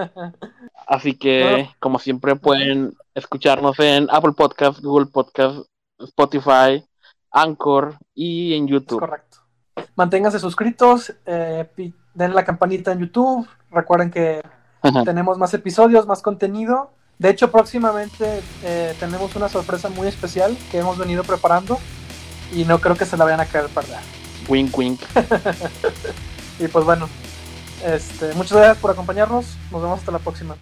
Así 0.86 1.16
que, 1.16 1.68
como 1.78 1.98
siempre, 1.98 2.34
pueden 2.36 2.94
escucharnos 3.14 3.78
en 3.78 4.08
Apple 4.10 4.32
Podcast, 4.32 4.80
Google 4.80 5.06
Podcast, 5.06 5.66
Spotify, 5.98 6.84
Anchor 7.30 7.96
y 8.14 8.54
en 8.54 8.66
YouTube. 8.66 8.96
Es 8.96 9.08
correcto. 9.08 9.38
Manténganse 9.94 10.38
suscritos, 10.38 11.14
eh, 11.26 11.68
den 12.14 12.34
la 12.34 12.44
campanita 12.44 12.92
en 12.92 13.00
YouTube. 13.00 13.46
Recuerden 13.70 14.10
que 14.10 14.42
Ajá. 14.82 15.04
tenemos 15.04 15.38
más 15.38 15.54
episodios, 15.54 16.06
más 16.06 16.22
contenido. 16.22 16.90
De 17.18 17.28
hecho, 17.28 17.50
próximamente 17.52 18.42
eh, 18.64 18.94
tenemos 18.98 19.36
una 19.36 19.48
sorpresa 19.48 19.90
muy 19.90 20.08
especial 20.08 20.56
que 20.70 20.78
hemos 20.78 20.98
venido 20.98 21.22
preparando 21.22 21.78
y 22.52 22.64
no 22.64 22.80
creo 22.80 22.96
que 22.96 23.06
se 23.06 23.16
la 23.16 23.24
vayan 23.24 23.40
a 23.40 23.46
querer 23.46 23.68
perder. 23.68 23.98
Wink, 24.48 24.76
wink. 24.76 25.00
y 26.58 26.68
pues 26.68 26.84
bueno, 26.84 27.08
este, 27.84 28.34
muchas 28.34 28.58
gracias 28.58 28.78
por 28.78 28.90
acompañarnos. 28.90 29.46
Nos 29.70 29.82
vemos 29.82 29.98
hasta 29.98 30.12
la 30.12 30.18
próxima. 30.18 30.56